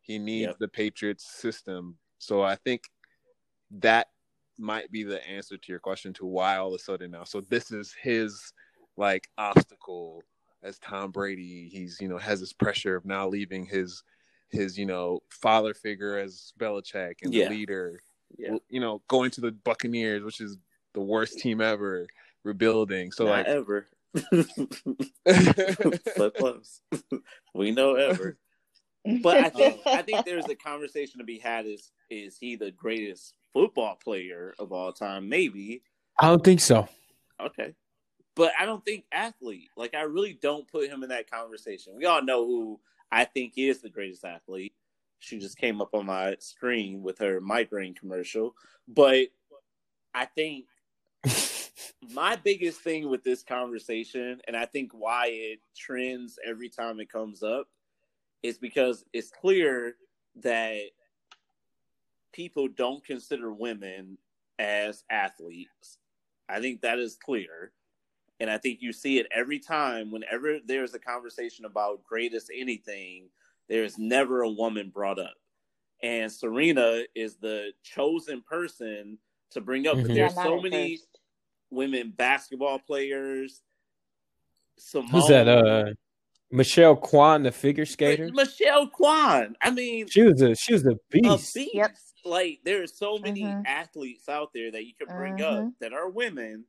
[0.00, 0.58] He needs Yep.
[0.58, 1.98] the Patriots system.
[2.18, 2.84] So I think
[3.70, 4.08] that
[4.58, 7.24] might be the answer to your question to why all of a sudden now.
[7.24, 8.52] So this is his
[8.96, 10.22] like obstacle
[10.62, 11.68] as Tom Brady.
[11.70, 14.02] He's you know has this pressure of now leaving his
[14.50, 17.48] his you know father figure as Belichick and Yeah.
[17.48, 18.00] the leader.
[18.38, 18.56] Yeah.
[18.68, 20.58] You know going to the Buccaneers, which is
[20.94, 22.06] the worst team ever,
[22.44, 23.12] rebuilding.
[23.12, 23.86] So Not like ever.
[25.24, 26.80] but close.
[27.54, 28.38] we know ever.
[29.22, 32.70] But I think I think there's a conversation to be had is is he the
[32.72, 35.28] greatest football player of all time?
[35.28, 35.82] Maybe.
[36.18, 36.88] I don't think so.
[37.40, 37.74] Okay.
[38.34, 39.68] But I don't think athlete.
[39.76, 41.94] Like I really don't put him in that conversation.
[41.96, 44.74] We all know who I think is the greatest athlete.
[45.18, 48.54] She just came up on my screen with her migraine commercial.
[48.86, 49.28] But
[50.14, 50.66] I think
[52.12, 57.10] my biggest thing with this conversation, and I think why it trends every time it
[57.10, 57.68] comes up,
[58.42, 59.96] is because it's clear
[60.42, 60.82] that
[62.32, 64.18] people don't consider women
[64.58, 65.98] as athletes.
[66.48, 67.72] I think that is clear.
[68.40, 73.28] And I think you see it every time whenever there's a conversation about greatest anything,
[73.68, 75.34] there's never a woman brought up.
[76.02, 79.18] And Serena is the chosen person
[79.50, 79.96] to bring up.
[79.96, 80.08] But Mhm.
[80.10, 81.18] Yeah, there's not so many first.
[81.70, 83.62] women basketball players.
[84.78, 85.48] Simone, Who's that?
[85.48, 85.94] Uh,
[86.50, 88.30] Michelle Kwan, the figure skater.
[88.32, 89.56] Michelle Kwan.
[89.62, 91.54] I mean, She was a she was a a beast.
[91.54, 91.74] beast.
[91.74, 91.96] Yep.
[92.24, 93.62] Like there are so many Mhm.
[93.66, 95.68] athletes out there that you can bring Mhm.
[95.68, 96.66] up that are women,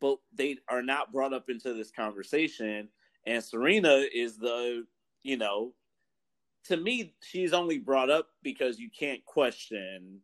[0.00, 2.88] but they are not brought up into this conversation.
[3.26, 4.84] And Serena is the,
[5.22, 5.74] you know,
[6.64, 10.20] to me, she's only brought up because you can't question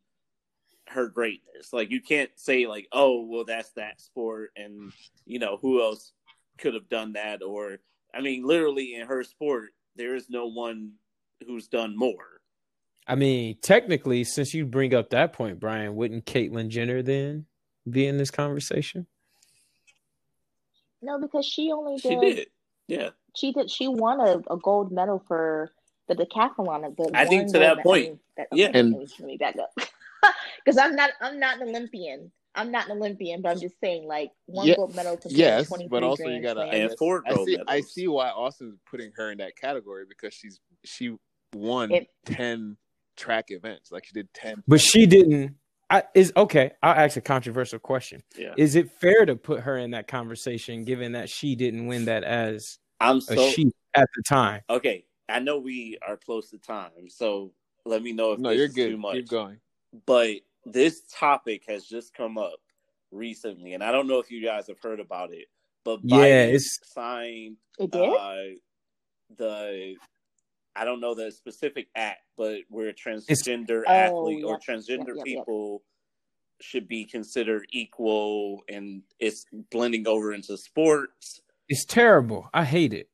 [0.88, 1.72] her greatness.
[1.72, 4.92] Like you can't say like, oh, well, that's that sport, and
[5.24, 6.12] you know who else
[6.58, 7.78] could have done that, or
[8.14, 10.92] I mean, literally in her sport, there is no one
[11.46, 12.40] who's done more.
[13.06, 17.46] I mean, technically, since you bring up that point, Brian, wouldn't Caitlyn Jenner then
[17.88, 19.06] be in this conversation?
[21.04, 22.36] No, because she only She did.
[22.36, 22.46] did,
[22.88, 23.10] yeah.
[23.36, 23.70] She did.
[23.70, 25.70] She won a, a gold medal for
[26.08, 26.96] the decathlon.
[26.96, 28.70] The I think to that point, I mean, that, yeah.
[28.74, 29.70] And- let me, let me back up.
[30.64, 31.10] Because I'm not.
[31.20, 32.32] I'm not an Olympian.
[32.54, 35.70] I'm not an Olympian, but I'm just saying, like one Yeah, gold medal compared yes,
[35.90, 36.90] but also you gotta- Slams.
[36.90, 37.52] And four I gold see.
[37.58, 37.66] medals.
[37.68, 41.14] I see why Austin's putting her in that category because she's she
[41.52, 42.78] won It- ten
[43.18, 43.92] track events.
[43.92, 44.62] Like she did ten.
[44.66, 45.56] But she didn't.
[45.90, 46.72] I is okay.
[46.82, 48.22] I'll ask a controversial question.
[48.36, 52.06] Yeah, Is it fair to put her in that conversation, given that she didn't win
[52.06, 54.62] that as I'm a so she at the time?
[54.70, 55.04] okay.
[55.28, 57.52] I know we are close to time, so
[57.86, 58.90] let me know if No, this you're is good.
[58.90, 59.14] too much.
[59.14, 59.58] Keep going.
[60.06, 60.36] But
[60.66, 62.60] this topic has just come up
[63.10, 65.46] recently, and I don't know if you guys have heard about it.
[65.84, 68.02] But Yeah, it's- signed It did.
[68.02, 68.36] uh,
[69.36, 69.96] the
[70.76, 75.16] I don't know the specific act, but where transgender Oh, athlete or yep, transgender yep,
[75.16, 75.24] yep, yep.
[75.24, 75.82] people
[76.60, 81.40] should be considered equal, and it's blending over into sports.
[81.68, 82.48] It's terrible.
[82.52, 83.08] I hate it.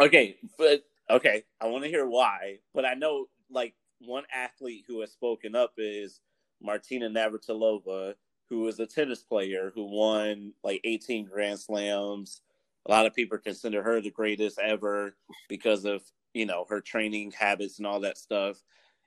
[0.00, 2.58] Okay, but okay, I want to hear why.
[2.74, 6.20] But I know like one athlete who has spoken up is
[6.60, 8.14] Martina Navratilova,
[8.48, 12.42] who is a tennis player who won like 18 Grand Slams.
[12.86, 15.14] A lot of people consider her the greatest ever
[15.48, 16.02] because of,
[16.34, 18.62] you know, her training habits and all that stuff.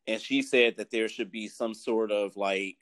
[0.08, 2.78] And she said that there should be some sort of like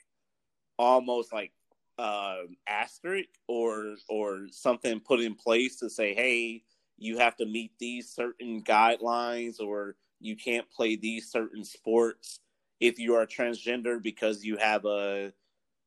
[0.78, 1.52] almost like
[1.98, 6.64] um, asterisk or or something put in place to say, hey,
[6.98, 12.40] you have to meet these certain guidelines or you can't play these certain sports
[12.80, 15.34] if you are transgender because you have a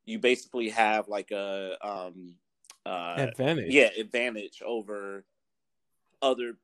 [0.04, 2.34] you basically have like a um
[2.84, 3.72] uh Advantage.
[3.72, 5.24] yeah advantage over
[6.20, 6.54] other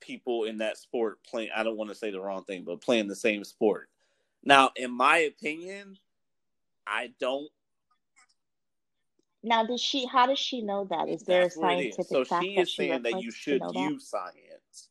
[0.00, 3.06] people in that sport playing i don't want to say the wrong thing but playing
[3.08, 3.88] the same sport
[4.44, 5.96] now in my opinion
[6.86, 7.50] i don't
[9.42, 10.04] Now, does she?
[10.04, 11.08] How does she know that?
[11.08, 11.94] Is there a That's what it is.
[11.96, 13.74] scientific So fact she is saying that you should that?
[13.74, 14.90] use science.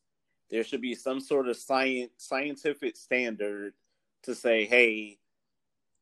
[0.50, 3.74] There should be some sort of science scientific standard
[4.24, 5.18] to say, hey,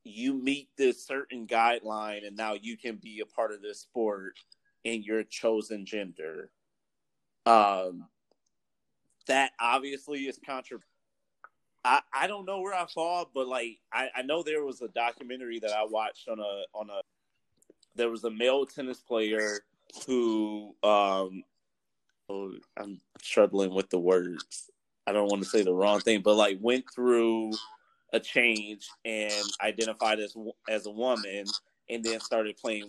[0.05, 4.39] you meet this certain guideline and now you can be a part of this sport
[4.85, 6.51] in your chosen gender.
[7.45, 8.09] Um
[9.29, 10.89] that obviously is controversial.
[11.85, 14.89] I, I don't know where I fall, but like I, I know there was a
[14.89, 17.01] documentary that I watched on a on a
[17.95, 19.61] there was a male tennis player
[20.07, 21.45] who um
[22.29, 24.71] oh, I'm struggling with the words.
[25.07, 27.53] I don't want to say the wrong thing, but like went through
[28.13, 30.35] a change and identified as
[30.69, 31.45] as a woman,
[31.89, 32.89] and then started playing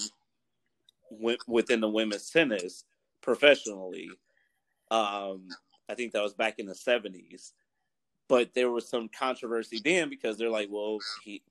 [1.11, 2.85] wi- within the women's tennis
[3.21, 4.09] professionally.
[4.91, 5.47] Um,
[5.89, 7.53] I think that was back in the seventies,
[8.29, 11.41] but there was some controversy then because they're like, well, he,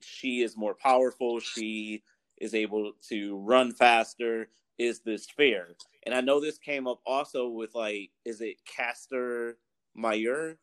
[0.00, 1.40] she is more powerful.
[1.40, 2.02] She
[2.38, 4.48] is able to run faster.
[4.78, 5.68] Is this fair?
[6.02, 9.56] And I know this came up also with like, is it Caster
[9.94, 10.58] Meyer,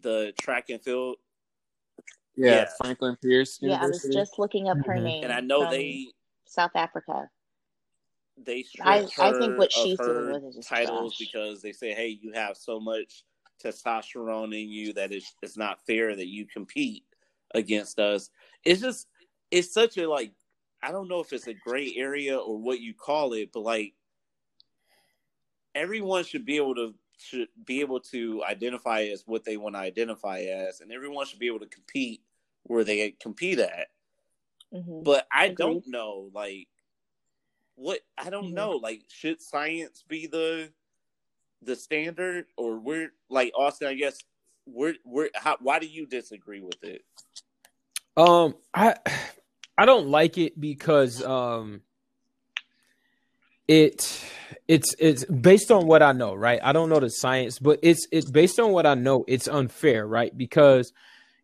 [0.00, 1.16] the track and field?
[2.36, 2.68] Yeah, Yeah.
[2.80, 5.02] Franklin Pierce Yeah, I was just looking up her Mhm.
[5.02, 5.24] name.
[5.24, 6.12] And I know from they
[6.46, 7.28] South Africa.
[8.36, 11.28] They stripped I- her I think what she's doing with it is titles trash.
[11.28, 13.24] because they say, hey, you have so much
[13.62, 17.04] testosterone in you that it's it's not fair that you compete
[17.54, 18.30] against us.
[18.64, 19.06] It's just
[19.50, 20.32] it's such a like
[20.82, 23.94] I don't know if it's a gray area or what you call it, but like
[25.74, 29.80] everyone should be able to should be able to identify as what they want to
[29.80, 32.22] identify as, and everyone should be able to compete
[32.64, 33.88] where they compete at.
[34.72, 35.56] hmm But I Agreed.
[35.56, 36.68] don't know, like
[37.76, 38.54] what I don't Mhm.
[38.54, 38.70] know.
[38.72, 40.72] Like, should science be the
[41.62, 43.88] the standard, or we're like Austin?
[43.88, 44.18] I guess
[44.66, 45.30] we're we're.
[45.34, 47.04] How, why do you disagree with it?
[48.16, 48.96] Um, I
[49.76, 51.82] I don't like it because um,
[53.66, 54.24] it
[54.68, 56.60] it's it's based on what I know, right?
[56.62, 59.24] I don't know the science, but it's it's based on what I know.
[59.26, 60.36] It's unfair, right?
[60.36, 60.92] Because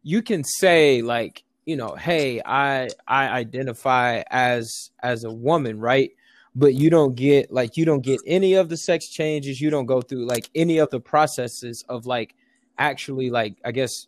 [0.03, 6.13] you can say like you know, hey, I I identify as as a woman, right?
[6.55, 9.61] But you don't get like you don't get any of the sex changes.
[9.61, 12.35] You don't go through like any of the processes of like
[12.79, 14.07] actually like I guess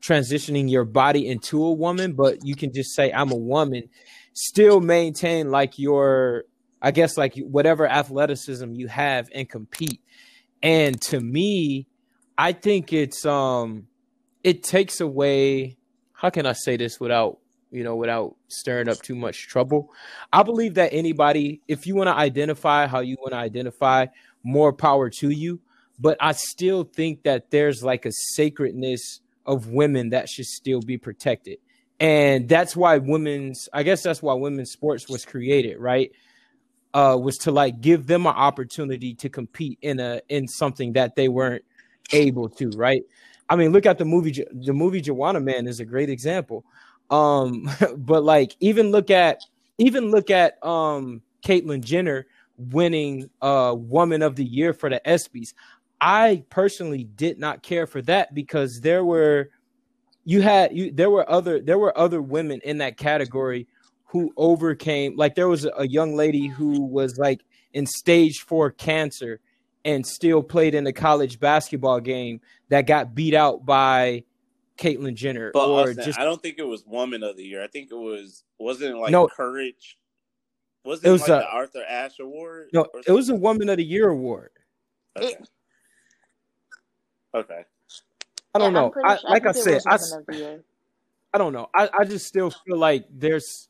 [0.00, 3.88] transitioning your body into a woman, but you can just say I'm a woman,
[4.32, 6.44] still maintain like your
[6.82, 10.00] I guess like whatever athleticism you have and compete.
[10.62, 11.86] And to me,
[12.36, 13.86] I think it's um
[14.42, 15.76] it takes away
[16.12, 17.38] how can I say this without
[17.76, 19.92] you know without stirring up too much trouble.
[20.32, 24.06] I believe that anybody if you want to identify how you want to identify,
[24.42, 25.60] more power to you,
[26.00, 30.96] but I still think that there's like a sacredness of women that should still be
[30.96, 31.58] protected.
[32.00, 36.10] And that's why women's I guess that's why women's sports was created, right?
[36.94, 41.14] Uh was to like give them an opportunity to compete in a in something that
[41.14, 41.64] they weren't
[42.12, 43.02] able to, right?
[43.48, 46.64] I mean, look at the movie the movie Juwanna Mann is a great example.
[47.10, 49.40] Um but like even look at
[49.78, 52.26] even look at um Caitlyn Jenner
[52.56, 55.54] winning uh woman of the year for the ESPYs.
[56.00, 59.50] I personally did not care for that because there were
[60.24, 63.66] you had you there were other there were other women in that category
[64.06, 67.42] who overcame like there was a, young lady who was like
[67.72, 69.40] in stage 4 cancer
[69.84, 74.24] and still played in a college basketball game that got beat out by
[74.78, 77.62] Caitlyn Jenner But or Austin, just I don't think it was Woman of the Year.
[77.62, 79.26] I think it was wasn't it like No.
[79.28, 79.98] Courage.
[80.84, 82.68] Was It it, was like a- the Arthur Ashe Award?
[82.72, 84.50] no it was a woman of the year award.
[85.16, 85.34] Okay.
[87.34, 87.64] okay.
[88.54, 88.92] I don't Yeah, know.
[89.04, 90.64] I, sure- like I think it said, I, Woman s- of the Year.
[91.34, 91.68] I don't know.
[91.74, 93.68] I, I just still feel like there's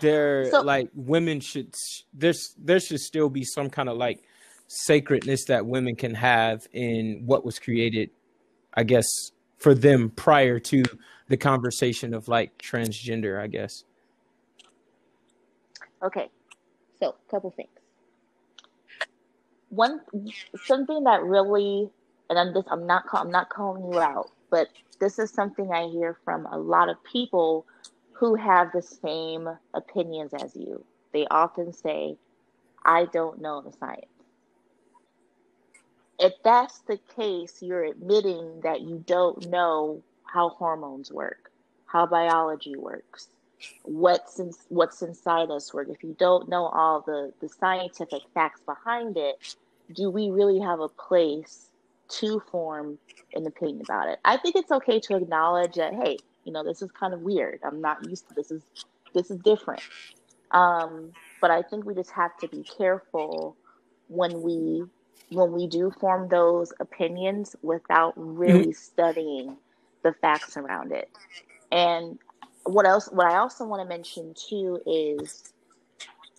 [0.00, 1.72] there So- like women should
[2.12, 4.22] there's there should still be some kind of like
[4.68, 8.10] sacredness that women can have in what was created,
[8.74, 9.06] I guess,
[9.56, 10.82] for them prior to
[11.28, 13.84] the conversation of like transgender, I guess.
[16.02, 16.28] Okay,
[17.00, 17.70] so a couple things.
[19.70, 20.00] One
[20.64, 21.90] something that really,
[22.30, 24.68] and I'm just I'm not I'm not calling you out, but
[25.00, 27.66] this is something I hear from a lot of people
[28.12, 30.84] who have the same opinions as you.
[31.12, 32.16] They often say,
[32.84, 34.06] I don't know the science.
[36.18, 41.50] If that's the case, you're admitting that you don't know how hormones work,
[41.86, 43.28] how biology works,
[43.82, 45.88] what's in, what's inside us work.
[45.90, 49.56] If you don't know all the, the scientific facts behind it,
[49.92, 51.68] do we really have a place
[52.08, 52.98] to form
[53.34, 54.18] an opinion about it?
[54.24, 57.60] I think it's okay to acknowledge that, hey, you know, this is kind of weird.
[57.64, 58.50] I'm not used to this.
[58.50, 58.62] Is
[59.14, 59.82] this is different.
[60.52, 63.56] Um, but I think we just have to be careful
[64.08, 64.84] when we
[65.30, 68.70] when we do form those opinions without really mm-hmm.
[68.72, 69.56] studying
[70.02, 71.10] the facts around it.
[71.72, 72.18] And
[72.64, 73.08] what else?
[73.10, 75.52] What I also want to mention too is,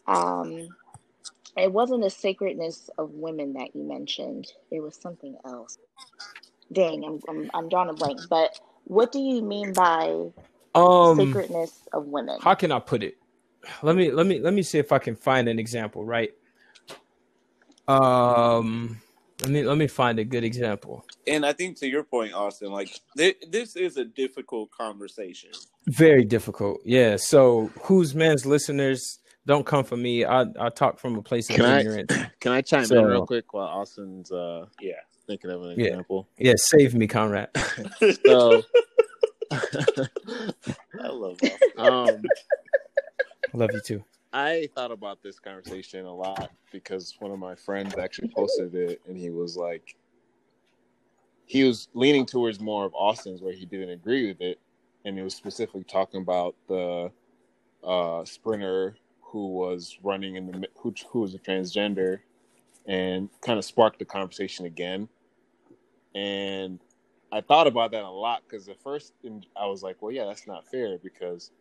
[0.07, 0.69] um,
[1.57, 4.51] it wasn't the sacredness of women that you mentioned.
[4.71, 5.77] It was something else.
[6.71, 8.19] Dang, I'm I'm, I'm drawing a blank.
[8.29, 10.31] But what do you mean by
[10.75, 12.39] um, sacredness of women?
[12.41, 13.17] How can I put it?
[13.81, 16.05] Let me let me let me see if I can find an example.
[16.05, 16.33] Right.
[17.88, 19.01] Um.
[19.41, 21.05] Let me let me find a good example.
[21.27, 25.51] And I think to your point, Austin, like th- this is a difficult conversation.
[25.85, 26.80] Very difficult.
[26.84, 27.18] Yeah.
[27.18, 30.26] So, whose man's listeners don't come for me?
[30.26, 32.11] I I talk from a place of can ignorance.
[32.11, 34.93] I, can I chime so, in real quick while Austin's uh yeah
[35.27, 35.85] thinking of an yeah.
[35.85, 36.27] example?
[36.39, 36.53] Yeah.
[36.57, 37.49] Save me, Conrad.
[38.26, 38.64] so.
[39.51, 41.59] I love that.
[41.77, 42.22] Um,
[43.53, 44.03] I love you too.
[44.33, 49.01] I thought about this conversation a lot because one of my friends actually posted it
[49.07, 49.95] and he was like
[51.45, 54.59] he was leaning towards more of Austin's where he didn't agree with it
[55.05, 57.09] and he was specifically talking about the
[57.83, 62.19] uh, sprinter who was running in the who, who was a transgender
[62.85, 65.07] and kind of sparked the conversation again
[66.15, 66.79] and
[67.31, 69.13] I thought about that a lot because at first
[69.55, 71.51] I was like, well, yeah, that's not fair because.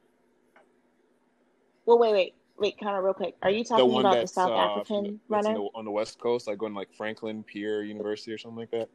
[1.85, 3.35] Well, wait, wait, wait, kind of real quick.
[3.43, 6.47] Are you talking about the South uh, African the, runner the, on the West Coast,
[6.47, 8.89] like going like Franklin Pierce University or something like that?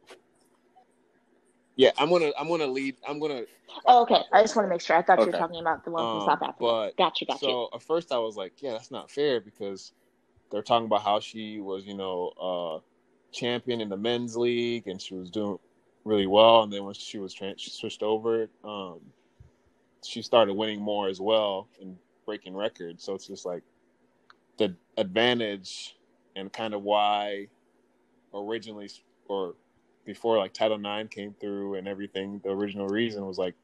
[1.76, 2.96] Yeah, I'm gonna I'm gonna lead.
[3.08, 3.44] I'm gonna.
[3.86, 4.20] Oh, okay.
[4.32, 4.96] I just want to make sure.
[4.96, 5.26] I thought okay.
[5.26, 6.56] you were talking about the one from um, South Africa.
[6.60, 7.38] But, gotcha, gotcha.
[7.40, 9.92] So at first I was like, yeah, that's not fair because
[10.50, 12.80] they're talking about how she was, you know, uh
[13.32, 15.58] champion in the men's league and she was doing
[16.04, 19.00] really well, and then when she was trans- she switched over, um,
[20.04, 23.04] she started winning more as well and breaking records.
[23.04, 23.62] So it's just like
[24.58, 25.96] the advantage
[26.36, 27.48] and kind of why
[28.34, 28.90] originally
[29.28, 29.54] or
[30.04, 33.54] before like Title IX came through and everything, the original reason was like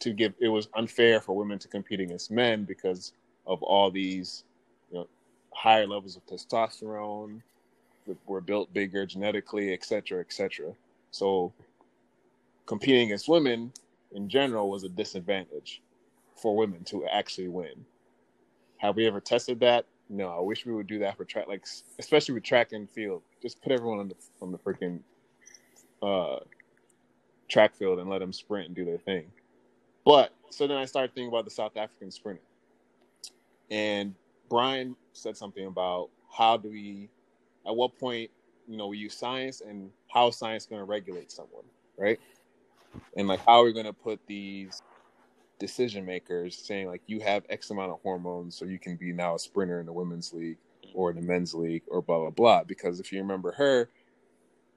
[0.00, 3.12] to give it was unfair for women to compete against men because
[3.46, 4.44] of all these
[4.90, 5.08] you know
[5.52, 7.40] higher levels of testosterone
[8.26, 10.72] were built bigger genetically, et cetera, et cetera.
[11.10, 11.52] So
[12.66, 13.72] competing against women
[14.12, 15.82] in general was a disadvantage
[16.36, 17.84] for women to actually win.
[18.80, 19.86] Have we ever tested that?
[20.08, 20.28] No.
[20.30, 21.64] I wish we would do that for track, like
[21.98, 23.22] especially with track and field.
[23.42, 25.00] Just put everyone on the on the freaking
[26.02, 26.40] uh,
[27.48, 29.30] track field and let them sprint and do their thing.
[30.04, 32.42] But so then I started thinking about the South African sprinter,
[33.70, 34.14] and
[34.48, 37.08] Brian said something about how do we,
[37.66, 38.30] at what point,
[38.68, 41.64] you know, we use science and how science going to regulate someone,
[41.98, 42.18] right?
[43.16, 44.82] and like how are we going to put these
[45.60, 49.36] decision makers saying like you have x amount of hormones so you can be now
[49.36, 50.58] a sprinter in the women's league
[50.94, 52.64] or in the men's league or blah blah blah.
[52.64, 53.90] Because if you remember her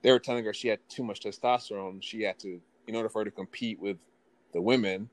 [0.04, 2.04] they were telling her she had too much testosterone.
[2.04, 3.98] She had to in order for her to compete with
[4.54, 5.10] the women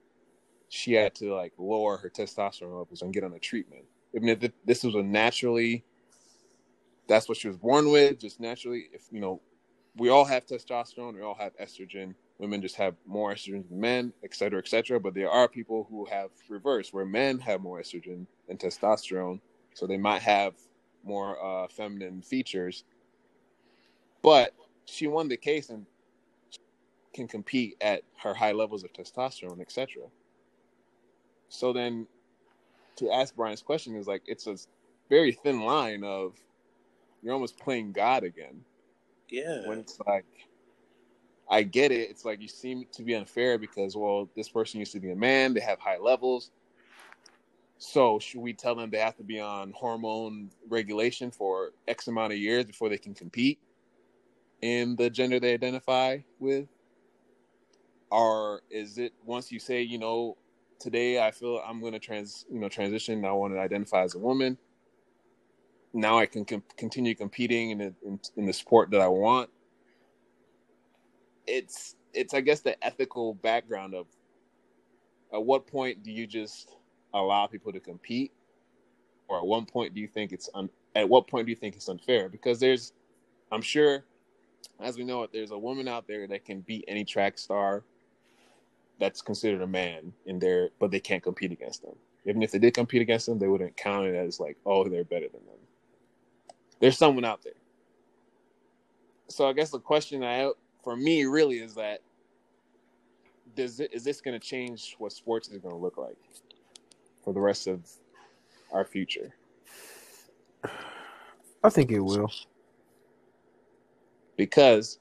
[0.68, 3.84] she had to like lower her testosterone levels and get on a treatment.
[4.14, 5.84] Even if this was a naturally
[7.08, 9.40] that's what she was born with just naturally if you know
[9.96, 14.12] we all have testosterone we all have estrogen women just have more estrogen than men,
[14.24, 14.98] et cetera, et cetera.
[14.98, 19.40] But there are people who have reverse, where men have more estrogen and testosterone,
[19.74, 20.54] so they might have
[21.04, 22.84] more uh, feminine features.
[24.22, 24.54] But
[24.86, 25.84] she won the case and
[27.12, 30.04] can compete at her high levels of testosterone, etc.
[31.50, 32.06] So then,
[32.96, 34.56] to ask Brian's question is like it's a
[35.10, 36.34] very thin line of
[37.22, 38.64] you're almost playing God again.
[39.28, 39.68] Yeah.
[39.68, 40.24] When it's like
[41.50, 42.08] I get it.
[42.08, 45.16] It's like you seem to be unfair because, well, this person used to be a
[45.16, 45.52] man.
[45.52, 46.52] They have high levels.
[47.78, 52.32] So should we tell them they have to be on hormone regulation for X amount
[52.32, 53.58] of years before they can compete
[54.62, 56.68] in the gender they identify with?
[58.10, 60.36] Or is it once you say, you know,
[60.78, 63.24] today I feel I'm going to trans, you know, transition.
[63.24, 64.56] I want to identify as a woman.
[65.92, 69.50] Now I can com- continue competing in, in in the sport that I want
[71.50, 74.06] it's it's I guess the ethical background of
[75.32, 76.76] at what point do you just
[77.14, 78.32] allow people to compete,
[79.28, 81.76] or at one point do you think it's un- at what point do you think
[81.76, 82.28] it's unfair?
[82.28, 82.92] Because there's,
[83.52, 84.04] I'm sure,
[84.80, 87.84] as we know it, there's a woman out there that can beat any track star
[88.98, 91.94] that's considered a man in there, but they can't compete against them.
[92.26, 95.04] Even if they did compete against them, they wouldn't count it as like, oh, they're
[95.04, 95.56] better than them.
[96.80, 97.54] There's someone out there.
[99.28, 100.50] So I guess the question I
[100.82, 102.00] for me really is that
[103.56, 106.16] does it, is this going to change what sports is going to look like
[107.22, 107.80] for the rest of
[108.72, 109.34] our future?
[111.62, 112.30] I think it will.
[114.36, 114.98] Because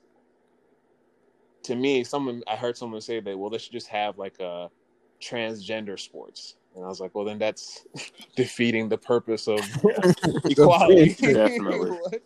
[1.64, 4.69] to me, someone I heard someone say that well, they should just have like a
[5.22, 7.85] transgender sports, and I was like, well, then that's
[8.35, 9.60] defeating the purpose of
[10.45, 11.14] equality.
[11.14, 11.97] Definitely.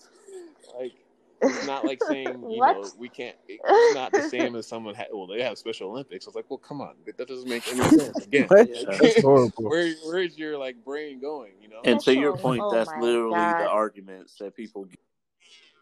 [1.44, 2.76] like it's not like saying you What?
[2.76, 3.36] know we can't.
[3.48, 4.96] It's not the same as someone.
[4.96, 6.26] Ha- well, they have Special Olympics.
[6.26, 8.20] I was like, well, come on, that doesn't make any sense.
[8.26, 9.64] Again, That's horrible.
[9.64, 11.54] where where's your like brain going?
[11.62, 11.82] You know.
[11.84, 13.60] And to your point, oh that's literally God.
[13.62, 15.00] the arguments that people get.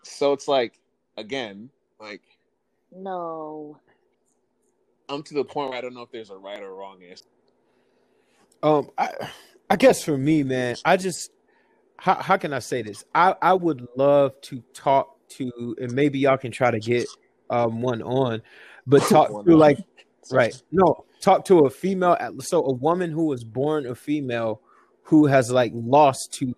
[0.03, 0.79] so it's like
[1.17, 1.69] again,
[1.99, 2.21] like
[2.91, 3.77] No.
[5.09, 7.25] I'm to the point where I don't know if there's a right or wrong answer.
[8.63, 9.09] Um, I,
[9.69, 11.31] I guess for me, man, I just
[11.97, 13.03] how how can I say this?
[13.13, 17.07] I I would love to talk to, and maybe y'all can try to get
[17.49, 18.41] um one on,
[18.87, 19.79] but talk to like
[20.31, 24.61] right, no, talk to a female, so a woman who was born a female
[25.03, 26.53] who has like lost to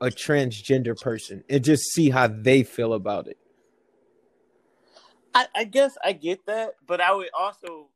[0.00, 3.38] a transgender person, and just see how they feel about it.
[5.34, 7.88] I, I guess I get that, but I would also,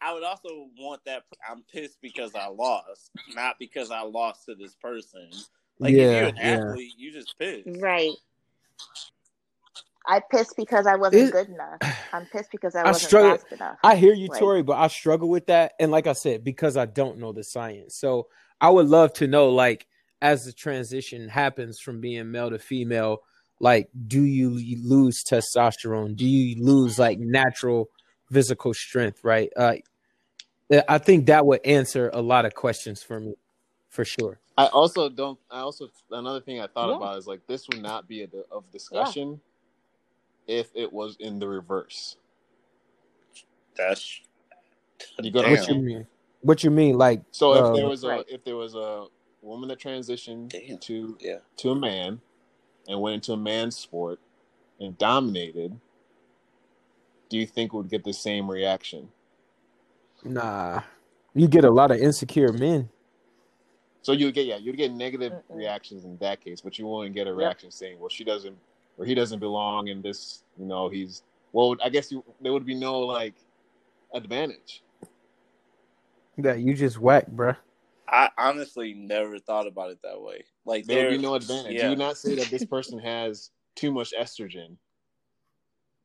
[0.00, 1.24] I would also want that.
[1.48, 5.28] I'm pissed because I lost, not because I lost to this person.
[5.78, 6.54] Like if Yeah, you're an yeah.
[6.70, 7.66] athlete, you just pissed.
[7.66, 8.12] Right.
[10.08, 11.78] I pissed because I wasn't good enough.
[12.12, 13.76] I'm pissed because I I wasn't struggle- fast enough.
[13.82, 15.72] I hear you, Like- Tori, but I struggle with that.
[15.80, 17.96] And like I said, because I don't know the science.
[17.98, 18.28] So
[18.60, 19.86] I would love to know, like,
[20.22, 23.22] as the transition happens from being male to female,
[23.58, 24.50] like, do you
[24.82, 26.14] lose testosterone?
[26.16, 27.90] Do you lose like natural
[28.30, 29.24] physical strength?
[29.24, 29.50] Right.
[29.56, 29.74] Uh,
[30.88, 33.34] I think that would answer a lot of questions for me,
[33.96, 34.38] for sure.
[34.58, 35.38] I also don't.
[35.50, 36.96] I also another thing I thought Yeah.
[36.96, 39.40] about is like this would not be a, of discussion
[40.46, 42.16] if it was in the reverse.
[43.76, 44.20] That's
[45.20, 45.42] You go.
[45.42, 46.06] What you mean?
[46.42, 46.98] What you mean?
[46.98, 49.06] Like, So if uh, there was a if there was a
[49.42, 50.78] woman that transitioned Damn.
[50.78, 51.38] to yeah.
[51.58, 52.20] to a man
[52.88, 54.20] and went into a man's sport
[54.80, 55.78] and dominated,
[57.28, 59.08] do you think would get the same reaction?
[60.24, 60.82] nah,
[61.34, 62.90] you get a lot of insecure men.
[64.06, 65.56] So you would get yeah, you'd get negative Mm-mm.
[65.56, 67.38] reactions in that case, but you wouldn't get a Yep.
[67.38, 68.56] reaction saying, "Well, she doesn't,"
[68.96, 71.74] or "He doesn't belong in this." You know, he's well.
[71.82, 73.34] I guess you, there would be no like
[74.14, 74.84] advantage.
[76.38, 77.56] That you just whack, bruh.
[78.06, 80.44] I honestly never thought about it that way.
[80.64, 81.74] Like There would be no advantage.
[81.74, 81.82] yeah.
[81.82, 84.76] You would not say that this person has too much estrogen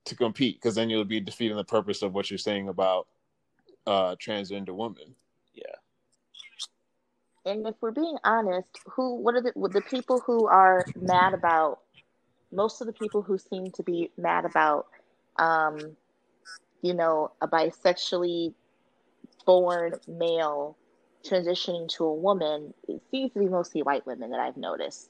[0.05, 3.05] to compete, because then you'll be defeating the purpose of what you're saying about
[3.85, 5.13] uh transgender women.
[7.45, 7.51] Yeah.
[7.51, 11.79] And if we're being honest, who what are the the people who are mad about
[12.51, 14.87] most of the people who seem to be mad about
[15.37, 15.95] um
[16.81, 18.53] you know a bisexually
[19.45, 20.77] born male
[21.25, 25.09] transitioning to a woman it seems to be mostly white women that I've noticed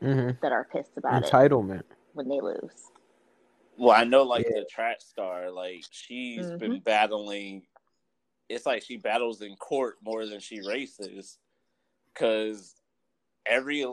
[0.00, 1.82] hmm that are pissed about it Entitlement.
[2.14, 2.90] when they lose.
[3.78, 4.60] Well, I know like Yeah.
[4.60, 6.56] the track star, like she's Mm-hmm.
[6.58, 7.66] been battling.
[8.48, 11.38] It's like she battles in court more than she races,
[12.12, 12.74] because
[13.44, 13.84] every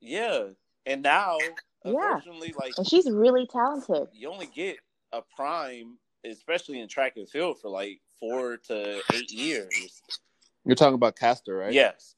[0.00, 0.48] yeah,
[0.86, 1.38] and now
[1.84, 2.20] Yeah.
[2.56, 4.08] like And she's really talented.
[4.12, 4.78] you only get
[5.12, 10.02] a prime, especially in track and field, for like four to eight years.
[10.64, 11.72] You're talking about Caster, right?
[11.72, 12.14] Yes.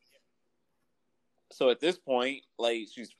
[1.52, 3.14] So at this point, like she's,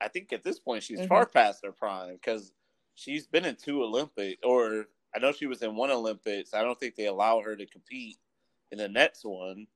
[0.00, 1.08] I think at this point she's Mhm.
[1.08, 2.52] far past her prime because
[2.94, 6.54] she's been in two Olympic, or I know she was in one Olympics.
[6.54, 8.18] I don't think they allow her to compete
[8.70, 9.66] in the next one.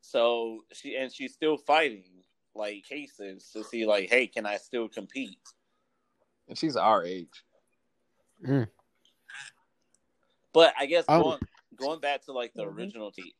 [0.00, 2.24] So she and she's still fighting
[2.54, 5.38] like cases to see like, hey, can I still compete?
[6.48, 7.44] And she's our age.
[10.52, 11.40] But I guess Um, going
[11.76, 12.76] going back to like the Mhm.
[12.76, 13.32] original team,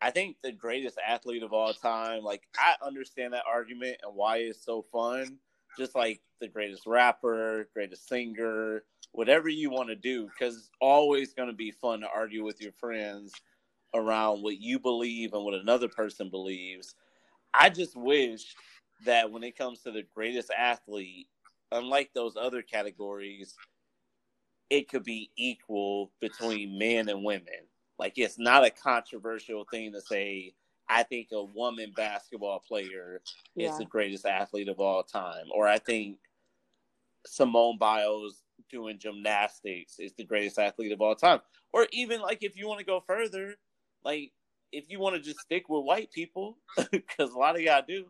[0.00, 2.22] I think the greatest athlete of all time.
[2.22, 5.38] Like I understand that argument and why it's so fun.
[5.78, 11.32] Just like the greatest rapper, greatest singer, whatever you want to do, because it's always
[11.32, 13.32] going to be fun to argue with your friends
[13.94, 16.94] around what you believe and what another person believes.
[17.54, 18.54] I just wish
[19.04, 21.28] that when it comes to the greatest athlete,
[21.70, 23.54] unlike those other categories,
[24.70, 27.68] it could be equal between men and women.
[27.98, 30.54] Like it's not a controversial thing to say.
[30.92, 33.22] I think a woman basketball player
[33.54, 33.68] Yeah.
[33.70, 36.18] is the greatest athlete of all time, or I think
[37.26, 41.40] Simone Biles doing gymnastics is the greatest athlete of all time,
[41.72, 43.54] or even like if you want to go further,
[44.04, 44.32] like
[44.72, 46.58] if you want to just stick with white people,
[46.90, 48.06] because a lot of y'all do.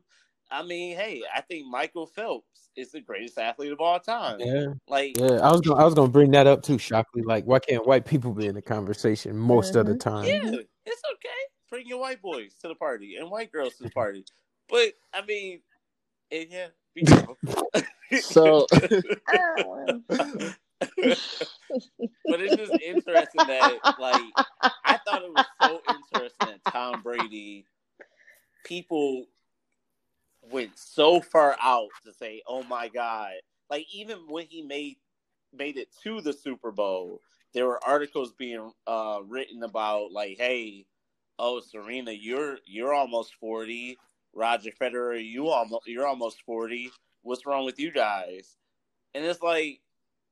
[0.51, 4.39] I mean, hey, I think Michael Phelps is the greatest athlete of all time.
[4.41, 5.41] Yeah, Like, yeah.
[5.41, 7.23] I was gonna, I was gonna bring that up too, Shockley.
[7.23, 10.01] Like, why can't white people be in the conversation most of the Mhm.
[10.01, 10.25] time?
[10.27, 11.42] yeah, it's okay.
[11.73, 14.27] Bring your white boys to the party and white girls to the party.
[14.69, 15.61] But I mean,
[16.31, 17.39] eh, yeah, be careful.
[18.21, 18.93] So but
[22.43, 24.21] it's just interesting that, like,
[24.85, 27.65] I thought it was so interesting that Tom Brady,
[28.67, 29.25] people
[30.51, 33.33] went so far out to say, "Oh my God!"
[33.71, 34.99] Like, even when he made
[35.55, 37.23] made it to the Super Bowl,
[37.55, 40.85] there were articles being uh, written about, like, "Hey,
[41.43, 43.99] oh Serena, you're you're almost forty.
[44.33, 46.91] Roger Federer, you almost you're almost forty.
[47.21, 48.57] What's wrong with you guys?"
[49.15, 49.81] And it's like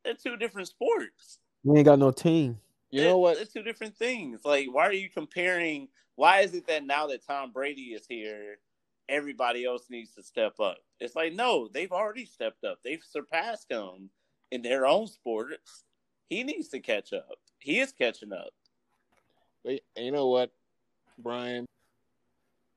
[0.04, 1.40] they're two different sports.
[1.64, 2.58] We ain't got no team.
[2.90, 3.36] you know what?
[3.36, 4.40] It's two different things.
[4.44, 5.88] Like, why are you comparing?
[6.14, 8.58] Why is it that now that Tom Brady is here,
[9.08, 10.78] everybody else needs to step up?
[11.00, 12.78] It's like, no, they've already stepped up.
[12.82, 14.10] They've surpassed him
[14.50, 15.84] in their own sports.
[16.28, 17.38] He needs to catch up.
[17.58, 18.52] He is catching up.
[19.64, 20.50] But you know what,
[21.22, 21.66] Brian?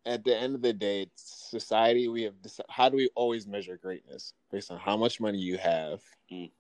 [0.06, 2.08] At the end of the day, society.
[2.10, 2.34] We have.
[2.70, 6.02] How do we always measure greatness based on how much money you have?
[6.32, 6.52] Mm.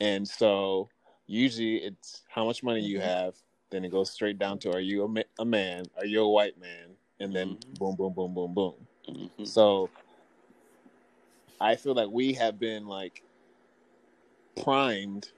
[0.00, 0.88] And so,
[1.26, 3.08] usually, it's how much money you Mm-hmm.
[3.08, 3.34] have.
[3.70, 5.84] Then it goes straight down to: Are you a, ma- a man?
[5.96, 6.96] Are you a white man?
[7.20, 7.78] And then Mhm.
[7.78, 8.74] boom, boom, boom, boom, boom.
[9.08, 9.46] Mhm.
[9.46, 9.90] So,
[11.60, 13.22] I feel like we have been like
[14.62, 15.30] primed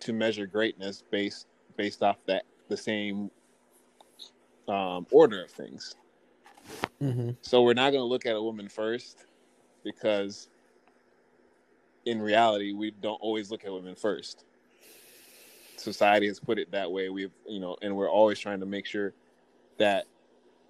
[0.00, 1.46] to measure greatness based
[1.76, 3.30] based off that the same
[4.70, 5.96] um, order of things.
[7.02, 7.30] Mm-hmm.
[7.42, 9.24] So we're not going to look at a woman first
[9.82, 10.48] because
[12.06, 14.44] in reality we don't always look at women first.
[15.76, 17.08] Society has put it that way.
[17.08, 19.12] We've you know, and we're always trying to make sure
[19.78, 20.06] that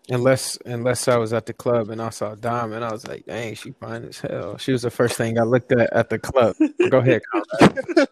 [0.09, 3.55] Unless, unless I was at the club and I saw Diamond, I was like, "Dang,
[3.55, 6.57] she fine as hell." She was the first thing I looked at at the club.
[6.91, 8.09] Go ahead, Conrad.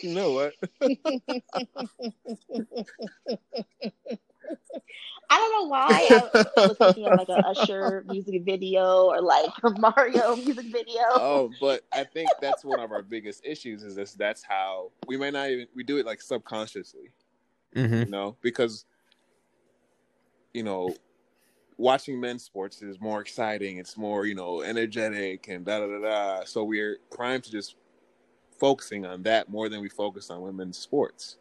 [0.02, 0.54] you know what?
[5.30, 6.08] I don't know why
[6.56, 11.02] I was thinking of like a Usher music video or like a Mario music video.
[11.12, 15.16] oh, but I think that's one of our biggest issues is this that's how we
[15.16, 17.10] might not even we do it like subconsciously.
[17.74, 17.94] Mm-hmm.
[17.94, 18.84] you know, because
[20.52, 20.94] you know,
[21.76, 23.78] watching men's sports is more exciting.
[23.78, 26.44] It's more, you know, energetic and da da da da.
[26.44, 27.76] So we're primed to just
[28.58, 31.36] focusing on that more than we focus on women's sports.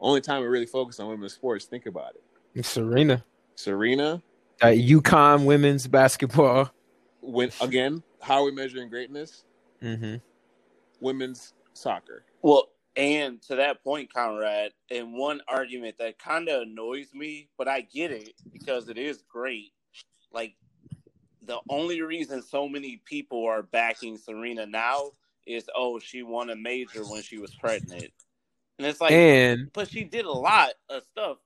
[0.00, 2.64] Only time we really focus on women's sports, think about it.
[2.64, 3.24] Serena,
[3.54, 4.22] Serena,
[4.60, 6.70] that UConn women's basketball.
[7.20, 9.44] when again, how are we measuring greatness?
[9.82, 10.16] Mm-hmm.
[11.00, 12.24] Women's soccer.
[12.42, 17.68] Well, and to that point, Conrad, and one argument that kind of annoys me, but
[17.68, 19.72] I get it because it is great.
[20.32, 20.54] Like
[21.42, 25.12] the only reason so many people are backing Serena now
[25.46, 28.10] is oh she won a major when she was pregnant,
[28.80, 31.36] and it's like, And but she did a lot of stuff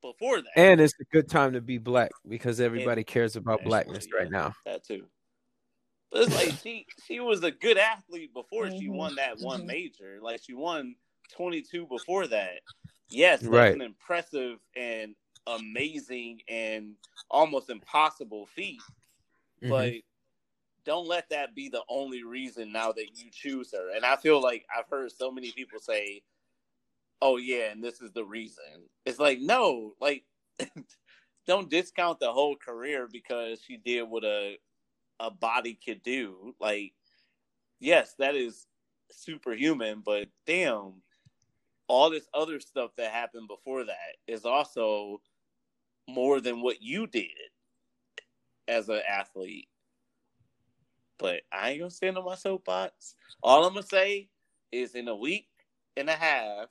[0.00, 0.50] before that.
[0.56, 4.30] and it's a good time to be black because everybody cares about Actually, blackness right
[4.32, 4.38] yeah.
[4.38, 4.52] now.
[4.64, 5.04] that too.
[6.10, 9.62] But it's like she she was a good athlete before she Mhm, won that one
[9.62, 9.66] mhm.
[9.66, 10.18] major.
[10.22, 10.96] Like she won
[11.36, 12.60] 22 before that.
[13.10, 13.74] Yes, that's Right.
[13.74, 15.14] an impressive and
[15.46, 16.94] amazing and
[17.30, 18.80] almost impossible feat.
[19.62, 19.68] Mhm.
[19.68, 19.92] But
[20.84, 23.90] don't let that be the only reason now that you choose her.
[23.94, 26.22] And I feel like I've heard so many people say,
[27.20, 30.24] "Oh yeah, and this is the reason." It's like no, like
[31.46, 34.56] don't discount the whole career because she did what a
[35.20, 36.54] a body could do.
[36.60, 36.92] Like,
[37.80, 38.66] yes, that is
[39.10, 41.02] superhuman, but damn,
[41.88, 45.20] all this other stuff that happened before that is also
[46.08, 47.30] more than what you did
[48.68, 49.68] as an athlete.
[51.18, 53.14] But I ain't gonna stand on my soapbox.
[53.42, 54.28] All I'm gonna say
[54.70, 55.48] is in a week
[55.96, 56.68] and a half,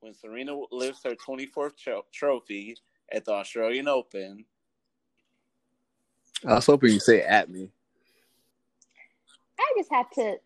[0.00, 2.76] when Serena lifts her 24th tro- trophy
[3.12, 4.44] at the Australian Open,
[6.44, 7.70] I was hoping you say at me.
[9.58, 10.36] I just have to.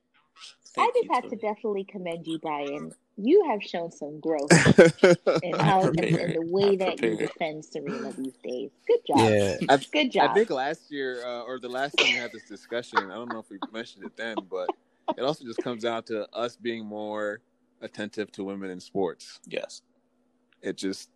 [0.78, 2.92] I just you, have to definitely commend you, Brian.
[3.16, 4.50] You have shown some growth
[5.42, 8.70] in how in, in the way I'm that you defend Serena these days.
[8.86, 9.18] Good job.
[9.18, 9.56] Yeah.
[9.68, 10.30] I, Good job.
[10.30, 13.30] I think last year uh, or the last time we had this discussion, I don't
[13.30, 14.70] know if we mentioned it then, but
[15.18, 17.40] it also just comes down to us being more
[17.80, 19.40] attentive to women in sports.
[19.46, 19.82] Yes.
[20.62, 21.10] It just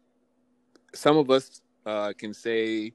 [0.94, 2.92] some of us uh, can say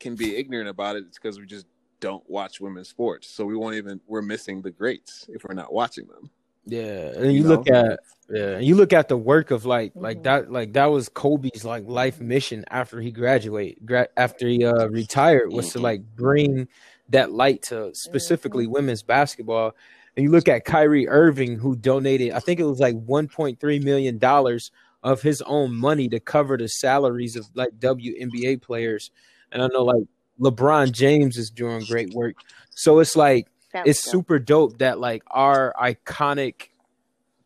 [0.00, 1.04] can be ignorant about it.
[1.06, 1.66] It's because we just
[2.00, 5.72] don't watch women's sports, so we won't even we're missing the greats if we're not
[5.72, 6.30] watching them.
[6.64, 7.80] Yeah, and you, You look know?
[7.80, 8.00] at
[8.30, 10.22] yeah, and you look at the work of like like Mhm.
[10.24, 14.86] that like that was Kobe's like life mission after he graduate gra- after he uh
[14.88, 15.82] retired was to Mhm.
[15.82, 16.68] like bring
[17.08, 19.74] that light to specifically women's basketball.
[20.16, 24.18] And you look at Kyrie Irving who donated I think it was like 1.3 million
[24.18, 24.70] dollars
[25.02, 29.10] of his own money to cover the salaries of like WNBA players.
[29.50, 30.04] And I know like
[30.40, 32.36] LeBron James is doing great work.
[32.70, 33.48] So it's like
[33.86, 34.12] it's dope.
[34.12, 36.68] super dope that like our iconic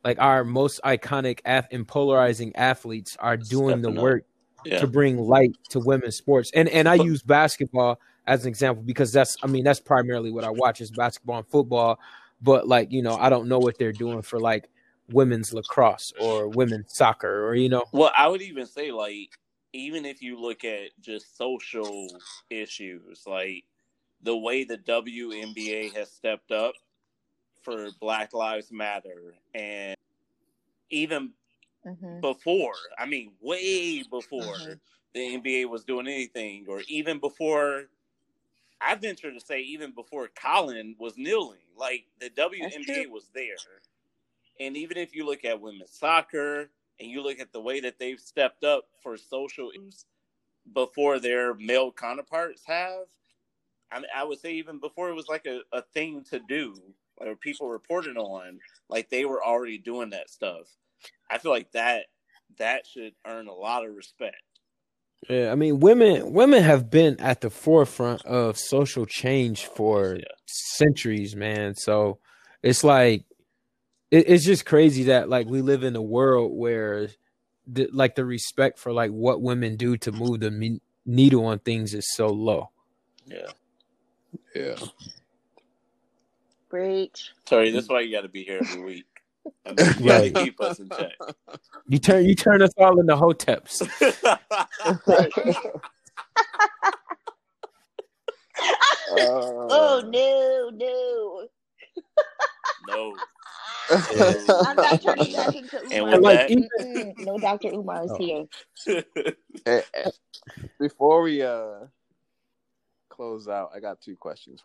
[0.05, 4.03] like our most iconic ath- and polarizing athletes are doing the Stepping up.
[4.03, 4.25] work
[4.65, 4.79] Yeah.
[4.81, 9.13] to bring light to women's sports and and i use basketball as an example because
[9.13, 11.99] that's i mean that's primarily what i watch is basketball and football
[12.41, 14.69] but like you know i don't know what they're doing for like
[15.09, 19.39] women's lacrosse or women's soccer or you know Well, I would even say like
[19.73, 23.65] even if you look at just social issues, like
[24.23, 26.75] the way the WNBA has stepped up
[27.63, 29.97] for Black Lives Matter and
[30.91, 31.35] even
[31.85, 32.21] Mhm.
[32.21, 34.81] before, I mean way before Mhm.
[35.15, 37.87] the NBA was doing anything or even before
[38.81, 43.57] I venture to say even before Colin was kneeling, like the WNBA was there.
[44.61, 46.71] And even if you look at women's soccer
[47.01, 50.05] and you look at the way that they've stepped up for social issues
[50.73, 53.07] before their male counterparts have,
[53.91, 56.75] I, mean, I would say even before it was like a, a thing to do,
[57.19, 58.59] or people reported on,
[58.89, 60.67] like they were already doing that stuff.
[61.31, 62.07] I feel like that
[62.59, 64.43] that should earn a lot of respect.
[65.29, 70.25] Yeah i mean women women have been at the forefront of social change for Yeah.
[70.47, 72.19] centuries man so
[72.63, 73.25] it's like
[74.11, 77.09] it, it's just crazy that like we live in a world where
[77.67, 81.59] the, like the respect for like what women do to move the me- needle on
[81.61, 82.71] things is so low
[83.27, 83.51] Yeah.
[84.55, 84.77] Yeah.
[86.69, 87.33] Preach.
[87.49, 89.16] Sorry, that's why you got to be here every week.
[89.67, 90.35] I you Right.
[90.35, 91.13] keep us in check.
[91.89, 93.83] you turn you turn us all into hoteps
[99.11, 101.47] oh no, no.
[102.87, 103.15] no.
[104.67, 106.11] I'm not turning back into Umar.
[106.13, 107.69] with like even, No, Dr.
[107.69, 108.19] Umar is Oh.
[108.19, 109.33] here.
[110.81, 111.87] Before we uh
[113.09, 114.61] close out, I got two questions.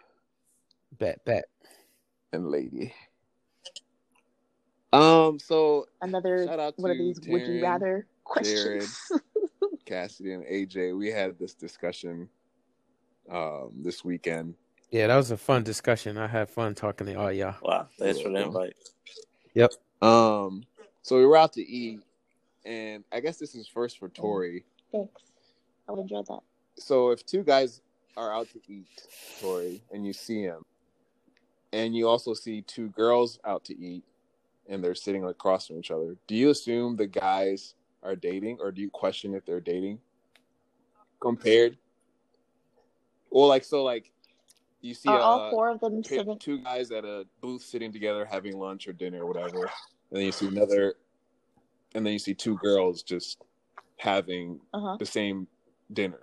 [0.97, 1.45] bet bet
[2.33, 2.93] And lady.
[4.93, 8.99] Um, so Another Shout out one of to these would you rather questions.
[9.85, 12.27] Cassidy and AJ, we had this discussion
[13.29, 14.55] um this weekend.
[14.89, 18.19] yeah that was a fun discussion i had fun talking to all y'all wow, thanks
[18.19, 18.73] for the invite.
[19.53, 19.71] Yep.
[20.01, 20.63] Um,
[21.03, 21.99] so we were out to eat,
[22.65, 24.65] and I guess this is first for Tori.
[24.91, 25.21] Thanks.
[25.87, 26.39] I would enjoy that.
[26.77, 27.81] So if two guys
[28.17, 28.87] are out to eat,
[29.39, 30.63] Tori, and you see them,
[31.73, 34.03] and you also see two girls out to eat,
[34.71, 38.71] and they're sitting across from each other, do you assume the guys are dating, or
[38.71, 39.99] do you question if they're dating?
[41.19, 41.77] Compared,
[43.29, 44.11] well, like so, like
[44.81, 46.39] you see Are uh, all four of them pi- sitting?
[46.39, 50.23] two guys at a booth sitting together having lunch or dinner or whatever, and then
[50.23, 50.95] you see another,
[51.93, 53.37] and then you see two girls just
[53.97, 54.95] having Uh huh.
[54.99, 55.47] the same
[55.93, 56.21] dinner.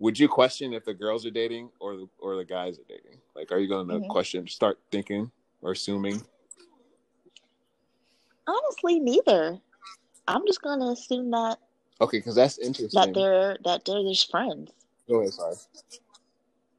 [0.00, 3.20] Would you question if the girls are dating or the, or the guys are dating?
[3.36, 4.08] Like, are you going to Mhm.
[4.08, 5.30] question, start thinking
[5.60, 6.22] or assuming?
[8.50, 9.58] Honestly, neither.
[10.26, 11.58] I'm just gonna assume that
[12.00, 13.00] Okay, because that's interesting.
[13.00, 14.72] that they're that they're just friends
[15.08, 15.56] Go ahead, sorry.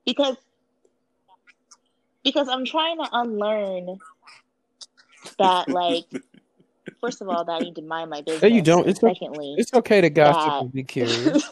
[0.05, 0.35] because
[2.23, 3.99] because I'm trying to unlearn
[5.37, 6.05] that like
[6.99, 8.41] first of all that I need to mind my business.
[8.49, 8.87] No, you don't.
[8.87, 9.13] It's okay.
[9.13, 11.49] secondly it's okay to gossip and be curious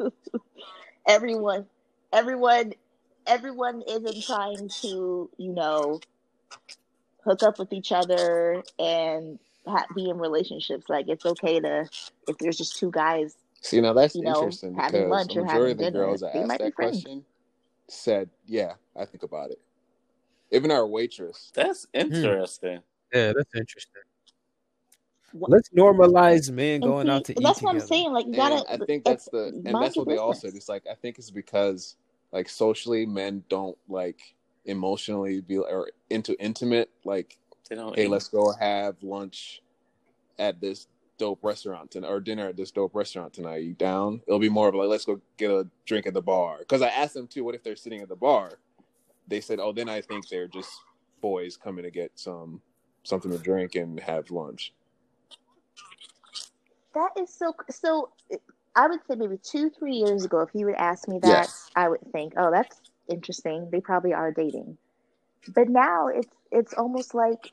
[1.06, 1.66] everyone
[2.12, 2.72] everyone
[3.26, 6.00] everyone isn't trying to you know
[7.24, 9.38] hook up with each other and
[9.68, 11.88] ha- be in relationships like it's okay to
[12.26, 15.40] if there's just two guys See, now that's You know, interesting having because lunch the
[15.40, 17.02] or majority of the having dinner, girls that they asked might be that friends.
[17.02, 17.24] question
[17.88, 19.60] said, "Yeah, I think about it."
[20.50, 21.50] Even our waitress.
[21.54, 22.00] That's hmm.
[22.00, 22.80] interesting.
[23.12, 24.02] yeah that's interesting
[25.32, 28.12] What- let's normalize men and, going see, out to and eat that's what I'm saying
[28.12, 30.54] like you gotta I think that's the and that's what they all said.
[30.54, 31.96] It's like I think it's because
[32.32, 34.20] like socially men don't like
[34.66, 37.38] emotionally be or into intimate like
[37.68, 37.94] They don't.
[37.96, 38.10] hey eat.
[38.10, 39.62] let's go have lunch
[40.38, 40.86] at this
[41.18, 44.68] dope restaurant tonight or dinner at this dope restaurant tonight you down it'll be more
[44.68, 47.42] of like let's go get a drink at the bar because i asked them too
[47.42, 48.60] what if they're sitting at the bar
[49.26, 50.70] they said oh then i think they're just
[51.20, 52.60] boys coming to get some
[53.02, 54.72] something to drink and have lunch
[56.94, 57.54] That is so.
[57.70, 58.10] So
[58.74, 61.70] I would say maybe two, three years ago, if you would ask me that, Yes.
[61.76, 63.68] I would think, oh, that's interesting.
[63.70, 64.78] They probably are dating.
[65.54, 67.52] But now it's it's almost like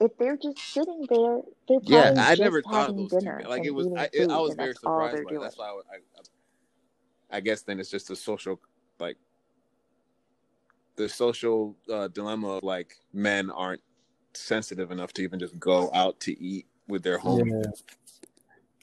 [0.00, 3.10] if they're just sitting there, they're probably Yeah, I just never thought of having those
[3.10, 3.18] two.
[3.18, 5.40] dinner Like it was, I, it, I was very surprised by it.
[5.40, 8.60] That's why I, would- I, I guess then it's just a social,
[9.00, 9.16] like,
[10.96, 13.82] the social uh, dilemma of like men aren't
[14.34, 17.64] sensitive enough to even just go out to eat with their homies.
[17.64, 17.70] Yeah.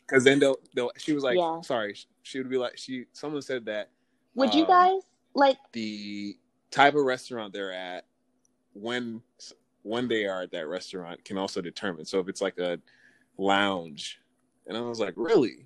[0.05, 1.61] Because then they'll, they'll, she was like, Yeah.
[1.61, 3.89] sorry, she would be like, she, someone said that
[4.35, 5.01] Would you Um, guys
[5.33, 5.57] like?
[5.71, 6.37] the
[6.75, 8.05] type of restaurant they're at
[8.73, 9.21] when
[9.83, 12.77] when they are at that restaurant can also determine so if it's like a
[13.37, 14.19] lounge
[14.67, 15.65] and i was like really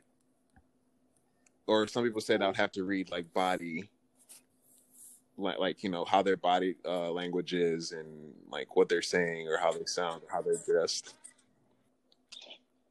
[1.65, 3.89] or some people said i'd have to read like body
[5.37, 9.47] like like you know how their body uh language is and like what they're saying
[9.47, 11.15] or how they sound or how they're dressed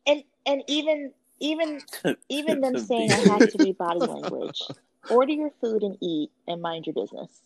[0.09, 1.81] and and even even
[2.29, 4.61] even them saying it has to be body language.
[5.11, 7.41] Order your food and eat and mind your business.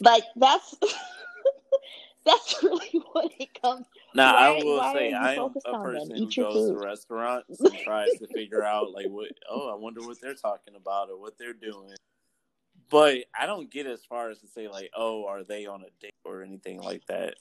[0.00, 0.74] Like that's
[2.26, 3.86] that's really what it comes.
[4.14, 6.80] Now Why- I will say I am a person who goes food.
[6.80, 10.74] to restaurants and tries to figure out like what oh I wonder what they're talking
[10.74, 11.94] about or what they're doing.
[12.88, 15.90] But I don't get as far as to say like oh are they on a
[16.00, 17.34] date or anything like that.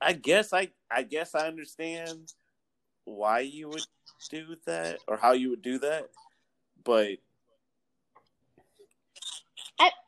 [0.00, 2.32] I guess I I guess I understand
[3.04, 3.86] why you would
[4.30, 6.10] do that or how you would do that,
[6.84, 7.18] but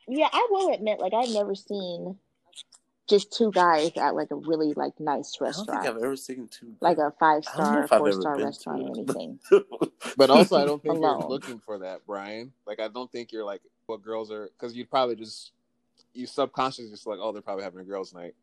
[0.07, 2.17] yeah, I will admit, like I've never seen
[3.09, 6.15] just two guys at like a really like nice I don't think restaurant, I've ever
[6.15, 9.39] seen two like a five I don't know star, four star restaurant or anything.
[10.17, 12.53] but also i don't think you're looking for that brian.
[12.65, 15.51] Like i don't think you're like what girls are because you'd probably just
[16.13, 18.35] you subconsciously just like oh they're probably having a girls night.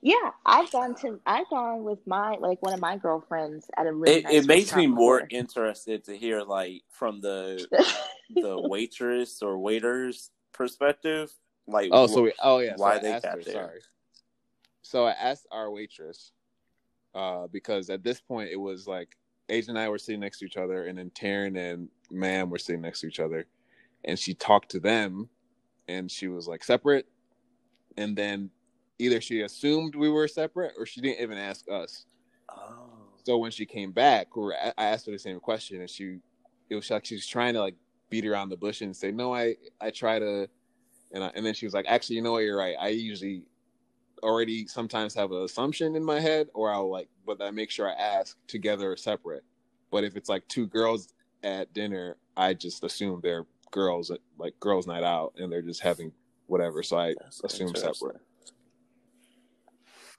[0.00, 3.92] Yeah, I've gone to I've gone with my like one of my girlfriends at a
[3.92, 5.28] really it, nice it makes me more before.
[5.30, 7.66] interested to hear like from the
[8.30, 11.32] the waitress or waiter's perspective
[11.66, 13.54] like Oh, so we, oh yeah, why I they got her, there.
[13.54, 13.80] Sorry.
[14.82, 16.32] So I asked our waitress,
[17.14, 19.16] uh, because at this point it was like
[19.48, 22.58] Age and I were sitting next to each other, and then Taryn and Ma'am were
[22.58, 23.46] sitting next to each other,
[24.04, 25.28] and she talked to them,
[25.88, 27.06] and she was like separate,
[27.96, 28.50] and then
[28.98, 32.06] either she assumed we were separate or she didn't even ask us.
[32.50, 32.90] oh.
[33.24, 35.88] So when she came back, we were, I I asked her the same question, and
[35.88, 36.18] she,
[36.68, 37.74] it was like she was trying to like
[38.14, 40.48] beat around the bush and say, "No, I, I try to,"
[41.12, 42.44] and I, and then she was like, "Actually, you know what?
[42.44, 42.76] You're right.
[42.80, 43.42] I usually
[44.22, 47.90] already sometimes have an assumption in my head, or I'll like, but I make sure
[47.90, 49.42] I ask together or separate.
[49.90, 51.12] But if it's like two girls
[51.42, 55.80] at dinner, I just assume they're girls at like girls' night out, and they're just
[55.80, 56.12] having
[56.46, 56.84] whatever.
[56.84, 58.20] So I That's assume separate.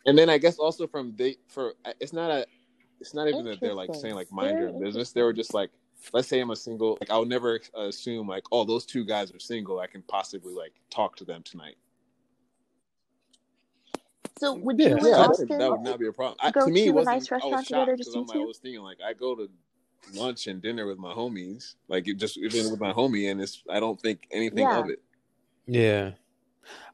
[0.05, 2.45] And then I guess also from they for it's not a
[2.99, 5.13] it's not even that they're like saying like mind your business.
[5.13, 5.69] They were just like,
[6.14, 9.40] let's say I'm a single, like I'll never assume like, oh, those two guys are
[9.40, 9.80] single.
[9.80, 11.76] I can possibly like talk to them tonight.
[14.38, 16.38] So would Yeah, you and yeah, that, Austin that would not be a problem.
[16.41, 17.15] I, go to me, to it a wasn't.
[17.15, 18.98] nice I was restaurant shocked together, because just I'm you like, I was thinking like
[19.06, 19.49] I go to
[20.14, 23.64] lunch and dinner with my homies, like it just even with my homie, and it's
[23.69, 24.80] I don't think anything Yeah.
[24.80, 24.99] of it.
[25.68, 26.11] Yeah.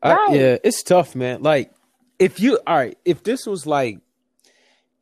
[0.04, 1.44] I, yeah, it's tough, man.
[1.44, 1.72] Like,
[2.20, 4.00] if you, all right, if this was like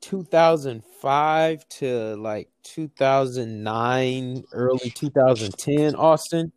[0.01, 6.51] 2005 to like 2009, early 2010, Austin,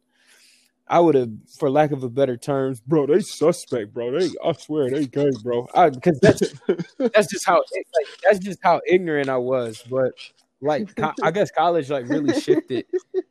[0.89, 4.11] I would have, for lack of a better terms, bro, they suspect, bro.
[4.11, 5.67] They, I swear, they gay, bro.
[5.75, 6.53] Because that's
[6.99, 9.83] that's just how like, that's just how ignorant I was.
[9.89, 10.13] But
[10.61, 12.85] like, co- I guess college like really shifted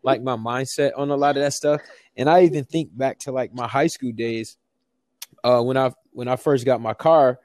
[0.04, 1.82] like my mindset on a lot of that stuff.
[2.18, 4.58] And I even think back to like my high school days,
[5.44, 7.40] uh, when I when I first got my car,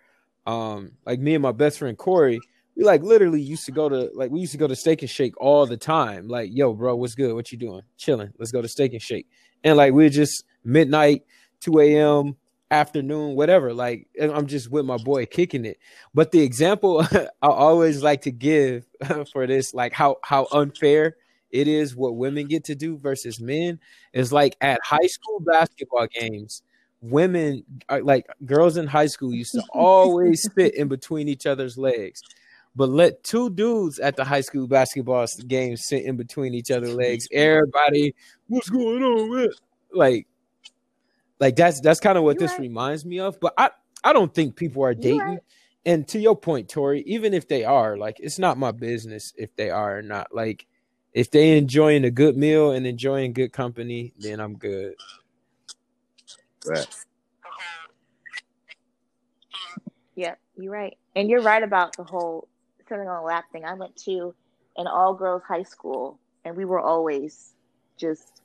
[0.46, 2.40] um, like me and my best friend Corey,
[2.76, 5.10] we like literally used to go to like we used to go to Steak and
[5.10, 6.28] Shake all the time.
[6.28, 7.34] Like, yo, bro, what's good?
[7.34, 7.82] What you doing?
[7.96, 8.32] Chilling.
[8.38, 9.26] Let's go to Steak and Shake.
[9.64, 11.22] And like we're just midnight,
[11.60, 12.36] two a.m.
[12.70, 13.72] afternoon, whatever.
[13.72, 15.78] Like and I'm just with my boy kicking it.
[16.12, 18.84] But the example I always like to give
[19.32, 21.16] for this, like how how unfair
[21.50, 23.80] it is what women get to do versus men,
[24.12, 26.62] is like at high school basketball games
[27.02, 31.76] women uh, like girls in high school used to always sit in between each other's
[31.76, 32.22] legs
[32.76, 36.94] but let two dudes at the high school basketball game sit in between each other's
[36.94, 38.14] legs everybody
[38.48, 39.48] what's going on man?
[39.92, 40.26] like
[41.40, 42.60] like that's that's kind of what You this right.
[42.60, 43.70] reminds me of but i
[44.04, 45.38] i don't think people are dating right.
[45.84, 49.54] and to your point tori even if they are like it's not my business if
[49.56, 50.66] they are or not like
[51.14, 54.94] if they enjoying a good meal and enjoying good company then i'm good
[56.66, 56.86] Right.
[60.16, 60.96] Yeah, you're right.
[61.14, 62.48] And you're right about the whole
[62.88, 63.64] sitting on a lap thing.
[63.64, 64.34] I went to
[64.76, 67.52] an all girls high school, and we were always
[67.98, 68.42] just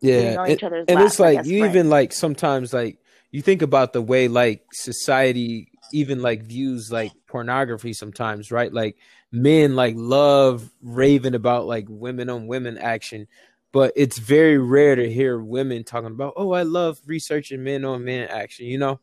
[0.00, 1.74] Yeah, on and, each other's and laps, it's like like you friends.
[1.74, 2.98] even like sometimes like
[3.30, 8.72] you think about the way like society even like views like pornography sometimes, right?
[8.72, 8.96] Like
[9.32, 13.26] men like love raving about like women on women action,
[13.72, 18.04] but it's very rare to hear women talking about, "Oh, I love researching men on
[18.04, 19.00] men action." You know,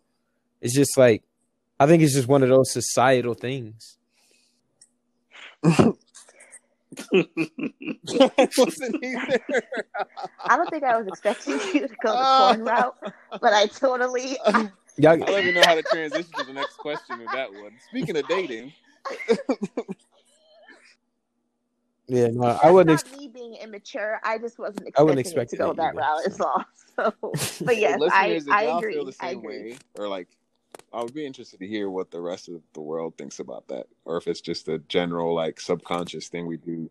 [0.61, 1.23] it's just like
[1.79, 3.97] I think it's just one of those societal things.
[8.57, 9.63] Wasn't he there?
[10.39, 12.95] I don't think I was expecting you to go the porn route,
[13.41, 14.37] but I totally.
[14.45, 17.53] I, Y'all, I don't even know how to transition to the next question with that
[17.53, 17.71] one.
[17.89, 18.71] Speaking of dating,
[22.07, 23.01] yeah, no, that's I wouldn't.
[23.01, 24.21] not Ex- me being immature.
[24.23, 26.25] I just wasn't expecting, I wouldn't it expect to go it that route.
[26.27, 26.63] Is all.
[26.95, 27.13] So,
[27.65, 28.93] but yes, listeners, I if I y'all agree.
[28.93, 29.57] feel the I agree.
[29.57, 30.29] way, or like,
[30.93, 33.87] I would be interested to hear what the rest of the world thinks about that,
[34.05, 36.89] or if it's just a general like subconscious thing we do,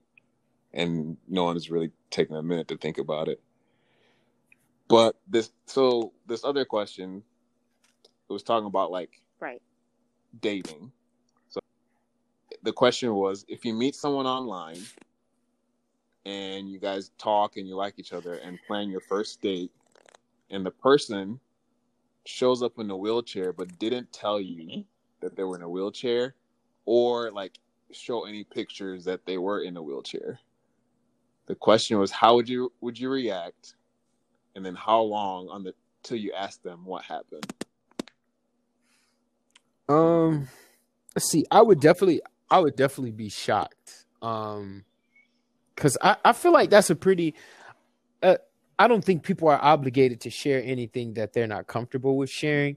[0.72, 3.40] and no one is really taking a minute to think about it.
[4.88, 7.22] But this, so this other question,
[8.28, 9.62] it was talking about like Right.
[10.40, 10.92] dating.
[11.48, 11.60] So
[12.62, 14.78] the question was if you meet someone online
[16.26, 19.70] and you guys talk and you like each other and plan your first date
[20.50, 21.40] and the person
[22.26, 24.84] shows up in a wheelchair but didn't tell you
[25.20, 26.34] that they were in a wheelchair
[26.84, 27.58] or like
[27.92, 30.38] show any pictures that they were in a wheelchair.
[31.46, 33.74] The question was how would you would you react
[34.54, 35.74] and then how long on the
[36.04, 37.52] till you ask them what happened.
[39.88, 40.48] Um,
[41.16, 41.44] let's see.
[41.50, 42.20] I would definitely,
[42.50, 44.04] I would definitely be shocked.
[44.22, 44.84] Um,
[45.74, 47.34] because I, I feel like that's a pretty.
[48.78, 52.76] I don't think people are obligated to share anything that they're not comfortable with sharing,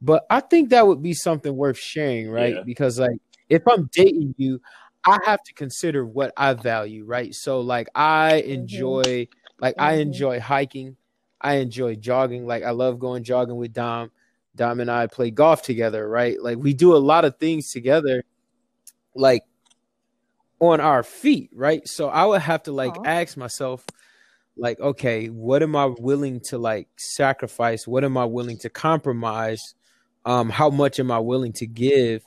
[0.00, 2.54] but I think that would be something worth sharing, right?
[2.56, 2.62] Yeah.
[2.64, 4.60] Because like, if I'm dating you,
[5.04, 7.34] I have to consider what I value, right?
[7.34, 9.28] So like, I enjoy,
[9.58, 10.00] like, I Mhm.
[10.00, 10.96] enjoy hiking,
[11.40, 12.46] I enjoy jogging.
[12.46, 14.12] Like, I love going jogging with Dom.
[14.54, 16.40] Dom and I play golf together, right?
[16.40, 18.22] Like we do a lot of things together,
[19.14, 19.42] like
[20.60, 21.86] on our feet, right?
[21.88, 23.04] So I would have to like Aw.
[23.04, 23.84] ask myself,
[24.56, 27.86] like, okay, what am I willing to like sacrifice?
[27.86, 29.74] What am I willing to compromise?
[30.24, 32.22] Um, how much am I willing to give?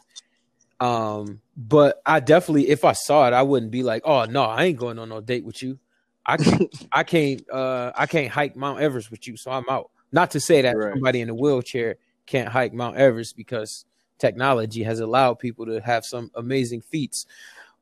[0.79, 4.65] Um, but I definitely, if I saw it, I wouldn't be like, oh no, I
[4.65, 5.79] ain't going on no date with you.
[6.25, 9.91] I can't, I can't, uh, I can't hike Mount Everest with you, so I'm out.
[10.11, 10.93] Not to say that Right.
[10.93, 13.85] somebody in a wheelchair can't hike Mount Everest because
[14.17, 17.25] technology has allowed people to have some amazing feats.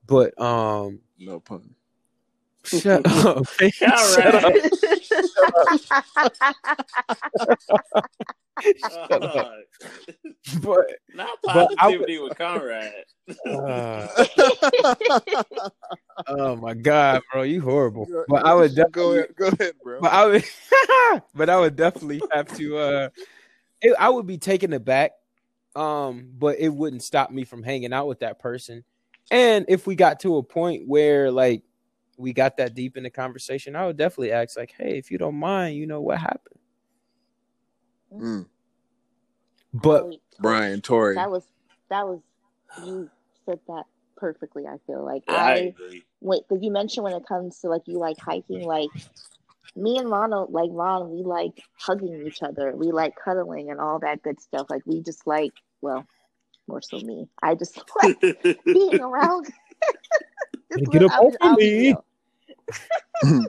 [0.05, 1.75] But um, No pun.
[2.65, 3.71] Shut up, man.
[3.71, 4.53] Shut up.
[8.89, 9.55] Shut up.
[10.61, 10.85] But
[11.15, 12.93] Not But I would- positivity with Conrad.
[13.47, 14.07] uh,
[16.27, 18.07] oh my god, bro, you horrible.
[18.27, 20.01] But I would go definitely, ahead, go ahead, bro.
[20.01, 20.43] but I would,
[21.33, 22.77] but I would definitely have to.
[22.77, 23.09] uh
[23.81, 25.11] it, I would be taken aback,
[25.75, 28.83] um, but it wouldn't stop me from hanging out with that person.
[29.31, 31.63] And if we got to a point where like
[32.17, 35.17] we got that deep in the conversation, I would definitely ask, like, "Hey, if you
[35.17, 36.59] don't mind, you know what happened?"
[38.13, 38.45] Mm.
[39.73, 41.15] But Wait, Brian, Tori.
[41.15, 41.43] that was
[41.89, 42.19] that was
[42.85, 43.09] you
[43.45, 43.83] said that
[44.15, 44.67] perfectly.
[44.67, 46.03] I feel like Yeah, I I agree.
[46.21, 48.91] wait because you mentioned when it comes to like you like hiking, like
[49.75, 53.99] me and Ronald, like Ron, we like hugging each other, we like cuddling and all
[53.99, 54.67] that good stuff.
[54.69, 56.05] Like we just like, well,
[56.67, 57.27] more so me.
[57.41, 58.19] I just like
[58.65, 59.47] being around.
[60.91, 61.93] Get up off of me.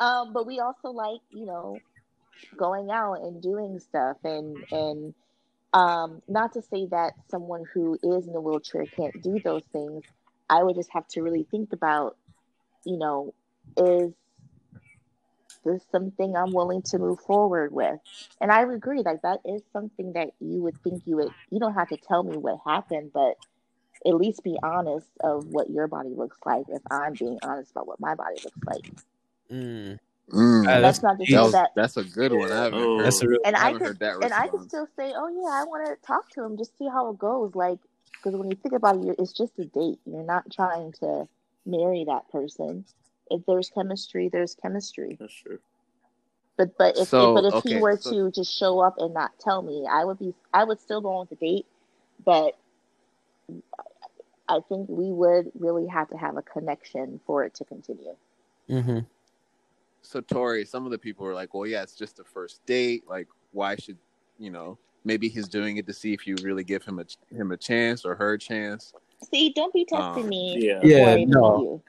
[0.00, 1.78] um, but we also like, you know,
[2.56, 5.14] going out and doing stuff and and
[5.72, 10.04] um not to say that someone who is in a wheelchair can't do those things.
[10.48, 12.16] I would just have to really think about,
[12.84, 13.34] you know,
[13.76, 14.12] is
[15.64, 17.98] this something I'm willing to move forward with?
[18.40, 21.74] And I agree, like that is something that you would think you would you don't
[21.74, 23.34] have to tell me what happened, but
[24.06, 27.86] at least be honest of what your body looks like if I'm being honest about
[27.88, 28.84] what my body looks like.
[29.50, 29.98] mm,
[30.32, 30.66] Mm.
[30.66, 32.50] Uh, And that's not to That say that that's a good one.
[32.50, 32.96] I haven't Oh.
[32.98, 33.06] heard.
[33.06, 33.38] that's a real.
[33.44, 35.64] and I I haven't could heard that and I could still say, oh yeah, I
[35.64, 37.54] want to talk to him, just see how it goes.
[37.54, 37.78] Like,
[38.12, 40.00] because when you think about it, it's just a date.
[40.04, 41.28] You're not trying to
[41.64, 42.84] marry that person.
[43.30, 45.16] If there's chemistry, there's chemistry.
[45.20, 45.60] That's true.
[46.56, 49.14] But but if So, but if okay, he were so- to just show up and
[49.14, 51.66] not tell me, I would be I would still go on the date,
[52.24, 52.56] but
[54.48, 58.14] I think we would really have to have a connection for it to continue.
[58.68, 59.00] hmm
[60.02, 63.04] So Tori, some of the people were like, "Well, yeah, it's just a first date.
[63.08, 63.98] Like, why should
[64.38, 64.78] you know?
[65.04, 68.04] Maybe he's doing it to see if you really give him a him a chance
[68.04, 68.92] or her a chance."
[69.30, 70.54] See, don't be texting Um, me.
[70.58, 70.80] yeah.
[70.84, 71.82] Yeah, no.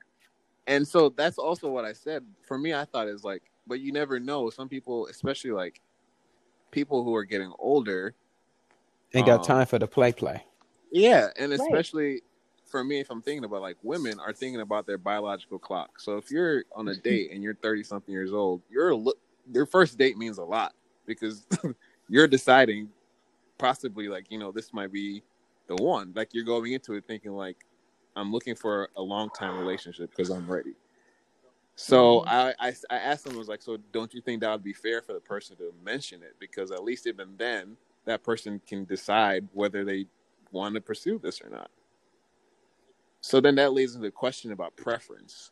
[0.66, 2.26] and so that's also what I said.
[2.42, 4.50] For me, I thought is like, but you never know.
[4.50, 5.82] Some people, especially like
[6.72, 8.16] people who are getting older,
[9.14, 10.44] Ain't got Um, time for the play play.
[10.92, 11.90] yeah, and Right.
[12.68, 15.99] For me, if I'm thinking about like women are thinking about their biological clock.
[15.99, 19.18] So if you're on a date and you're 30 something years old, your look,
[19.52, 20.73] your first date means a lot
[21.06, 21.45] because
[22.10, 22.89] you're deciding
[23.57, 25.23] possibly like you know this might be
[25.68, 26.14] the one.
[26.15, 27.57] Like you're going into it thinking like
[28.15, 30.73] I'm looking for a long time relationship because I'm ready.
[31.76, 32.27] So Mhm.
[32.27, 34.73] I, I I asked them I was like, so don't you think that would be
[34.73, 38.85] fair for the person to mention it because at least even then that person can
[38.85, 40.07] decide whether they
[40.52, 41.69] want to pursue this or not.
[43.28, 45.52] So then that leads into the question about preference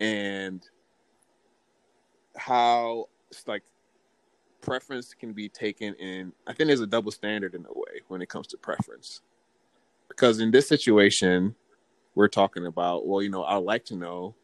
[0.00, 0.66] and
[2.34, 3.10] how
[3.46, 3.62] like
[4.62, 8.22] preference can be taken in I think there's a double standard in a way when
[8.22, 9.20] it comes to preference.
[10.08, 11.54] Because in this situation,
[12.14, 14.34] we're talking about, well, you know, I'd like to know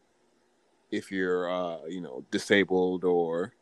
[0.91, 3.53] if you're uh, you know, disabled or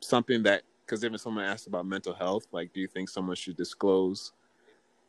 [0.00, 3.56] something that because even someone asked about mental health, like do you think someone should
[3.56, 4.34] disclose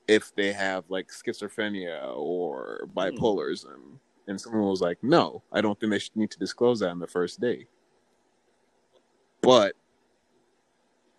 [0.07, 2.99] if they have like schizophrenia or hmm.
[2.99, 3.99] bipolarism?
[4.29, 6.99] And someone was like, no, I don't think they should need to disclose that on
[6.99, 7.65] the first day.
[9.41, 9.75] But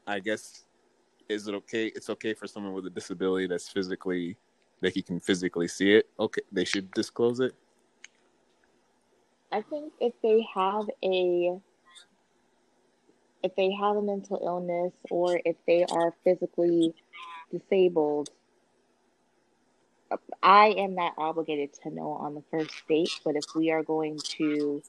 [0.06, 0.65] I guess
[1.28, 1.86] is it okay?
[1.86, 4.36] It's okay for someone with a disability that's physically
[4.81, 6.09] that he can physically see it.
[6.19, 7.55] Okay, they should disclose it.
[9.51, 11.59] I think if they have a
[13.43, 16.94] if they have a mental illness or if they are physically
[17.51, 18.31] disabled,
[20.43, 23.13] I am not obligated to know on the first date.
[23.25, 24.83] But if we are going to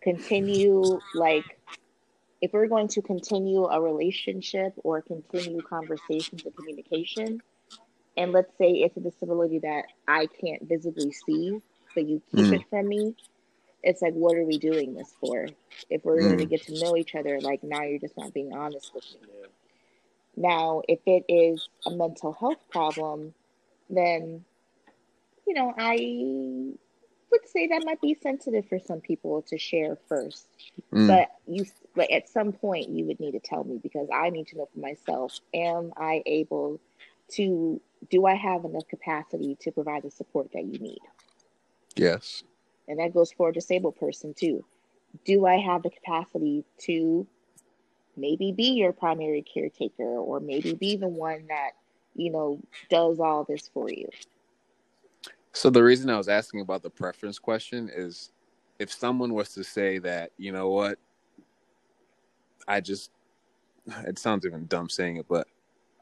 [0.00, 1.58] continue, like,
[2.40, 7.42] if we're going to continue a relationship or continue conversations and communication,
[8.16, 11.60] and let's say it's a disability that I can't visibly see,
[11.94, 12.54] but you keep Mm.
[12.54, 13.14] it from me,
[13.82, 15.48] it's like, what are we doing this for?
[15.90, 16.50] If we're going to Mm.
[16.50, 19.18] get to know each other, like now you're just not being honest with me.
[20.36, 23.34] Now, if it is a mental health problem,
[23.96, 24.44] then,
[25.46, 26.76] you know, I
[27.30, 30.48] would say that might be sensitive for some people to share first.
[30.92, 31.06] Mm.
[31.06, 31.64] But you,
[31.94, 34.68] but at some point, you would need to tell me because I need to know
[34.72, 36.80] for myself: Am I able
[37.32, 37.80] to?
[38.10, 41.00] Do I have enough capacity to provide the support that you need?
[41.96, 42.42] yes.
[42.88, 44.64] And that goes for a disabled person too.
[45.24, 47.26] Do I have the capacity to
[48.16, 51.72] maybe be your primary caretaker or maybe be the one that,
[52.20, 52.60] you know,
[52.90, 54.08] does all this for you?
[55.52, 58.30] So the reason I was asking about the preference question is
[58.78, 60.98] if someone was to say that, you know what,
[62.68, 63.10] I just
[64.06, 65.48] it sounds even dumb saying it, but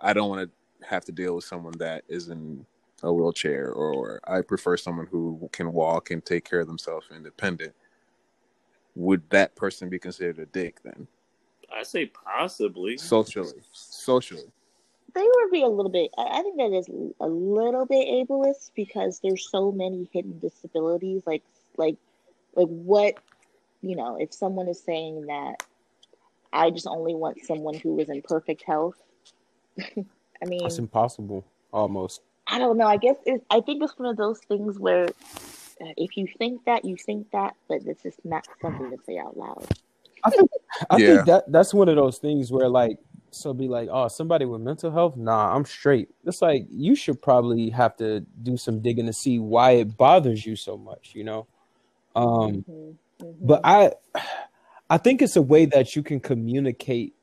[0.00, 2.66] I don't want to have to deal with someone that is in
[3.02, 7.74] a wheelchair or I prefer someone who can walk and take care of themselves independent.
[8.96, 11.06] Would that person be considered a dick then?
[11.72, 12.96] I say possibly.
[12.96, 13.62] Socially.
[13.72, 14.50] Socially.
[15.14, 16.88] They would be a little bit, I I think that is
[17.20, 21.22] a little bit ableist because there's so many hidden disabilities.
[21.26, 21.42] Like,
[21.76, 21.96] like,
[22.54, 23.14] like what,
[23.80, 25.62] you know, if someone is saying that
[26.52, 28.96] I just only want someone who is in perfect health.
[29.80, 32.22] I mean, it's impossible, almost.
[32.46, 32.86] I don't know.
[32.86, 35.06] I guess it, I think it's one of those things where
[35.80, 39.18] uh, if you think that, you think that, but it's just not something to say
[39.18, 39.66] out loud.
[40.24, 40.50] I think
[40.90, 41.06] I Yeah.
[41.06, 42.98] think that that's one of those things where like
[43.30, 46.08] so be like, oh, somebody with mental health, nah, I'm straight.
[46.24, 50.44] It's like you should probably have to do some digging to see why it bothers
[50.46, 51.46] you so much, you know.
[52.16, 53.34] Um, Mhm, mhm.
[53.40, 53.92] but I
[54.90, 57.14] I think it's a way that you can communicate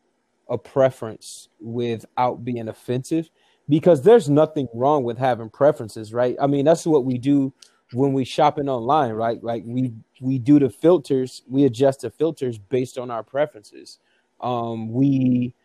[0.50, 3.30] a preference without being offensive
[3.68, 6.36] because there's nothing wrong with having preferences, right?
[6.40, 7.54] I mean, that's what we do
[7.92, 9.44] when we shopping online, right?
[9.44, 14.00] Like we we do the filters, we adjust the filters based on our preferences.
[14.42, 15.56] Um, we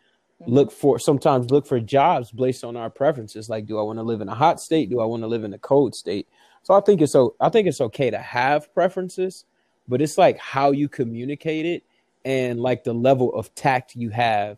[0.47, 3.49] look for sometimes look for jobs based on our preferences.
[3.49, 4.89] Like, do I want to live in a hot state?
[4.89, 6.27] Do I want to live in a cold state?
[6.63, 9.45] So I think it's so I think it's okay to have preferences,
[9.87, 11.83] but it's like how you communicate it
[12.23, 14.57] and like the level of tact you have.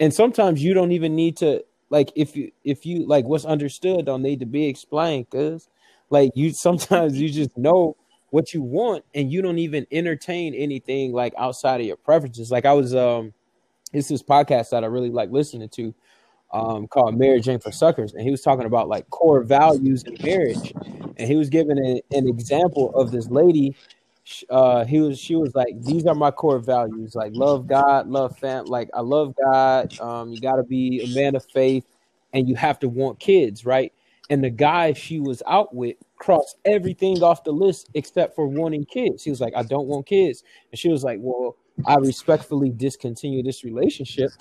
[0.00, 4.06] And sometimes you don't even need to like if you if you like what's understood
[4.06, 5.68] don't need to be explained because
[6.10, 7.96] like you sometimes you just know
[8.30, 12.50] what you want and you don't even entertain anything like outside of your preferences.
[12.50, 13.32] Like I was um
[13.94, 15.94] it's this podcast that I really like listening to
[16.52, 20.16] um called Marriage Ain't for Suckers and he was talking about like core values in
[20.22, 20.72] marriage
[21.16, 23.74] and he was giving an, an example of this lady
[24.50, 28.36] uh he was she was like these are my core values like love god love
[28.38, 31.84] fam like i love god um you got to be a man of faith
[32.32, 33.92] and you have to want kids right
[34.30, 38.84] and the guy she was out with crossed everything off the list except for wanting
[38.84, 39.22] kids.
[39.22, 40.42] He was like, I don't want kids.
[40.70, 41.56] And she was like, Well,
[41.86, 44.32] I respectfully discontinue this relationship.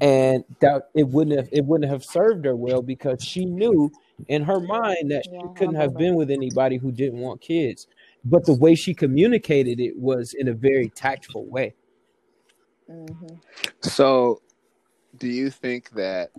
[0.00, 3.92] And that it wouldn't have it wouldn't have served her well because she knew
[4.26, 7.40] in her mind that Yeah, she I couldn't have been with anybody who didn't want
[7.40, 7.86] kids.
[8.24, 11.74] But the way she communicated it was in a very tactful way.
[12.90, 13.38] Mhm.
[13.82, 14.42] So,
[15.18, 16.32] do you think that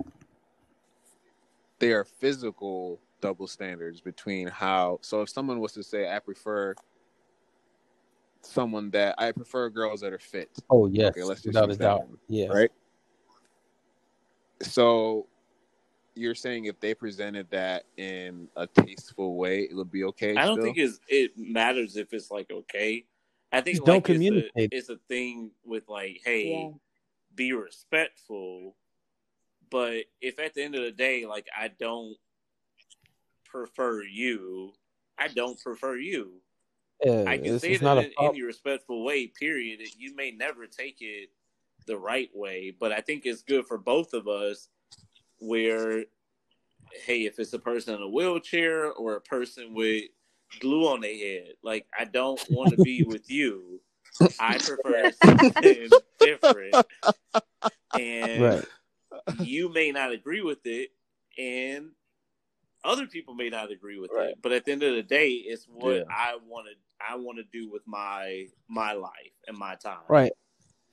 [1.80, 5.00] there are physical double standards between how?
[5.02, 6.76] So, if someone was to say, "I prefer
[8.46, 11.76] someone that I prefer girls that are fit," Oh yes, Okay, let's just without a
[11.76, 12.08] doubt.
[12.28, 12.48] Yeah.
[12.48, 12.72] right?
[14.62, 15.28] So,
[16.16, 20.36] you're saying if they presented that in a tasteful way, it would be okay.
[20.36, 20.64] I don't still?
[20.66, 23.06] think it's, it matters if it's like okay.
[23.52, 24.70] I think Just don't like it's a, communicate.
[24.72, 26.78] it's a thing with like, hey, Yeah.
[27.36, 28.76] be respectful.
[29.70, 32.16] But if at the end of the day, like I don't
[33.46, 34.74] prefer you,
[35.18, 36.34] I don't prefer you.
[37.04, 39.28] Yeah, I can it's, say not in any respectful way.
[39.28, 39.82] Period.
[39.98, 41.30] You may never take it
[41.86, 44.70] the right way, but I think it's good for both of us.
[45.40, 46.06] Where,
[47.06, 50.06] hey, if it's a person in a wheelchair or a person with
[50.62, 53.82] glue on their head, like I don't want to be with you.
[54.40, 55.90] I prefer something
[56.20, 56.76] different,
[57.94, 58.66] and Right.
[59.40, 60.92] you may not agree with it,
[61.38, 61.92] and
[62.84, 64.30] other people may not agree with Right.
[64.30, 64.38] it.
[64.42, 66.04] But at the end of the day, it's what Yeah.
[66.10, 70.00] I want to I want to do with my my life and my time.
[70.08, 70.32] Right.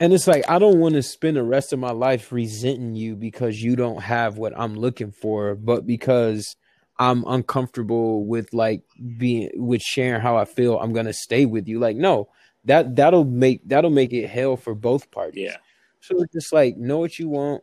[0.01, 3.15] And it's like I don't want to spend the rest of my life resenting you
[3.15, 6.57] because you don't have what I'm looking for, but because
[6.99, 8.83] I'm uncomfortable with like
[9.17, 11.79] being with sharing how I feel, I'm gonna stay with you.
[11.79, 12.29] Like, no,
[12.65, 15.51] that that'll make that'll make it hell for both parties.
[15.51, 15.57] Yeah.
[16.01, 17.63] So it's just like know what you want.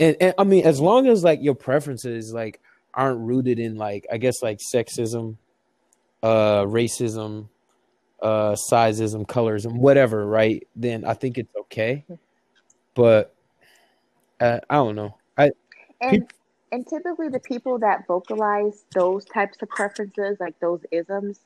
[0.00, 2.60] And, and I mean, as long as like your preferences like
[2.92, 5.36] aren't rooted in like I guess like sexism,
[6.22, 7.48] uh racism,
[8.22, 10.66] uh sizes and colors and whatever, right?
[10.76, 12.04] Then I think it's okay.
[12.94, 13.34] But
[14.40, 15.16] uh, I don't know.
[15.36, 15.50] I
[16.00, 16.30] And
[16.72, 21.40] and typically the people that vocalize those types of preferences, like those isms,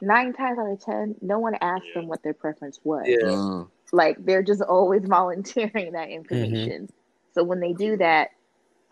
[0.00, 2.00] nine times out of ten, no one asks Yeah.
[2.00, 3.04] them what their preference was.
[3.06, 3.18] Yeah.
[3.18, 3.68] Mm.
[3.92, 6.88] Like they're just always volunteering that information.
[7.34, 8.30] So when they do that,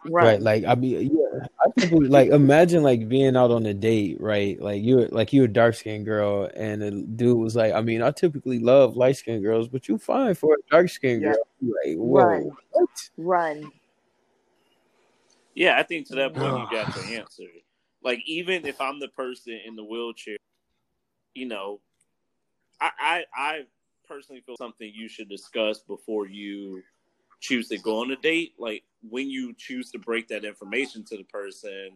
[0.04, 0.24] run.
[0.24, 4.20] right, like I mean, yeah, I typically like imagine like being out on a date,
[4.20, 4.60] right?
[4.60, 8.02] Like you're like you're a dark skinned girl, and the dude was like, I mean,
[8.02, 11.32] I typically love light skinned girls, but you fine for a dark skinned Yeah.
[11.32, 11.46] girl.
[11.60, 12.50] You're Like, whoa, Run.
[12.72, 13.10] what?
[13.16, 13.72] run.
[15.54, 17.44] Yeah, I think to that point you got the answer.
[18.02, 20.36] Like even if I'm the person in the wheelchair,
[21.34, 21.80] you know,
[22.80, 23.60] I I, I
[24.08, 26.82] personally feel something you should discuss before you
[27.40, 28.54] choose to go on a date.
[28.58, 31.90] Like when you choose to break that information to the person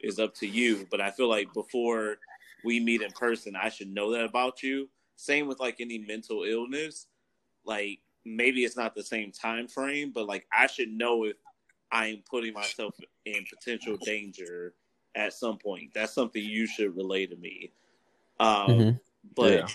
[0.00, 0.86] is up to you.
[0.90, 2.18] But I feel like before
[2.64, 4.88] we meet in person, I should know that about you.
[5.16, 7.06] Same with like any mental illness.
[7.64, 11.36] Like maybe it's not the same time frame, but like I should know if
[11.92, 12.94] I am putting myself
[13.24, 14.74] in potential danger
[15.14, 15.94] at some point.
[15.94, 17.72] That's something you should relay to me.
[18.40, 19.00] Um, Mhm.
[19.34, 19.68] But Yeah.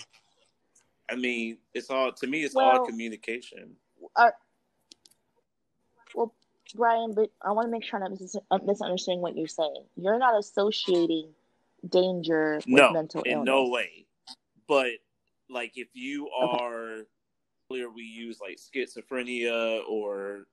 [1.10, 2.44] I mean, it's all to me.
[2.44, 3.76] It's all communication.
[3.98, 4.32] Well,
[6.74, 9.84] Brian, but I want to make sure I'm not mis- misunderstanding what you're saying.
[9.96, 11.28] You're not associating
[11.88, 13.46] danger with No, mental in illness.
[13.46, 14.06] no way.
[14.68, 14.90] But
[15.50, 16.64] like, if you Okay.
[16.64, 17.06] are
[17.70, 20.46] earlier, we use like schizophrenia or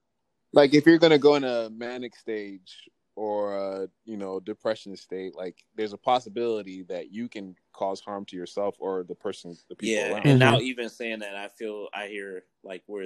[0.54, 5.36] like if you're gonna go in a manic stage or a you know depression state
[5.36, 9.76] like there's a possibility that you can cause harm to yourself or the person the
[9.76, 10.14] people yeah.
[10.14, 13.06] around And now even saying that, I feel I hear like where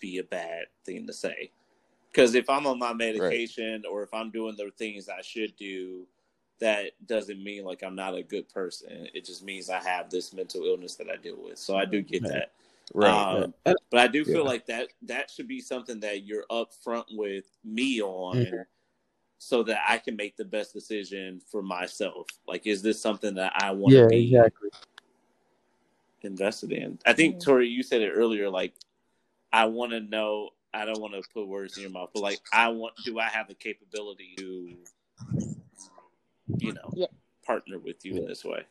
[0.00, 1.50] be a bad thing to say.
[2.12, 6.06] Because if I'm on my medication or if I'm doing the things I should do,
[6.58, 9.08] that doesn't mean like I'm not a good person.
[9.14, 11.58] It just means I have this mental illness that I deal with.
[11.58, 12.32] So I do get Right.
[12.32, 12.52] that.
[12.94, 14.40] right Um, And- but I do feel Yeah.
[14.42, 18.66] like that that should be something that you're upfront with me on, Mhm.
[19.38, 22.26] so that I can make the best decision for myself.
[22.46, 24.70] Like, is this something that I want Yeah, to be exactly.
[26.20, 26.98] invested in?
[27.06, 27.44] I think Mhm.
[27.44, 28.50] Tori, you said it earlier.
[28.50, 28.74] Like,
[29.52, 30.50] I want to know.
[30.74, 32.94] I don't want to put words in your mouth, but like, I want.
[33.04, 34.76] Do I have the capability to,
[36.58, 37.06] you know, Yeah.
[37.44, 38.64] partner with you in this way?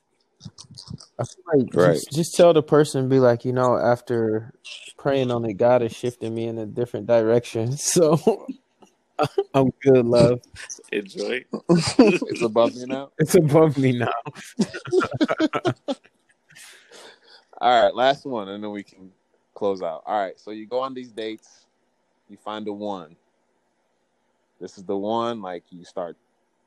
[1.19, 1.93] I feel like Right.
[1.93, 4.53] just, just tell the person, be like, you know, after
[4.97, 7.77] praying on it, God is shifting me in a different direction.
[7.77, 8.47] So
[9.53, 10.39] I'm good, love.
[10.91, 11.45] Enjoy.
[11.99, 14.07] it's above me now It's above me now.
[17.61, 19.11] all right last one and then we can
[19.53, 21.65] close out all right so you go on these dates
[22.31, 23.15] you find the one
[24.61, 26.15] this is the one like you start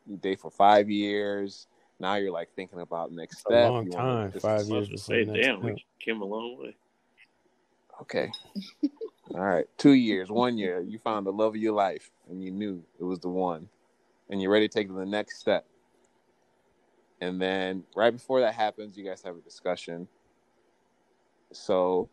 [0.06, 1.68] you date for five years.
[2.00, 3.70] Now you're like thinking about next A step.
[3.70, 5.62] long You time, five years gonna say, damn, step.
[5.62, 6.76] we came a long way.
[8.02, 8.30] Okay.
[9.34, 9.66] All right.
[9.78, 13.04] Two years, one year, you found the love of your life and you knew it
[13.04, 13.68] was the one.
[14.28, 15.64] And you're ready to take the next step.
[17.20, 20.08] And then right before that happens, you guys have a discussion.
[21.52, 22.08] So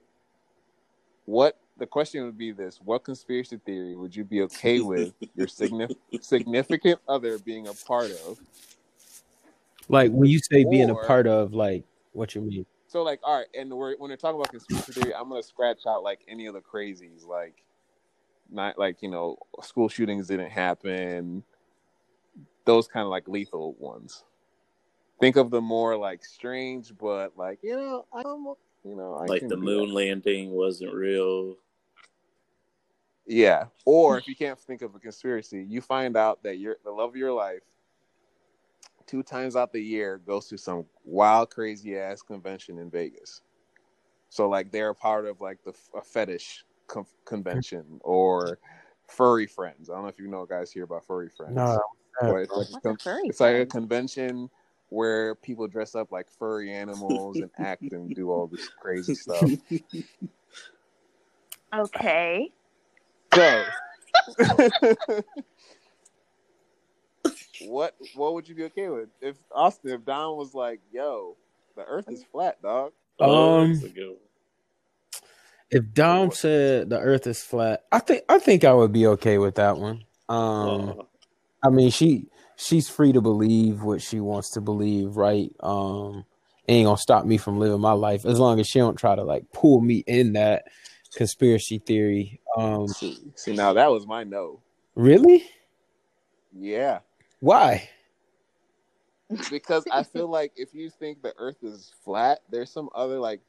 [1.25, 5.47] what the question would be this what conspiracy theory would you be okay with your
[5.47, 8.39] signif- significant other being a part of?
[9.89, 11.83] Like when you say being a part of, like
[12.13, 12.65] what you mean?
[12.87, 15.85] So like, all right, and we're, when we're talking about conspiracy theory, I'm gonna scratch
[15.87, 17.63] out like any of the crazies, like
[18.49, 21.43] not like you know school shootings didn't happen,
[22.65, 24.23] those kind of like lethal ones.
[25.19, 29.47] Think of the more like strange, but like you know, I'm you know, I Like
[29.47, 29.93] the moon that.
[29.93, 31.57] landing wasn't real.
[33.25, 36.91] Yeah, or if you can't think of a conspiracy, you find out that your the
[36.91, 37.61] love of your life
[39.05, 43.41] two times out the year goes to some wild, crazy ass convention in Vegas.
[44.29, 48.59] So like they're a part of like the a fetish con- convention or
[49.07, 49.89] furry friends.
[49.89, 51.55] I don't know if you know guys hear about furry friends.
[51.55, 51.79] No,
[52.21, 54.49] But it's like, a a con- furry it's like a convention
[54.91, 59.49] where people dress up like furry animals and act and do all this crazy stuff.
[61.73, 62.51] Okay.
[63.33, 63.63] So,
[67.61, 71.37] what what would you be okay with if Austin if Dom was like, "Yo,
[71.77, 72.91] the Earth is flat, dog"?
[73.21, 74.17] Oh, Um, that's a good one.
[75.69, 79.37] If Dom said the Earth is flat, I think I think I would be okay
[79.37, 80.03] with that one.
[80.27, 81.03] Um, Aw.
[81.63, 82.27] I mean, she
[82.61, 85.51] she's free to believe what she wants to believe, right?
[85.61, 86.25] Um,
[86.67, 89.23] ain't gonna stop me from living my life as long as she don't try to
[89.23, 90.65] like pull me in that
[91.15, 92.39] conspiracy theory.
[92.57, 94.61] Um, See, see, now that was my no.
[94.95, 95.45] really?
[96.53, 96.99] Yeah,
[97.39, 97.89] Why?
[99.49, 103.41] because I feel like if you think the Earth is flat, there's some other like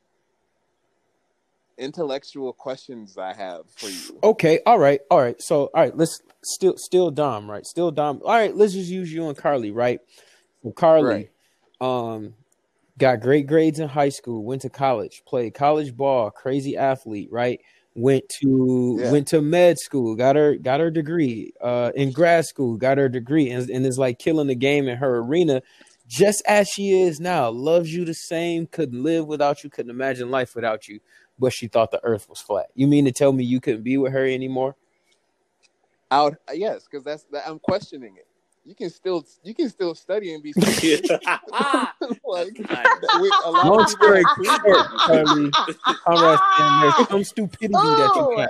[1.78, 4.18] intellectual questions I have for you.
[4.22, 5.40] Okay, all right, all right.
[5.40, 7.66] So, all right, let's still still Dom, right?
[7.66, 8.20] Still Dom.
[8.24, 10.00] All right, let's just use you and Carly, right?
[10.62, 11.30] So Carly,
[11.80, 12.34] um,
[12.98, 17.60] got great grades in high school, went to college, played college ball, crazy athlete, right?
[17.94, 19.10] Went to Yeah.
[19.10, 21.52] went to med school, got her got her degree.
[21.60, 24.96] Uh, in grad school, got her degree, and, and is like killing the game in
[24.96, 25.62] her arena,
[26.06, 27.50] just as she is now.
[27.50, 31.00] Loves you the same, couldn't live without you, couldn't imagine life without you.
[31.42, 32.66] But she thought the Earth was flat.
[32.76, 34.76] You mean to tell me you couldn't be with her anymore?
[36.08, 38.28] I would, uh, yes, because that's that, I'm questioning it.
[38.64, 41.10] You can still you can still study and be like That's
[41.50, 42.86] nice.
[43.20, 44.62] we, a lot Long story short,
[45.08, 45.50] that.
[46.04, 46.38] Conrad
[46.96, 48.46] there's some stupidity that you Oh,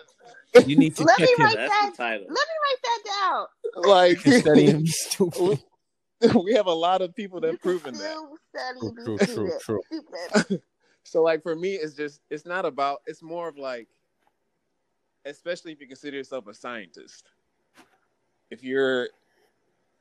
[0.54, 0.68] have.
[0.68, 1.44] You need to Let check me him.
[1.46, 1.90] write That's that.
[1.92, 2.26] the title.
[2.28, 3.46] Let me write that down.
[3.88, 5.62] like and study and be stupid.
[6.44, 8.16] we have a lot of people that have proven that.
[8.50, 9.80] study, True, true, true,
[10.46, 10.60] true.
[11.12, 13.02] So like for me, it's just it's not about.
[13.06, 13.86] It's more of like,
[15.26, 17.26] especially if you consider yourself a scientist.
[18.50, 19.10] If you're,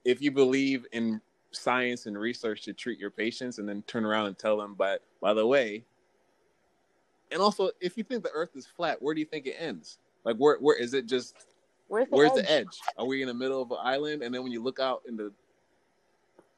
[0.06, 1.20] if you believe in
[1.52, 5.04] science and research to treat your patients, and then turn around and tell them, but
[5.22, 5.84] by the way,
[7.30, 9.98] and also if you think the Earth is flat, where do you think it ends?
[10.24, 11.36] Like where where is it just
[11.90, 12.38] Where's the Where's edge?
[12.38, 12.80] the edge?
[12.98, 15.18] Are we in the middle of an island, and then when you look out in
[15.18, 15.34] the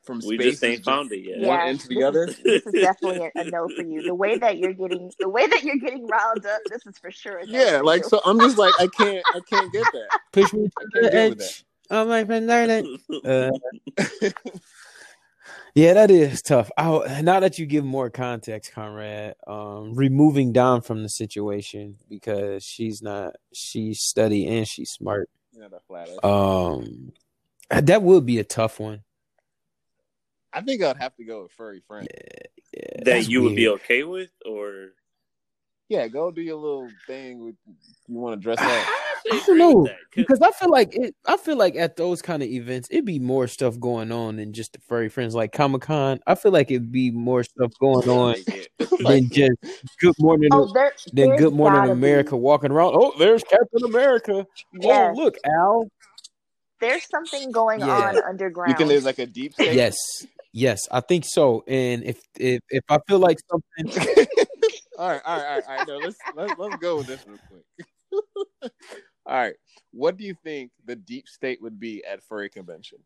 [0.03, 1.39] from We space, just ain't it's found it yet.
[1.39, 2.23] one Yeah, end to the this other?
[2.25, 4.03] Is, this is definitely a, a no for you.
[4.03, 7.11] The way that you're getting, the way that you're getting riled up, this is for
[7.11, 7.37] sure.
[7.37, 8.09] A no Yeah, for like you.
[8.09, 8.21] so.
[8.25, 10.09] I'm just like I can't, I can't get that.
[10.31, 11.65] Push me I to can't the deal with edge.
[11.89, 12.97] Oh my friend, darling.
[13.23, 13.51] Uh,
[15.75, 16.69] yeah, that is tough.
[16.77, 22.63] I, now that you give more context, Conrad, um, removing Dom from the situation because
[22.63, 25.29] she's not, she's steady and she's smart.
[25.51, 27.11] You know, that flat Um,
[27.69, 29.01] that would be a tough one.
[30.53, 32.07] I think I'd have to go with furry friend.
[32.73, 34.89] Yeah, that that's you would be okay with, or
[35.89, 37.55] Yeah, go do your little thing with
[38.07, 38.87] you want to dress up.
[39.31, 41.15] I don't know because I feel like it.
[41.25, 44.51] I feel like at those kind of events, it'd be more stuff going on than
[44.51, 45.33] just the furry friends.
[45.33, 48.35] Like Comic Con, I feel like it'd be more stuff going on
[48.99, 49.51] than just
[49.99, 50.49] Good Morning.
[50.51, 52.93] oh, there, than Good Morning America Be, walking around.
[52.95, 54.45] Oh, there's Captain America.
[54.73, 55.87] yes, Oh, look, Al.
[56.81, 57.85] there's something going Yeah.
[57.87, 58.17] on underground.
[58.17, 58.77] You underground.
[58.77, 59.73] think there's like a deep state?
[59.73, 59.95] Yes,
[60.53, 61.63] yes, I think so.
[61.67, 64.03] And if if if I feel like something,
[64.97, 65.87] all right, all right, all right, all right.
[65.87, 68.71] No, let's let's let's go with this real quick.
[69.25, 69.55] all right,
[69.91, 72.99] what do you think the deep state would be at furry convention?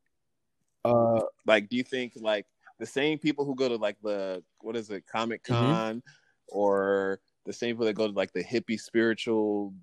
[0.86, 2.45] uh, Like, do you think like
[2.80, 6.03] the same people who go to like the what is it, Comic Con,
[6.48, 9.74] or the same people that go to like the hippie spiritual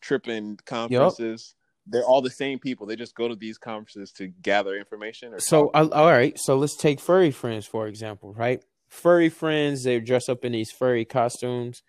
[0.00, 1.54] tripping conferences?
[1.86, 2.86] They're all the same people.
[2.86, 5.34] They just go to these conferences to gather information.
[5.34, 6.38] Or So, uh, all right.
[6.38, 8.62] So let's take furry friends for example, right?
[8.88, 11.82] Furry friends, they dress up in these furry costumes.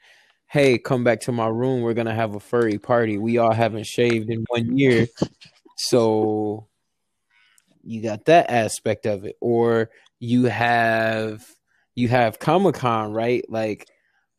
[0.48, 1.82] Hey, come back to my room.
[1.82, 3.18] We're gonna have a furry party.
[3.18, 5.08] We all haven't shaved in one year,
[5.78, 6.68] so
[7.84, 9.36] you got that aspect of it.
[9.42, 9.90] Or
[10.20, 11.44] you have
[11.96, 13.44] you have Comic Con, right?
[13.50, 13.88] Like,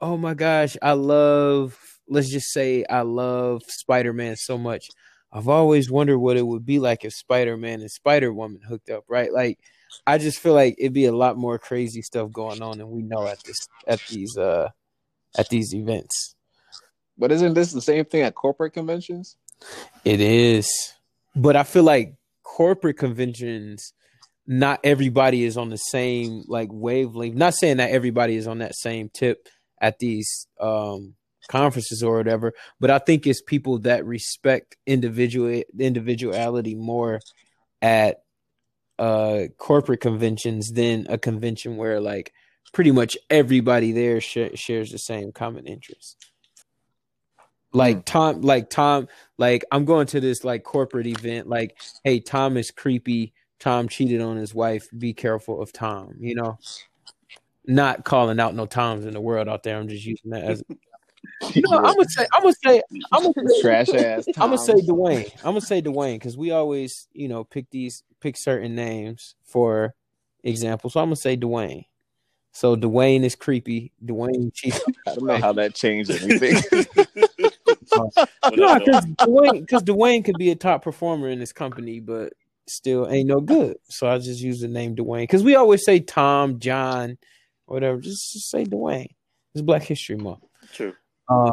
[0.01, 1.79] oh my gosh, I love.
[2.09, 4.89] Let's just say I love Spider Man so much.
[5.35, 8.89] I've always wondered what it would be like if Spider Man and Spider Woman hooked
[8.89, 9.33] up, right?
[9.33, 9.59] Like,
[10.07, 13.03] I just feel like it'd be a lot more crazy stuff going on than we
[13.03, 14.69] know at this at these uh
[15.37, 16.37] at these events.
[17.19, 19.37] but isn't this the same thing at corporate conventions?
[20.05, 20.71] It is,
[21.35, 23.93] but I feel like corporate conventions,
[24.47, 27.35] not everybody is on the same like wavelength.
[27.35, 29.49] Not saying that everybody is on that same tip
[29.81, 31.15] at these um
[31.49, 37.21] conferences or whatever, but I think it's people that respect individual individuality more
[37.83, 38.23] at
[38.99, 42.33] uh corporate conventions than a convention where like
[42.75, 46.27] pretty much everybody there sh- shares the same common interest.
[47.73, 49.09] Like Tom, like Tom,
[49.39, 51.49] like I'm going to this like corporate event.
[51.49, 53.33] Like, hey, Tom is creepy.
[53.59, 54.89] Tom cheated on his wife.
[54.97, 56.15] Be careful of Tom.
[56.21, 56.59] You know,
[57.67, 59.77] not calling out no Toms in the world out there.
[59.77, 60.63] I'm just using that as.
[61.57, 62.27] No, I'm gonna say.
[62.35, 62.83] I'm gonna say.
[63.13, 64.27] I'm gonna say, trash ass.
[64.37, 65.31] I'm gonna say Dwayne.
[65.39, 69.95] I'm gonna say Dwayne because we always, you know, pick these pick certain names for
[70.43, 70.91] example.
[70.91, 71.87] So I'm gonna say Dwayne.
[72.53, 73.93] So Dwayne is creepy.
[74.05, 74.81] Dwayne cheats.
[75.07, 76.55] I don't know how that changed anything.
[78.57, 82.33] no, because Dwayne, because Dwayne could be a top performer in this company, but
[82.67, 83.77] still ain't no good.
[83.89, 87.19] So I just use the name Dwayne because we always say Tom, John,
[87.67, 88.01] whatever.
[88.01, 89.09] Just, just say Dwayne.
[89.55, 90.45] It's Black History Month.
[90.73, 90.95] True.
[91.29, 91.53] Um,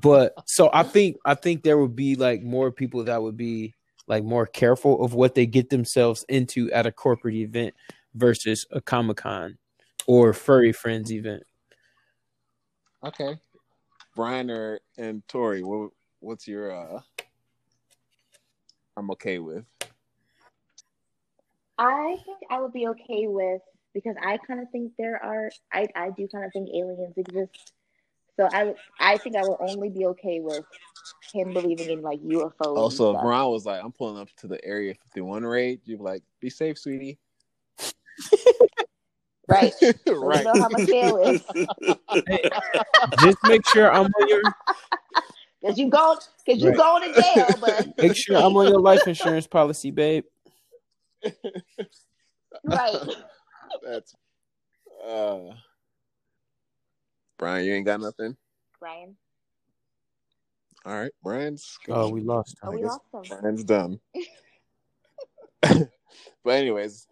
[0.00, 3.74] but so I think I think there would be like more people that would be
[4.06, 7.74] like more careful of what they get themselves into at a corporate event
[8.14, 9.58] versus a Comic Con
[10.06, 11.42] or furry friends event.
[13.04, 13.38] okay,
[14.14, 15.90] Brian or and Tori, what,
[16.20, 16.72] what's your?
[16.72, 17.00] uh
[18.96, 19.64] I'm okay with.
[21.78, 23.60] I think I would be okay with
[23.92, 27.72] because I kind of think there are I I do kind of think aliens exist.
[28.36, 30.64] So I I think I will only be okay with
[31.32, 32.76] him believing in like UFOs.
[32.76, 33.22] Also, if stuff.
[33.22, 36.50] Brian was like, "I'm pulling up to the Area 51 raid," you'd be like, "Be
[36.50, 37.18] safe, sweetie."
[39.48, 39.74] right?
[40.06, 40.38] Right.
[40.38, 41.42] You know how my scale is.
[43.18, 44.42] Just make sure I'm on your
[45.64, 46.76] Cause you go, cause you Right.
[46.76, 50.24] going to jail, but make sure I'm on your life insurance policy, babe.
[52.64, 52.96] right.
[53.82, 54.14] That's.
[55.06, 55.54] Uh,
[57.38, 58.36] Brian, you ain't got nothing.
[58.80, 59.16] Brian,
[60.84, 61.78] All right, Brian's.
[61.88, 62.56] Oh, we lost.
[62.62, 63.22] oh, we lost him.
[63.40, 64.00] Brian's done.
[65.62, 65.88] but
[66.46, 67.06] anyways,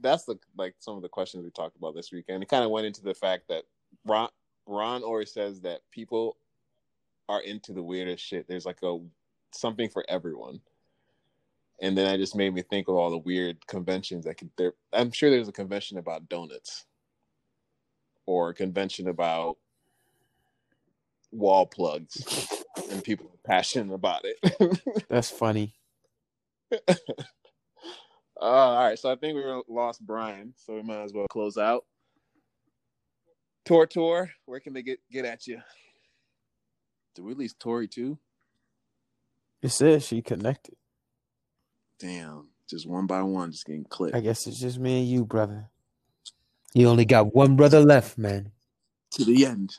[0.00, 2.42] that's the like some of the questions we talked about this weekend.
[2.42, 3.64] It kind of went into the fact that
[4.04, 4.28] Ron
[4.66, 6.36] Ron always says that people
[7.28, 8.46] are into the weirdest shit.
[8.46, 8.98] There's like a
[9.52, 10.60] something for everyone.
[11.80, 14.74] And then I just made me think of all the weird conventions that could there
[14.92, 16.86] I'm sure there's a convention about donuts
[18.26, 19.58] or a convention about
[21.34, 22.24] wall plugs
[22.90, 24.80] and people are passionate about it.
[25.08, 25.74] That's funny.
[28.40, 31.56] Uh, all right, so I think we lost Brian, so we might as well close
[31.56, 31.84] out.
[33.64, 35.62] Tor Tor, where can they get get at you?
[37.14, 38.18] Did we lose Tori too?
[39.62, 40.74] It says she connected.
[42.00, 45.24] Damn, just one by one, just getting clipped I guess it's just me and you,
[45.24, 45.70] brother.
[46.74, 48.50] You only got one brother left, man.
[49.12, 49.76] to the end.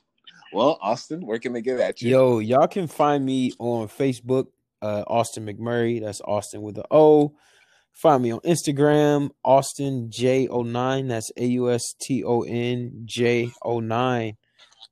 [0.53, 2.11] Well, Austin, where can they get at you?
[2.11, 4.47] Yo, y'all can find me on Facebook,
[4.81, 6.01] uh, Auston McMurray.
[6.01, 7.35] That's Austin with the O.
[7.91, 11.07] Find me on Instagram, Auston J09.
[11.07, 14.37] That's A U S T O N J 09.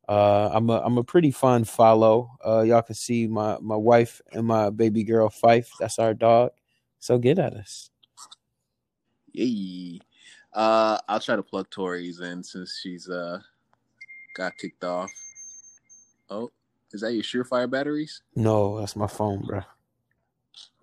[0.08, 2.32] Uh, I'm a I'm a pretty fun follow.
[2.46, 5.70] Uh, y'all can see my my wife and my baby girl Fife.
[5.80, 6.52] That's our dog.
[7.00, 7.90] So get at us.
[9.34, 10.00] Yay.
[10.54, 13.40] Uh, I'll try to plug Tori's in since she's uh
[14.36, 15.12] got kicked off.
[16.30, 16.52] Oh,
[16.92, 18.22] is that your Surefire batteries?
[18.36, 19.62] No, that's my phone, bro.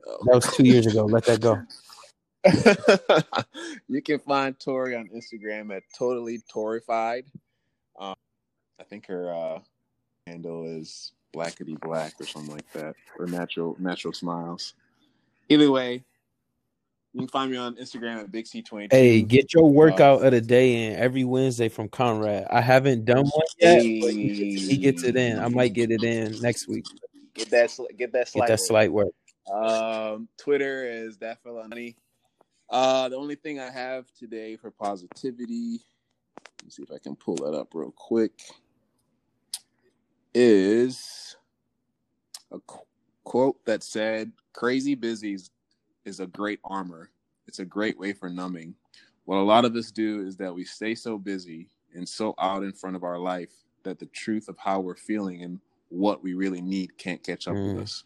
[0.06, 0.18] Oh.
[0.24, 1.04] That was two years ago.
[1.04, 1.62] Let that go.
[3.88, 7.24] you can find Tori on Instagram at totally Torified.
[7.98, 8.14] Um,
[8.78, 9.58] I think her uh,
[10.26, 14.74] handle is blackety black or something like that, or natural natural smiles.
[15.48, 16.02] Either way,
[17.12, 18.96] you can find me on Instagram at Big C twenty two.
[18.96, 22.46] Hey, get your workout of the day in every Wednesday from Conrad.
[22.50, 25.38] I haven't done one yet, but he, he gets it in.
[25.38, 26.86] I might get it in next week.
[27.34, 28.58] Get that sl- get that Get that work.
[28.60, 29.12] slight work.
[29.52, 31.96] Um, Twitter is that fella honey.
[32.68, 35.80] Uh, the only thing I have today for positivity,
[36.38, 38.40] let me see if I can pull that up real quick,
[40.32, 41.36] is
[42.52, 42.86] a qu-
[43.24, 45.36] quote that said, "Crazy busy
[46.04, 47.10] is- a great armor.
[47.46, 48.74] It's a great way for numbing.
[49.24, 52.62] What a lot of us do is that we stay so busy and so out
[52.64, 56.34] in front of our life that the truth of how we're feeling and what we
[56.34, 57.74] really need can't catch up Mm.
[57.74, 58.04] with us."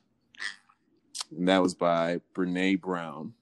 [1.31, 3.35] and that was by Brene Brown.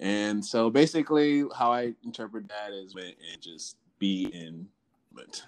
[0.00, 4.68] And so basically, how I interpret that is when and just be in
[5.12, 5.44] moment.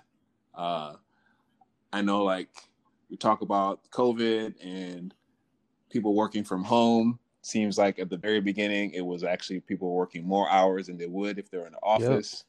[0.55, 0.97] Uh,
[1.93, 2.49] I know, like
[3.11, 5.15] we talk about COVID and
[5.91, 7.19] people working from home.
[7.45, 11.07] Seems like at the very beginning, it was actually people working more hours than they
[11.07, 12.45] would if they were in the office.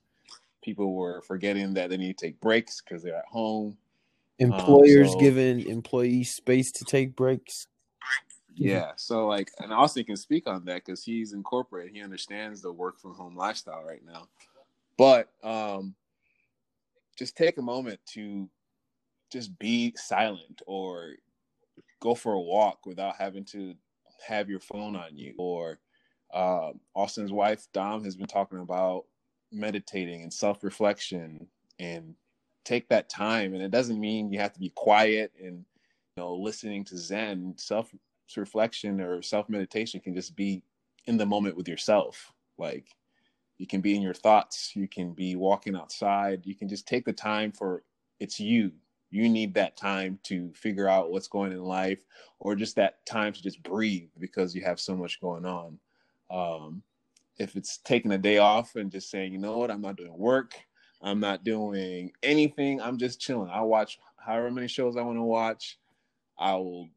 [0.63, 3.77] People were forgetting that they need to take breaks because they're at home.
[4.39, 7.67] Employers so- giving employees space to take breaks.
[8.55, 8.93] Yeah.
[8.95, 11.93] So like, and Austin can speak on that because he's incorporated.
[11.93, 14.29] He understands the work from home lifestyle right now.
[14.97, 15.93] But um,
[17.17, 18.49] just take a moment to
[19.29, 21.15] just be silent or
[21.99, 23.75] go for a walk without having to
[24.27, 25.33] have your phone on you.
[25.37, 25.79] Or
[26.33, 29.05] uh, Austin's wife Dom has been talking about
[29.51, 31.47] meditating and self reflection
[31.79, 32.15] and
[32.63, 33.53] take that time.
[33.53, 35.65] And it doesn't mean you have to be quiet and
[36.17, 37.55] you know listening to Zen.
[37.57, 37.93] Self
[38.35, 40.63] reflection or self meditation can just be
[41.05, 42.33] in the moment with yourself.
[42.57, 42.87] Like
[43.57, 47.05] you can be in your thoughts, you can be walking outside, you can just take
[47.05, 47.83] the time for
[48.19, 48.71] it's you.
[49.15, 51.99] You need that time to figure out what's going in life
[52.39, 55.79] or just that time to just breathe because you have so much going on.
[56.29, 56.83] Um,
[57.37, 60.17] if it's taking a day off and just saying, you know what, I'm not doing
[60.17, 60.53] work,
[61.01, 63.49] I'm not doing anything, I'm just chilling.
[63.49, 65.79] I'll watch however many shows I want to watch.
[66.37, 66.89] I will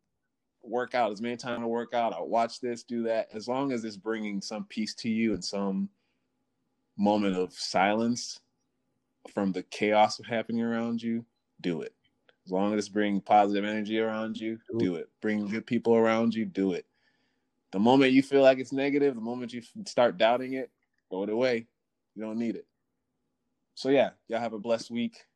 [0.65, 2.13] work out as many times I work out.
[2.13, 3.29] I'll watch this, do that.
[3.33, 5.89] As long as it's bringing some peace to you and some
[6.97, 8.41] moment of silence
[9.33, 11.25] from the chaos happening around you,
[11.61, 11.95] do it.
[12.49, 15.11] As long as it's bringing positive energy around you, do it.
[15.21, 16.87] Bring good people around you, do it.
[17.73, 20.71] The moment you feel like it's negative, the moment you start doubting it,
[21.11, 21.67] throw it away.
[22.15, 22.65] You don't need it.
[23.75, 25.27] So yeah, y'all have a blessed week.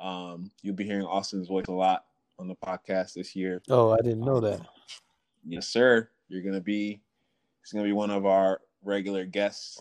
[0.00, 2.06] Um, you'll be hearing Austin's voice a lot
[2.40, 3.62] on the podcast this year.
[3.68, 4.60] Oh, I didn't know that.
[5.46, 6.08] Yes, sir.
[6.26, 7.00] You're gonna be.
[7.62, 9.80] He's gonna be one of our regular guests.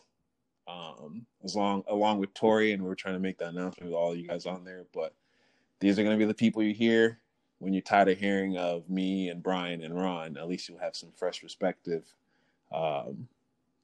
[0.67, 4.15] Um, as long along with Tori, and we're trying to make that announcement with all
[4.15, 4.85] you guys on there.
[4.93, 5.15] But
[5.79, 7.19] these are gonna be the people you hear
[7.59, 10.37] when you're tired of hearing of me and Brian and Ron.
[10.37, 12.05] At least you'll have some fresh perspective,
[12.71, 13.27] um,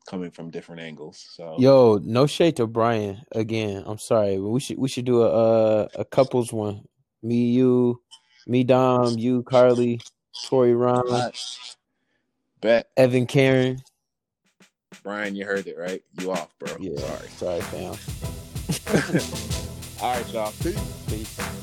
[0.08, 1.26] coming from different angles.
[1.32, 3.84] So Yo, no shade to Brian again.
[3.86, 6.88] I'm sorry, but we should we should do a a, a couples one.
[7.24, 8.02] Me, you,
[8.46, 10.00] me, Dom, you, Carly,
[10.46, 11.32] Tori, Ron,
[12.62, 13.82] bet Evan, Karen.
[15.04, 16.04] Brian, you heard it right.
[16.20, 16.76] You off, bro.
[16.80, 17.62] Yeah, Sorry.
[17.62, 17.96] sorry, fam.
[20.02, 20.52] All right, y'all.
[20.62, 21.04] Peace.
[21.08, 21.55] Peace.